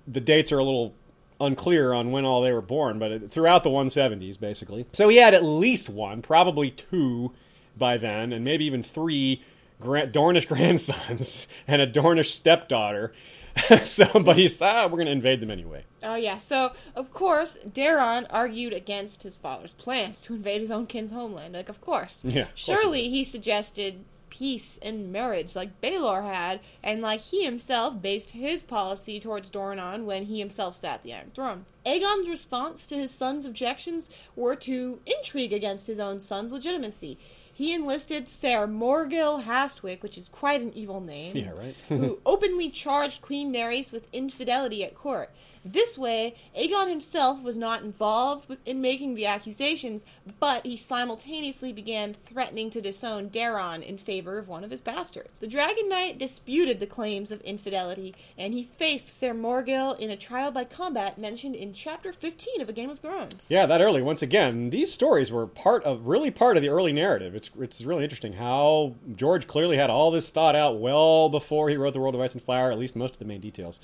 [0.06, 0.94] the dates are a little
[1.38, 4.86] unclear on when all they were born, but throughout the 170s, basically.
[4.92, 7.32] So he had at least one, probably two
[7.76, 9.42] by then, and maybe even three
[9.82, 13.12] Dornish grandsons and a Dornish stepdaughter.
[13.82, 15.84] so, but he's ah, we're going to invade them anyway.
[16.02, 16.38] Oh yeah.
[16.38, 21.54] So of course, Daeron argued against his father's plans to invade his own kin's homeland.
[21.54, 22.22] Like, of course.
[22.24, 27.20] Yeah, of course he Surely he suggested peace and marriage, like Baelor had, and like
[27.20, 31.66] he himself based his policy towards Dorne on when he himself sat the Iron Throne.
[31.84, 37.18] Aegon's response to his son's objections were to intrigue against his own son's legitimacy.
[37.54, 41.74] He enlisted Sir Morgil Hastwyck, which is quite an evil name Yeah, right.
[41.88, 45.30] who openly charged Queen Naerys with infidelity at court.
[45.64, 50.04] This way, Aegon himself was not involved with, in making the accusations,
[50.40, 55.38] but he simultaneously began threatening to disown Daeron in favor of one of his bastards.
[55.38, 60.16] The Dragon Knight disputed the claims of infidelity, and he faced Ser Morgil in a
[60.16, 63.46] trial by combat mentioned in Chapter 15 of A Game of Thrones.
[63.48, 64.02] Yeah, that early.
[64.02, 67.34] Once again, these stories were part of really part of the early narrative.
[67.36, 71.76] It's it's really interesting how George clearly had all this thought out well before he
[71.76, 73.78] wrote The World of Ice and Fire, at least most of the main details.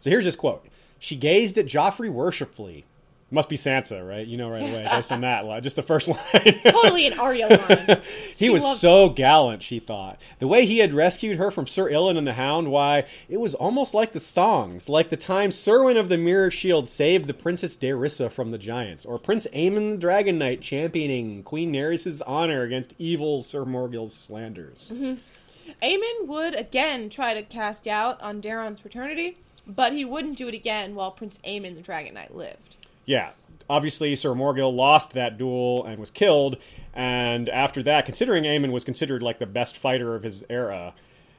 [0.00, 0.66] So here's his quote.
[0.98, 2.84] She gazed at Joffrey worshipfully.
[3.30, 4.26] Must be Sansa, right?
[4.26, 5.62] You know right away, based on that line.
[5.62, 6.60] Just the first line.
[6.64, 8.00] Totally an Arya line.
[8.36, 10.18] he She was loved- so gallant, she thought.
[10.38, 13.54] The way he had rescued her from Sir Ilyn and the Hound, why, it was
[13.54, 17.76] almost like the songs, like the time Serwyn of the Mirror Shield saved the Princess
[17.76, 22.94] Daeryssa from the giants, or Prince Aemon the Dragon Knight championing Queen Naerys' honor against
[22.98, 24.90] evil Sir Morgil's slanders.
[24.94, 25.72] Mm-hmm.
[25.82, 29.36] Aemon would again try to cast doubt on Daeron's paternity,
[29.68, 32.76] but he wouldn't do it again while Prince Aemon the Dragon Knight lived.
[33.04, 33.30] Yeah,
[33.70, 36.56] obviously Sir Morgil lost that duel and was killed,
[36.94, 40.94] and after that, considering Aemon was considered like the best fighter of his era,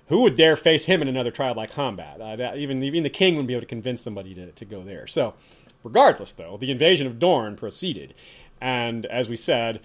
[0.08, 2.20] who would dare face him in another trial by combat?
[2.20, 4.84] Uh, that- even even the king wouldn't be able to convince somebody to, to go
[4.84, 5.06] there.
[5.06, 5.36] So,
[5.84, 8.14] regardless, though, the invasion of Dorne proceeded,
[8.60, 9.80] and as we said,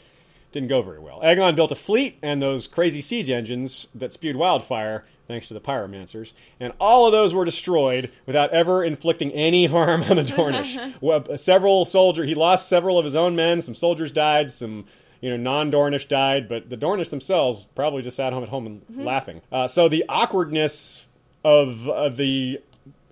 [0.55, 1.21] didn't go very well.
[1.23, 5.61] Aegon built a fleet and those crazy siege engines that spewed wildfire, thanks to the
[5.61, 10.95] pyromancers, and all of those were destroyed without ever inflicting any harm on the Dornish.
[11.01, 13.61] well, several soldiers, he lost several of his own men.
[13.61, 14.51] Some soldiers died.
[14.51, 14.87] Some
[15.21, 18.83] you know, non-Dornish died, but the Dornish themselves probably just sat home at home and
[18.91, 19.41] laughing.
[19.51, 21.07] Uh, so the awkwardness
[21.43, 22.61] of, of the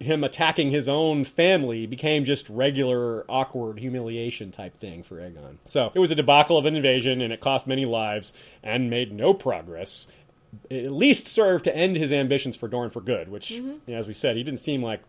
[0.03, 5.59] him attacking his own family became just regular awkward humiliation type thing for Aegon.
[5.65, 9.13] So it was a debacle of an invasion, and it cost many lives and made
[9.13, 10.09] no progress.
[10.69, 13.69] It at least served to end his ambitions for Dorne for good, which, mm-hmm.
[13.87, 15.03] you know, as we said, he didn't seem like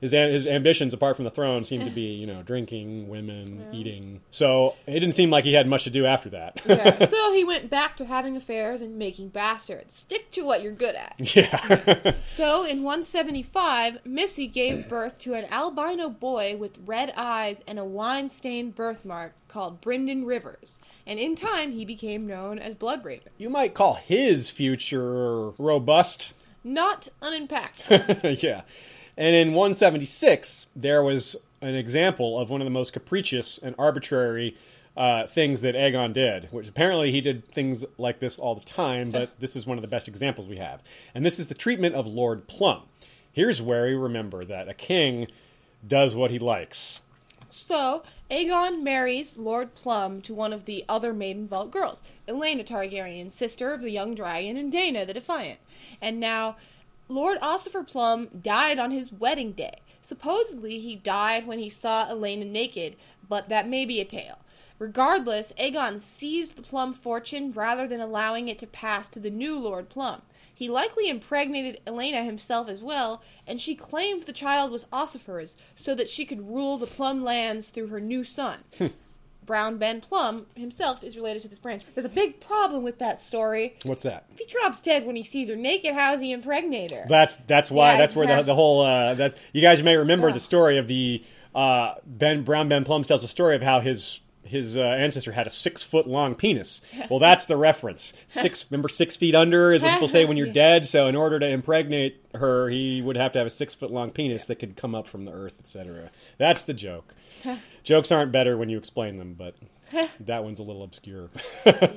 [0.00, 4.20] his his ambitions apart from the throne seemed to be you know drinking, women, eating.
[4.30, 6.60] So it didn't seem like he had much to do after that.
[6.66, 9.94] Yeah, so he went back to having affairs and making bastards.
[9.94, 11.34] Stick to what you're good at.
[11.36, 12.12] yeah.
[12.26, 17.84] So in 175, Missy gave birth to an albino boy with red eyes and a
[17.84, 23.28] wine-stained birthmark called Brynden Rivers, and in time he became known as Bloodraven.
[23.38, 26.32] you might call his future robust.
[26.62, 28.38] Not unimpactful.
[28.42, 28.62] yeah.
[29.18, 34.56] And in 176, there was an example of one of the most capricious and arbitrary
[34.96, 39.10] uh, things that Aegon did, which apparently he did things like this all the time,
[39.10, 40.82] but this is one of the best examples we have.
[41.16, 42.82] And this is the treatment of Lord Plum.
[43.32, 45.26] Here's where we remember that a king
[45.86, 47.02] does what he likes.
[47.50, 53.72] So, Aegon marries Lord Plum to one of the other Maidenvault girls, Elaena Targaryen, sister
[53.72, 55.58] of the young dragon, and Daena the Defiant.
[56.00, 56.56] And now,
[57.08, 59.80] Lord Ossifer Plum died on his wedding day.
[60.02, 64.38] Supposedly, he died when he saw Elaena naked, but that may be a tale.
[64.78, 69.58] Regardless, Aegon seized the Plum fortune rather than allowing it to pass to the new
[69.58, 70.22] Lord Plum.
[70.54, 75.94] He likely impregnated Elaena himself as well, and she claimed the child was Ossifer's so
[75.94, 78.58] that she could rule the Plum lands through her new son.
[78.76, 78.88] Hmm.
[79.48, 81.82] Brown Ben Plum himself is related to this branch.
[81.94, 83.76] There's a big problem with that story.
[83.82, 84.26] What's that?
[84.30, 87.06] If he drops dead when he sees her naked, how's he impregnate her?
[87.08, 90.30] That's that's why Yeah, that's where the, the whole uh, that's you guys may remember
[90.30, 94.20] the story of the uh, Ben Brown Ben Plum tells a story of how his
[94.48, 96.80] his uh, ancestor had a six foot long penis.
[97.10, 98.12] Well, that's the reference.
[98.26, 100.86] Six remember six feet under is what people say when you're dead.
[100.86, 104.10] So in order to impregnate her, he would have to have a six foot long
[104.10, 106.10] penis that could come up from the earth, etc.
[106.38, 107.14] That's the joke.
[107.84, 109.54] Jokes aren't better when you explain them, but
[110.20, 111.30] that one's a little obscure.
[111.64, 111.92] yeah.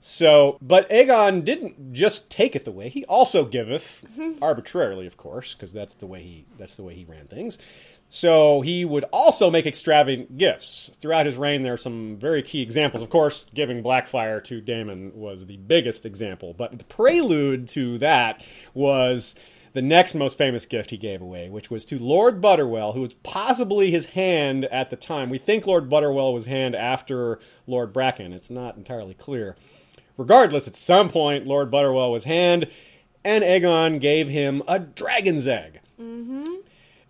[0.00, 4.02] So, but Aegon didn't just take it the way he also giveth,
[4.40, 7.58] arbitrarily, of course, because that's the way he that's the way he ran things.
[8.12, 11.62] So he would also make extravagant gifts throughout his reign.
[11.62, 13.04] There are some very key examples.
[13.04, 18.42] Of course, giving Blackfyre to Daemon was the biggest example, but the prelude to that
[18.74, 19.36] was
[19.74, 23.14] the next most famous gift he gave away, which was to Lord Butterwell, who was
[23.22, 25.30] possibly his hand at the time.
[25.30, 27.38] We think Lord Butterwell was hand after
[27.68, 28.32] Lord Bracken.
[28.32, 29.54] It's not entirely clear.
[30.16, 32.68] Regardless, at some point, Lord Butterwell was hand,
[33.22, 35.78] and Aegon gave him a dragon's egg.
[36.00, 36.56] Mm-hmm.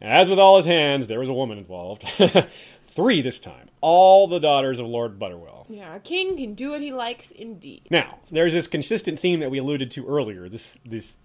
[0.01, 2.05] As with all his hands, there was a woman involved.
[2.89, 3.69] Three this time.
[3.81, 5.67] All the daughters of Lord Butterwell.
[5.69, 7.87] Yeah, a king can do what he likes indeed.
[7.91, 10.49] Now, there's this consistent theme that we alluded to earlier.
[10.49, 11.17] This this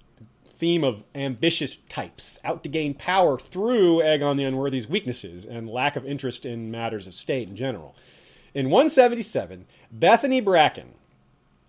[0.45, 5.95] theme of ambitious types out to gain power through Aegon the Unworthy's weaknesses and lack
[5.95, 7.95] of interest in matters of state in general.
[8.53, 10.93] In 177, Bethany Bracken,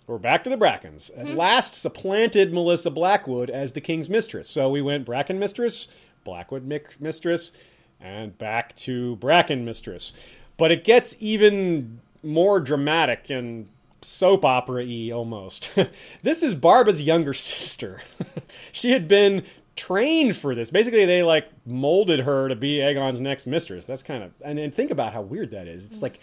[0.06, 1.36] we're back to the Brackens, at hmm?
[1.36, 4.48] last supplanted Melissa Blackwood as the king's mistress.
[4.48, 5.88] So we went Bracken mistress,
[6.26, 6.70] Blackwood
[7.00, 7.52] mistress,
[7.98, 10.12] and back to Bracken mistress.
[10.58, 13.68] But it gets even more dramatic and
[14.02, 15.70] soap opera y almost.
[16.22, 18.00] this is Barba's younger sister.
[18.72, 19.44] she had been
[19.76, 20.70] trained for this.
[20.70, 23.86] Basically, they like molded her to be Aegon's next mistress.
[23.86, 25.84] That's kind of and, and think about how weird that is.
[25.84, 26.20] It's like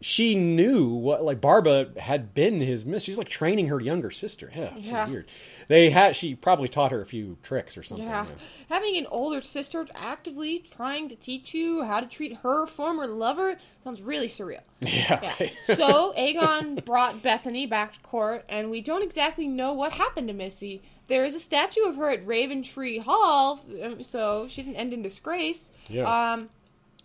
[0.00, 3.02] she knew what like Barba had been his miss.
[3.02, 4.50] She's like training her younger sister.
[4.54, 5.08] Yeah, so Yeah.
[5.08, 5.28] weird.
[5.66, 8.06] They had she probably taught her a few tricks or something.
[8.06, 8.26] Yeah.
[8.68, 13.56] Having an older sister actively trying to teach you how to treat her former lover
[13.84, 14.60] sounds really surreal.
[14.80, 15.18] Yeah.
[15.22, 15.34] Yeah.
[15.40, 15.58] right.
[15.64, 20.34] so Aegon brought Bethany back to court, and we don't exactly know what happened to
[20.34, 20.80] Missy.
[21.08, 25.02] There is a statue of her at Raventree Hall, um, so she didn't end in
[25.02, 25.72] disgrace.
[25.88, 26.04] Yeah.
[26.04, 26.50] Um,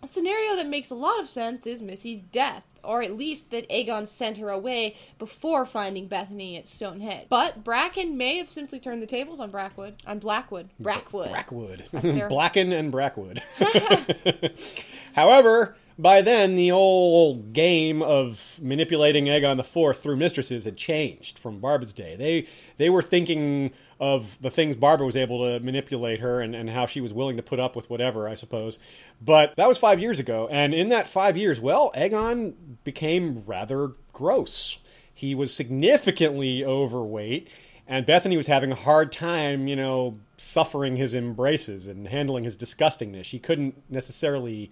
[0.02, 3.68] a scenario that makes a lot of sense is Missy's death, or at least that
[3.68, 7.28] Aegon sent her away before finding Bethany at Stonehedge.
[7.28, 11.30] But Bracken may have simply turned the tables on Brackwood, on Blackwood, Brackwood.
[11.30, 11.84] Brackwood.
[11.92, 13.42] their- Blacken and Brackwood.
[15.14, 21.38] However, by then the old game of manipulating Aegon the Fourth through mistresses had changed
[21.38, 22.16] from Barba's day.
[22.16, 22.46] They
[22.76, 26.86] they were thinking of the things Barbara was able to manipulate her and, and how
[26.86, 28.78] she was willing to put up with whatever, I suppose.
[29.20, 30.48] But that was five years ago.
[30.50, 32.54] And in that five years, well, Aegon
[32.84, 34.78] became rather gross.
[35.12, 37.48] He was significantly overweight,
[37.86, 42.56] and Bethany was having a hard time, you know, suffering his embraces and handling his
[42.56, 43.24] disgustingness.
[43.24, 44.70] She couldn't necessarily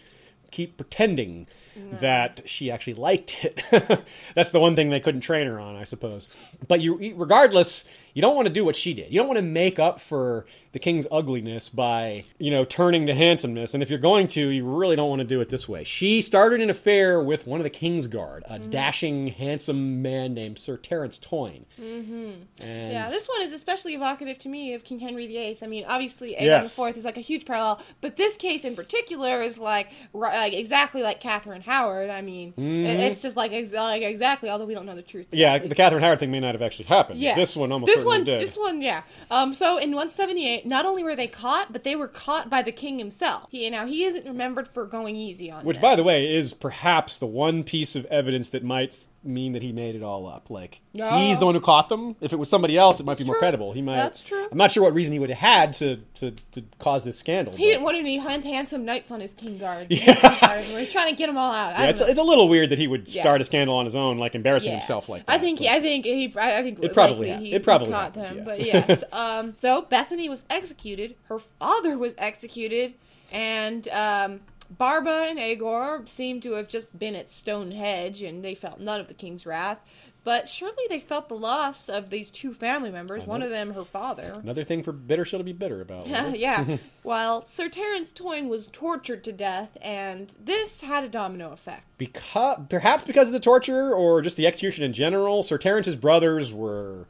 [0.51, 1.47] keep pretending
[2.01, 3.65] that she actually liked it.
[4.35, 6.29] That's the one thing they couldn't train her on, I suppose.
[6.69, 9.13] But you, regardless, you don't want to do what she did.
[9.13, 13.15] You don't want to make up for the king's ugliness by, you know, turning to
[13.15, 13.75] handsomeness.
[13.75, 15.85] And if you're going to, you really don't want to do it this way.
[15.85, 20.59] She started an affair with one of the king's guard, a dashing, handsome man named
[20.59, 21.67] Sir Terence Toyne.
[21.81, 22.63] Mm-hmm.
[22.63, 25.59] And Yeah, this one is especially evocative to me of King Henry VIII.
[25.63, 26.79] I mean, obviously, Aegon Yes.
[26.79, 31.03] IV is like a huge parallel, but this case in particular is like, like exactly
[31.03, 32.11] like Catherine Howard.
[32.11, 35.27] I mean, it- it's just like, like exactly, although we don't know the truth.
[35.27, 35.37] Mm-hmm.
[35.37, 37.21] yeah, the Catherine Howard thing may not have actually happened.
[37.21, 37.37] Yes.
[37.37, 38.41] This one almost this certainly one, did.
[38.41, 39.03] This one, yeah.
[39.31, 42.73] Um, so in 178, not only were they caught, but they were caught by the
[42.73, 43.47] king himself.
[43.51, 45.83] He now he isn't remembered for going easy on Which, them.
[45.83, 49.73] by the way, is perhaps the one piece of evidence that might mean that he
[49.73, 50.51] made it all up.
[50.51, 51.11] Like No.
[51.19, 52.17] he's the one who caught them.
[52.21, 53.39] If it was somebody else, it might be more true.
[53.41, 53.73] credible.
[53.73, 53.97] He might.
[53.97, 54.49] That's true.
[54.51, 57.55] I'm not sure what reason he would have had to to, to cause this scandal.
[57.55, 59.87] he but- didn't want any hand- handsome knights on his king guard.
[59.91, 60.59] Yeah.
[60.59, 61.73] he was trying to get them all out.
[61.79, 62.07] Yeah, it's, know.
[62.07, 63.23] it's a little weird that he would Yeah.
[63.23, 64.79] start a scandal on his own, like embarrassing Yeah.
[64.79, 65.33] himself like that.
[65.33, 68.39] I think he, I think he, I think It probably he, it probably caught happened,
[68.39, 68.45] them.
[68.45, 71.15] But yes, um, so Bethany was executed.
[71.29, 72.95] Her father was executed,
[73.33, 74.41] and um,
[74.79, 79.09] Barba and Aegor seem to have just been at Stonehedge, and they felt none of
[79.09, 79.79] the king's wrath.
[80.25, 83.27] But surely they felt the loss of these two family members.
[83.27, 84.39] One of them, her father.
[84.41, 86.07] Another thing for Bittersteel to be bitter about.
[86.39, 86.77] yeah.
[87.03, 91.87] While Sir Terence Toyne was tortured to death, and this had a domino effect.
[91.99, 96.53] because perhaps because of the torture or just the execution in general, Sir Terence's brothers
[96.55, 97.09] were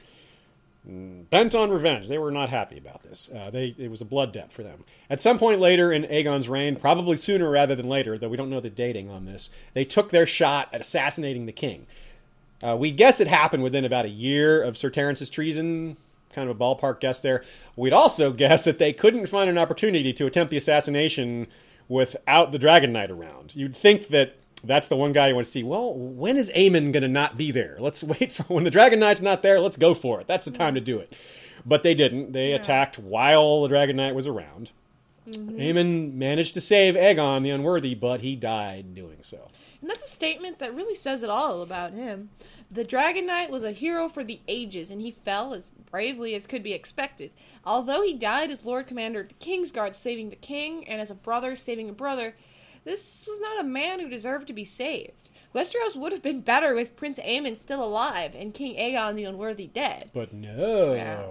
[0.84, 2.08] bent on revenge.
[2.08, 3.30] They were not happy about this.
[3.34, 4.84] Uh, they it was a blood debt for them.
[5.08, 8.50] At some point later in Aegon's reign, probably sooner rather than later, though we don't
[8.50, 11.86] know the dating on this, they took their shot at assassinating the king.
[12.62, 15.96] Uh, we guess it happened within about a year of Sir Terence's treason.
[16.32, 17.44] Kind of a ballpark guess there.
[17.76, 21.46] We'd also guess that they couldn't find an opportunity to attempt the assassination
[21.88, 23.54] without the Dragon Knight around.
[23.54, 25.62] You'd think that that's the one guy you want to see.
[25.62, 27.76] Well, when is Aemon going to not be there?
[27.78, 29.60] Let's wait for when the Dragon Knight's not there.
[29.60, 30.26] Let's go for it.
[30.26, 31.14] That's the time to do it.
[31.64, 32.32] But they didn't.
[32.32, 34.72] They attacked while the Dragon Knight was around.
[35.28, 35.56] Mm-hmm.
[35.56, 39.48] Aemon managed to save Aegon the Unworthy, but he died doing so.
[39.80, 42.30] And that's a statement that really says it all about him.
[42.70, 46.46] The Dragon Knight was a hero for the ages, and he fell as bravely as
[46.46, 47.30] could be expected.
[47.64, 51.14] Although he died as Lord Commander of the Kingsguard, saving the king, and as a
[51.14, 52.34] brother saving a brother,
[52.84, 55.30] this was not a man who deserved to be saved.
[55.54, 59.66] Westeros would have been better with Prince Aemon still alive and King Aegon the Unworthy
[59.66, 60.10] dead.
[60.14, 61.22] But no, Yeah.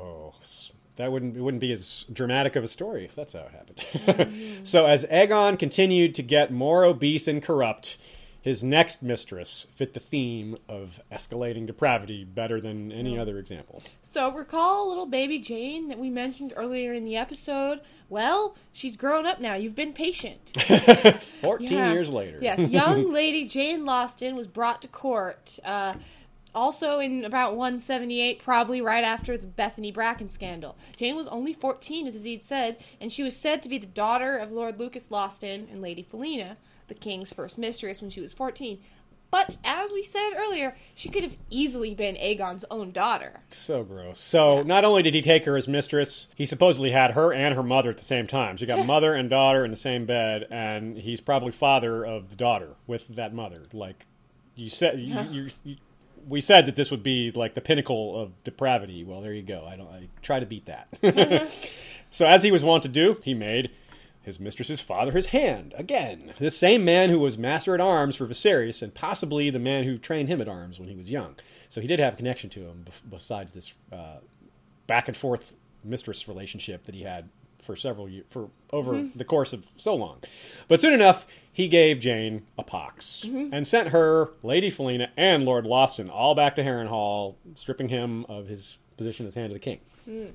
[0.97, 3.77] that wouldn't it wouldn't be as dramatic of a story if that's how it happened.
[3.77, 4.55] Mm-hmm.
[4.63, 7.97] so as Aegon continued to get more obese and corrupt,
[8.41, 13.83] his next mistress fit the theme of escalating depravity better than any other example.
[14.01, 17.81] So recall little baby Jeyne that we mentioned earlier in the episode.
[18.09, 19.53] Well, she's grown up now.
[19.53, 20.57] You've been patient.
[21.41, 21.93] Fourteen Yeah.
[21.93, 25.59] years later, Yes, young lady Jeyne Lothston was brought to court.
[25.63, 25.93] Uh,
[26.53, 30.75] also in about 178, probably right after the Bethany Bracken scandal.
[30.97, 34.35] Jeyne was only 14, as Aziz said, and she was said to be the daughter
[34.35, 36.57] of Lord Lucas Lothston and Lady Falena,
[36.91, 38.77] the king's first mistress, when she was 14.
[39.31, 43.39] But as we said earlier, she could have easily been Aegon's own daughter.
[43.49, 44.19] So gross.
[44.19, 47.63] So not only did he take her as mistress, he supposedly had her and her
[47.63, 48.57] mother at the same time.
[48.57, 52.29] So you got mother and daughter in the same bed, and he's probably father of
[52.29, 53.63] the daughter with that mother.
[53.71, 54.05] Like
[54.55, 55.75] you said, you, you, you,
[56.27, 59.05] we said that this would be like the pinnacle of depravity.
[59.05, 59.65] Well, there you go.
[59.65, 59.87] I don't.
[59.87, 60.89] I try to beat that.
[61.01, 61.45] Uh-huh.
[62.09, 63.71] so as he was wont to do, he made
[64.21, 66.33] his mistress's father his hand again.
[66.39, 69.97] This same man who was master at arms for Viserys, and possibly the man who
[69.97, 71.35] trained him at arms when he was young.
[71.69, 74.17] So he did have a connection to him besides this uh,
[74.87, 75.53] back and forth
[75.83, 77.29] mistress relationship that he had
[77.59, 79.17] for several years, for over mm-hmm.
[79.17, 80.19] the course of so long.
[80.67, 83.53] But soon enough, he gave Jeyne a pox mm-hmm.
[83.53, 88.47] and sent her, Lady Falena, and Lord Lothston all back to Harrenhal, stripping him of
[88.47, 89.79] his position as Hand of the King.
[90.09, 90.31] Mm.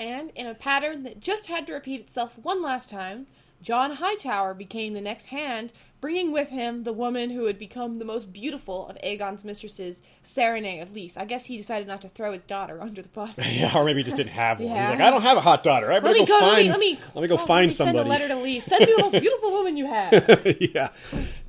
[0.00, 3.26] And in a pattern that just had to repeat itself one last time,
[3.60, 8.06] Jon Hightower became the next hand, bringing with him the woman who had become the
[8.06, 11.18] most beautiful of Aegon's mistresses, Serenei of Lys.
[11.18, 13.38] I guess he decided not to throw his daughter under the bus.
[13.46, 14.70] Yeah, or maybe he just didn't have one.
[14.70, 15.92] He's like, I don't have a hot daughter.
[15.92, 16.40] I better Let me go.
[16.40, 16.68] find.
[16.70, 16.92] let me.
[16.94, 16.98] Let me.
[17.14, 17.98] let me go oh, find let me somebody.
[17.98, 18.64] Send a letter to Lys.
[18.64, 20.56] Send me the most beautiful woman you have.
[20.60, 20.88] yeah.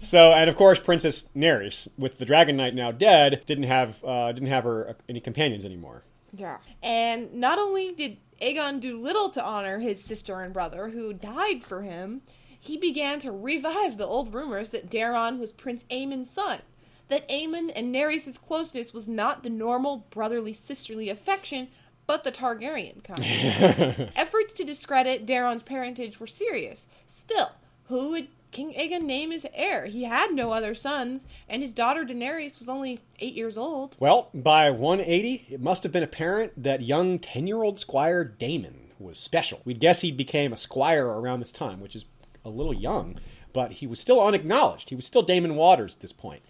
[0.01, 4.33] So, and of course, Princess Naerys, with the Dragon Knight now dead, didn't have uh,
[4.33, 6.03] didn't have her uh, any companions anymore.
[6.33, 6.57] Yeah.
[6.83, 11.63] And not only did Aegon do little to honor his sister and brother who died
[11.63, 12.21] for him,
[12.59, 16.59] he began to revive the old rumors that Daeron was Prince Aemon's son,
[17.07, 21.69] that Aemon and Naerys' closeness was not the normal brotherly sisterly affection,
[22.07, 24.11] but the Targaryen kind.
[24.15, 26.87] Efforts to discredit Daeron's parentage were serious.
[27.07, 27.51] Still,
[27.85, 29.85] who would King Aegon name his heir?
[29.85, 33.95] He had no other sons, and his daughter Daenerys was only eight years old.
[33.99, 38.91] Well, by 180, it must have been apparent that young 10 year old Squire Daemon
[38.99, 39.61] was special.
[39.65, 42.05] We'd guess he became a squire around this time, which is
[42.43, 43.17] a little young,
[43.53, 44.89] but he was still unacknowledged.
[44.89, 46.41] He was still Daemon Waters at this point.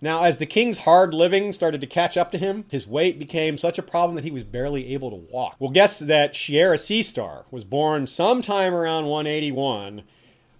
[0.00, 3.56] Now, as the king's hard living started to catch up to him, his weight became
[3.56, 5.54] such a problem that he was barely able to walk.
[5.60, 10.02] We'll guess that Shiera Seastar was born sometime around 181,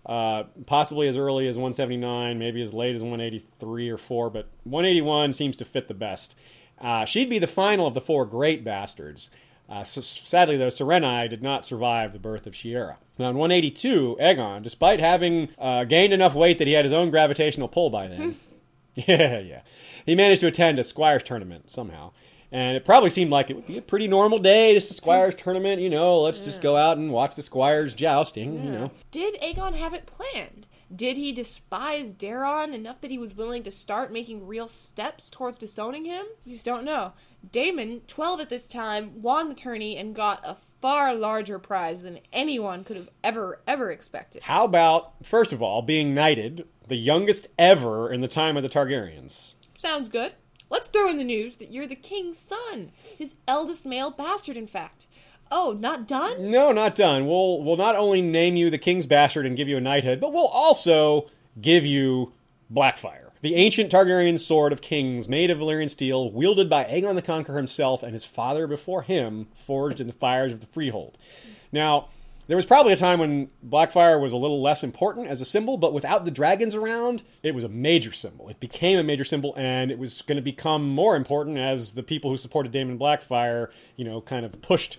[0.07, 5.33] uh, possibly as early as 179, maybe as late as 183 or 4, but 181
[5.33, 6.37] seems to fit the best.
[6.81, 9.31] Uh, she'd be the final of the four great bastards.
[9.69, 12.97] Uh, so, sadly, though, Serenei did not survive the birth of Shiera.
[13.19, 17.11] Now, in 182, Aegon, despite having uh, gained enough weight that he had his own
[17.11, 18.37] gravitational pull by then,
[18.95, 19.61] yeah, yeah,
[20.05, 22.13] he managed to attend a Squires tournament somehow.
[22.53, 25.35] And it probably seemed like it would be a pretty normal day, just a Squires
[25.37, 28.91] tournament, you know, let's just go out and watch the Squires jousting, you know.
[29.11, 30.67] Did Aegon have it planned?
[30.95, 35.57] Did he despise Daeron enough that he was willing to start making real steps towards
[35.57, 36.27] disowning him?
[36.45, 37.15] You just don't know.
[37.51, 42.21] Daemon, 12 at this time, won the tourney and got a far larger prize than
[42.31, 44.43] anyone could have ever, ever expected.
[44.43, 48.69] How about, first of all, being knighted, the youngest ever in the time of the
[48.69, 49.55] Targaryens?
[49.79, 50.35] Sounds good.
[50.73, 54.67] Let's throw in the news that you're the king's son, his eldest male bastard, in
[54.67, 55.07] fact.
[55.51, 56.51] Oh, not done?
[56.51, 57.27] No, not done.
[57.27, 60.33] We'll we'll not only name you the king's bastard and give you a knighthood, but
[60.33, 61.27] we'll also
[61.61, 62.33] give you
[62.73, 67.21] Blackfyre, the ancient Targaryen sword of kings made of Valyrian steel, wielded by Aegon the
[67.21, 71.19] Conqueror himself and his father before him, forged in the fires of the Freehold.
[71.71, 72.09] Now,
[72.47, 75.77] there was probably a time when Blackfyre was a little less important as a symbol,
[75.77, 78.49] but without the dragons around, it was a major symbol.
[78.49, 82.03] It became a major symbol, and it was going to become more important as the
[82.03, 84.99] people who supported Daemon Blackfyre, you know, kind of pushed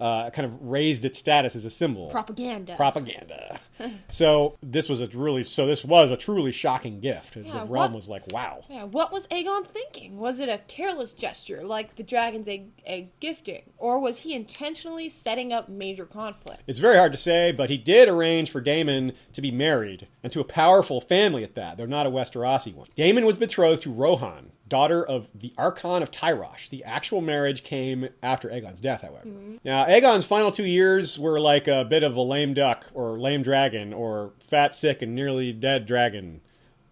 [0.00, 2.08] uh, kind of raised its status as a symbol.
[2.10, 2.76] Propaganda.
[2.76, 3.60] Propaganda.
[4.08, 7.36] so this was a really, so this was a truly shocking gift.
[7.36, 8.60] Yeah, the realm what- was like, wow.
[8.68, 10.18] Yeah, what was Aegon thinking?
[10.18, 13.62] Was it a careless gesture like the dragon's egg, egg gifting?
[13.78, 16.62] Or was he intentionally setting up major conflict?
[16.66, 20.32] It's very hard to say, but he did arrange for Daemon to be married, and
[20.32, 21.76] to a powerful family at that.
[21.76, 22.88] They're not a Westerosi one.
[22.94, 26.68] Daemon was betrothed to Rohanne, daughter of the Archon of Tyrosh.
[26.68, 29.26] The actual marriage came after Aegon's death, however.
[29.26, 29.56] Mm-hmm.
[29.64, 33.42] Now, Aegon's final two years were like a bit of a lame duck, or lame
[33.42, 36.40] dragon, or fat, sick, and nearly dead dragon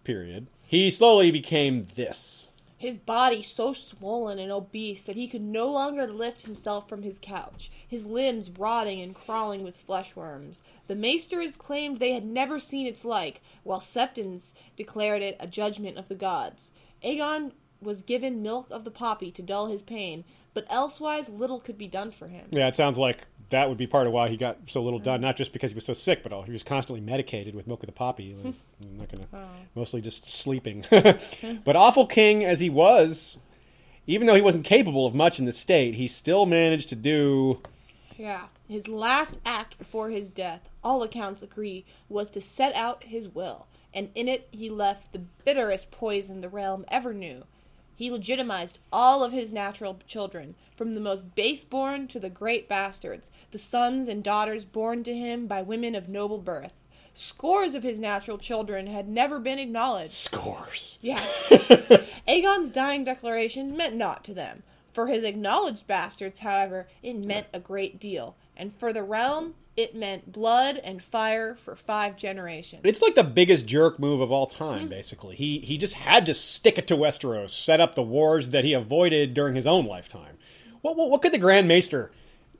[0.03, 0.47] period.
[0.65, 2.47] He slowly became this.
[2.77, 7.17] His body so swollen and obese that he could no longer lift himself from his
[7.17, 10.61] couch, his limbs rotting and crawling with flesh worms.
[10.87, 15.97] The maesters claimed they had never seen its like, while septons declared it a judgment
[15.97, 16.71] of the gods.
[17.01, 20.23] Aegon was given milk of the poppy to dull his pain,
[20.53, 22.47] but elsewise little could be done for him.
[22.51, 25.21] Yeah, it sounds like that would be part of why he got so little done.
[25.21, 27.83] Not just because he was so sick, but all he was constantly medicated with milk
[27.83, 28.33] of the poppy.
[28.33, 29.47] Like, I'm not gonna, oh.
[29.75, 30.83] mostly just sleeping.
[30.89, 33.37] but awful king as he was,
[34.07, 37.61] even though he wasn't capable of much in the state, he still managed to do.
[38.17, 38.45] Yeah.
[38.67, 43.67] His last act before his death, all accounts agree, was to set out his will,
[43.93, 47.43] and in it he left the bitterest poison the realm ever knew.
[47.95, 52.67] He legitimized all of his natural children, from the most base born to the great
[52.67, 56.73] bastards, the sons and daughters born to him by women of noble birth.
[57.13, 60.11] Scores of his natural children had never been acknowledged.
[60.11, 60.97] Scores.
[61.01, 61.43] Yes.
[62.27, 64.63] Aegon's dying declaration meant naught to them.
[64.93, 68.35] For his acknowledged bastards, however, it meant a great deal.
[68.57, 72.81] And for the realm, it meant blood and fire for five generations.
[72.83, 75.35] It's like the biggest jerk move of all time, basically.
[75.35, 78.73] He he just had to stick it to Westeros, set up the wars that he
[78.73, 80.37] avoided during his own lifetime.
[80.81, 82.11] What, what, what could the Grand Maester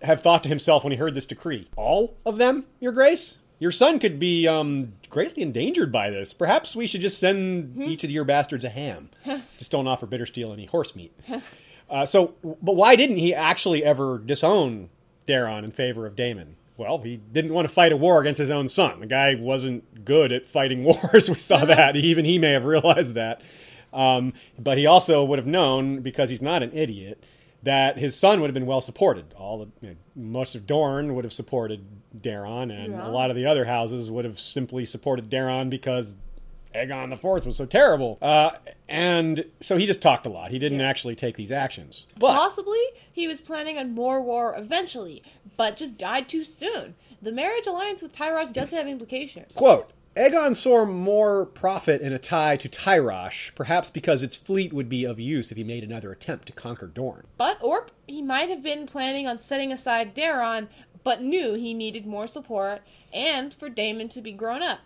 [0.01, 1.69] have thought to himself when he heard this decree?
[1.75, 3.37] All of them, Your Grace?
[3.59, 6.33] Your son could be um, greatly endangered by this.
[6.33, 9.09] Perhaps we should just send each of your bastards a ham.
[9.57, 11.17] just don't offer Bittersteel any horse meat.
[11.89, 14.89] Uh, so, but why didn't he actually ever disown
[15.27, 16.55] Daeron in favor of Daemon?
[16.77, 18.99] Well, he didn't want to fight a war against his own son.
[19.01, 21.29] The guy wasn't good at fighting wars.
[21.29, 21.95] We saw that.
[21.95, 23.41] Even he may have realized that.
[23.93, 27.23] Um, but he also would have known, because he's not an idiot,
[27.61, 29.33] that his son would have been well supported.
[29.37, 31.85] All the, you know, most of Dorne would have supported
[32.19, 33.07] Daeron, and Yeah.
[33.07, 36.15] a lot of the other houses would have simply supported Daeron because
[36.75, 38.17] Aegon the Fourth was so terrible.
[38.21, 38.51] Uh,
[38.89, 40.51] and so he just talked a lot.
[40.51, 42.07] He didn't actually take these actions.
[42.17, 42.81] But Possibly
[43.11, 45.23] he was planning on more war eventually,
[45.57, 46.95] but just died too soon.
[47.21, 49.53] The marriage alliance with Tyrosh does have implications.
[49.53, 54.87] Quote Aegon saw more profit in a tie to Tyrosh, perhaps because its fleet would
[54.87, 57.25] be of use if he made another attempt to conquer Dorne.
[57.35, 60.67] But or he might have been planning on setting aside Daeron,
[61.03, 64.81] but knew he needed more support and for Daemon to be grown up.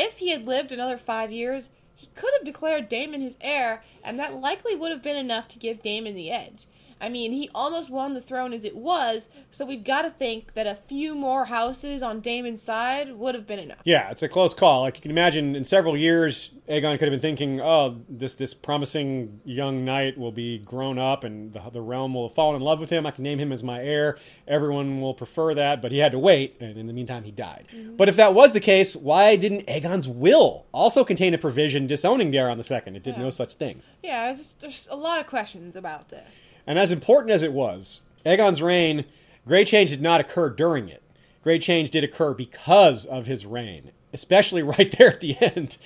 [0.00, 4.16] If he had lived another five years, he could have declared Daemon his heir, and
[4.16, 6.68] that likely would have been enough to give Daemon the edge.
[7.00, 10.54] I mean, he almost won the throne as it was, so we've got to think
[10.54, 13.78] that a few more houses on Daemon's side would have been enough.
[13.84, 14.82] Yeah, it's a close call.
[14.82, 18.54] Like you can imagine, in several years, Aegon could have been thinking, "Oh, this this
[18.54, 22.62] promising young knight will be grown up, and the, the realm will have fallen in
[22.62, 23.06] love with him.
[23.06, 24.18] I can name him as my heir.
[24.46, 27.66] Everyone will prefer that." But he had to wait, and in the meantime, he died.
[27.74, 27.96] Mm-hmm.
[27.96, 32.32] But if that was the case, why didn't Aegon's will also contain a provision disowning
[32.32, 32.96] Daeron Second?
[32.96, 33.22] It did Yeah.
[33.22, 33.82] no such thing.
[34.02, 36.56] Yeah, there's, a lot of questions about this.
[36.66, 39.04] And as important as it was, Aegon's reign,
[39.46, 41.02] great change did not occur during it.
[41.42, 45.78] Great change did occur because of his reign, especially right there at the end.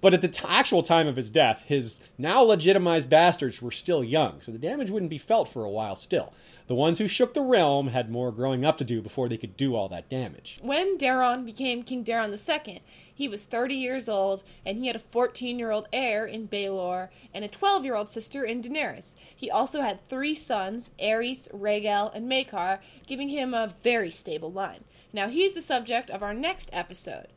[0.00, 4.04] But at the t- actual time of his death, his now legitimized bastards were still
[4.04, 6.32] young, so the damage wouldn't be felt for a while still.
[6.66, 9.56] The ones who shook the realm had more growing up to do before they could
[9.56, 10.58] do all that damage.
[10.62, 12.82] When Daeron became King Daeron II,
[13.12, 17.08] he was 30 years old, and he had a 14 year old heir in Baelor
[17.34, 19.16] and a 12 year old sister in Daenerys.
[19.36, 24.84] He also had three sons, Aerys, Rhaegel, and Maekar, giving him a very stable line.
[25.12, 27.28] Now, he's the subject of our next episode.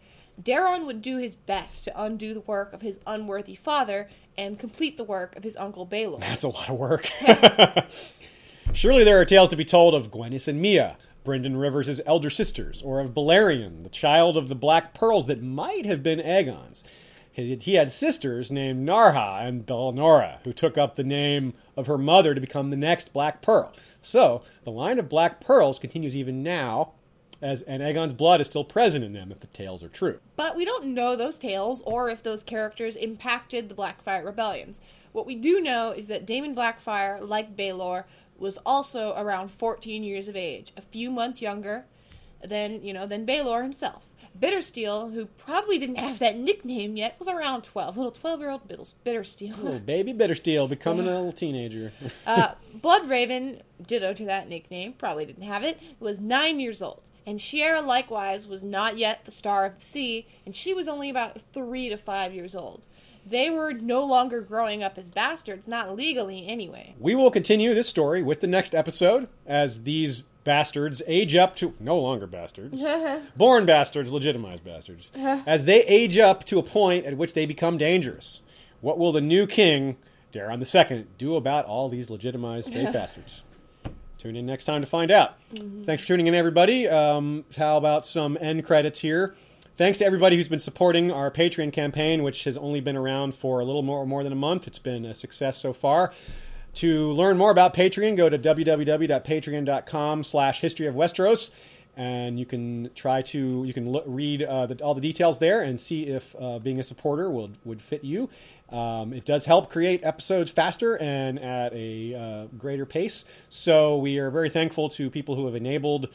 [0.42, 4.98] Daeron would do his best to undo the work of his unworthy father and complete
[4.98, 6.22] the work of his uncle Baelor.
[6.22, 7.10] That's a lot of work.
[8.74, 12.82] Surely there are tales to be told of Gwenys and Mya, Brynden Rivers' elder sisters,
[12.82, 16.84] or of Balerion, the child of the Black Pearls that might have been Aegon's.
[17.32, 21.98] He he had sisters named Narha and Bellenora, who took up the name of her
[21.98, 23.74] mother to become the next Black Pearl.
[24.04, 26.94] So, the line of Black Pearls continues even now,
[27.44, 30.20] as and Aegon's blood is still present in them if the tales are true.
[30.36, 34.80] But we don't know those tales or if those characters impacted the Blackfyre rebellions.
[35.12, 38.06] What we do know is that Daemon Blackfyre, like Baelor,
[38.38, 41.86] was also around 14 years of age, a few months younger
[42.44, 44.08] than, you know, than Baelor himself.
[44.40, 47.96] Bittersteel, who probably didn't have that nickname yet, was around 12.
[47.96, 49.62] Little 12-year-old Bittles- Bittersteel.
[49.62, 51.92] Little baby Bittersteel becoming a little teenager.
[52.26, 57.02] Uh, Bloodraven, ditto to that nickname, probably didn't have it, was nine years old.
[57.26, 61.10] And Shiera likewise was not yet the star of the sea, and she was only
[61.10, 62.86] about three to five years old.
[63.26, 66.96] They were no longer growing up as bastards, not legally anyway.
[67.00, 71.74] We will continue this story with the next episode as these bastards age up to
[71.80, 72.84] no longer bastards,
[73.38, 77.78] born bastards, legitimized bastards, as they age up to a point at which they become
[77.78, 78.42] dangerous.
[78.82, 79.96] What will the new king,
[80.34, 83.44] Daeron II, do about all these legitimized straight bastards?
[84.24, 85.34] Tune in next time to find out.
[85.84, 86.88] Thanks for tuning in, everybody.
[86.88, 89.36] Um, how about some end credits here?
[89.76, 93.60] Thanks to everybody who's been supporting our Patreon campaign, which has only been around for
[93.60, 94.66] a little more more than a month.
[94.66, 96.14] It's been a success so far.
[96.76, 101.52] To learn more about Patreon, go to www.patreon.com slash history of Westeros,
[101.98, 105.62] and you can try to you can look, read uh, the, all the details there
[105.62, 108.30] and see if uh, being a supporter will would fit you.
[108.74, 113.24] Um, it does help create episodes faster and at a uh, greater pace.
[113.48, 116.10] So we are very thankful to people who have enabled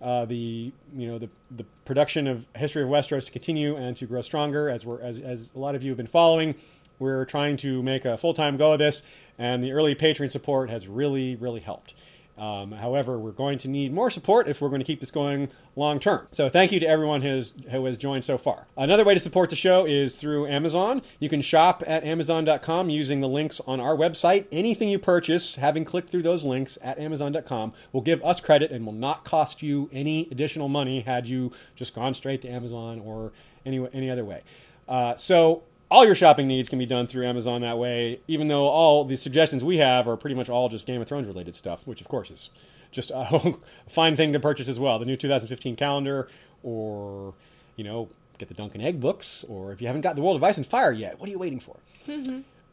[0.00, 4.06] uh, the you know the the production of History of Westeros to continue and to
[4.06, 6.54] grow stronger as we're as, as a lot of you have been following.
[7.00, 9.02] We're trying to make a full time go of this,
[9.36, 11.94] and the early patron support has really really helped.
[12.38, 15.48] Um, however, we're going to need more support if we're going to keep this going
[15.74, 16.26] long term.
[16.32, 18.66] So, thank you to everyone who has, who has joined so far.
[18.76, 21.02] Another way to support the show is through Amazon.
[21.18, 24.46] You can shop at Amazon.com using the links on our website.
[24.52, 28.84] Anything you purchase, having clicked through those links at Amazon.com, will give us credit and
[28.84, 33.32] will not cost you any additional money had you just gone straight to Amazon or
[33.64, 34.42] any, any other way.
[34.88, 38.66] Uh, so, all your shopping needs can be done through Amazon that way, even though
[38.66, 41.86] all the suggestions we have are pretty much all just Game of Thrones related stuff,
[41.86, 42.50] which of course is
[42.90, 43.54] just a
[43.88, 44.98] fine thing to purchase as well.
[44.98, 46.28] The new 2015 calendar,
[46.62, 47.34] or,
[47.76, 48.08] you know,
[48.38, 50.56] get the Dunk and Egg books, or if you haven't got the World of Ice
[50.56, 51.76] and Fire yet, what are you waiting for?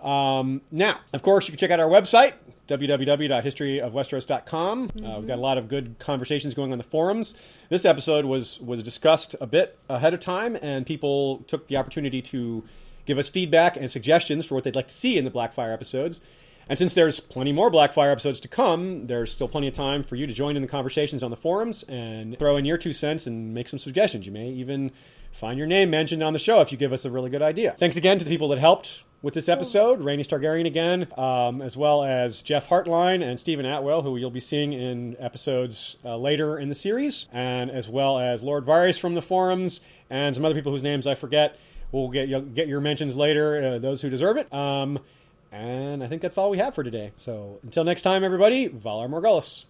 [0.02, 2.34] Um, now, of course, you can check out our website,
[2.68, 4.84] www.historyofwesteros.com.
[4.84, 7.36] Uh, we've got a lot of good conversations going on the forums.
[7.70, 12.22] This episode was was discussed a bit ahead of time, and people took the opportunity
[12.24, 12.66] to
[13.06, 16.22] give us feedback and suggestions for what they'd like to see in the Blackfyre episodes.
[16.70, 20.16] And since there's plenty more Blackfyre episodes to come, there's still plenty of time for
[20.16, 23.28] you to join in the conversations on the forums and throw in your two cents
[23.28, 24.26] and make some suggestions.
[24.26, 24.92] You may even
[25.32, 27.76] find your name mentioned on the show if you give us a really good idea.
[27.78, 31.76] Thanks again to the people that helped with this episode Rainy Targaryen again, um, as
[31.76, 36.60] well as Jeff Hartline and Stephen Atwell, who you'll be seeing in episodes uh, later
[36.60, 40.54] in the series, and as well as Lord Varys from the forums and some other
[40.54, 41.58] people whose names I forget.
[41.94, 44.52] We'll get, get your mentions later, uh, those who deserve it.
[44.52, 45.00] Um,
[45.52, 47.12] and I think that's all we have for today.
[47.16, 49.66] So until next time, everybody, Valar Morghulis.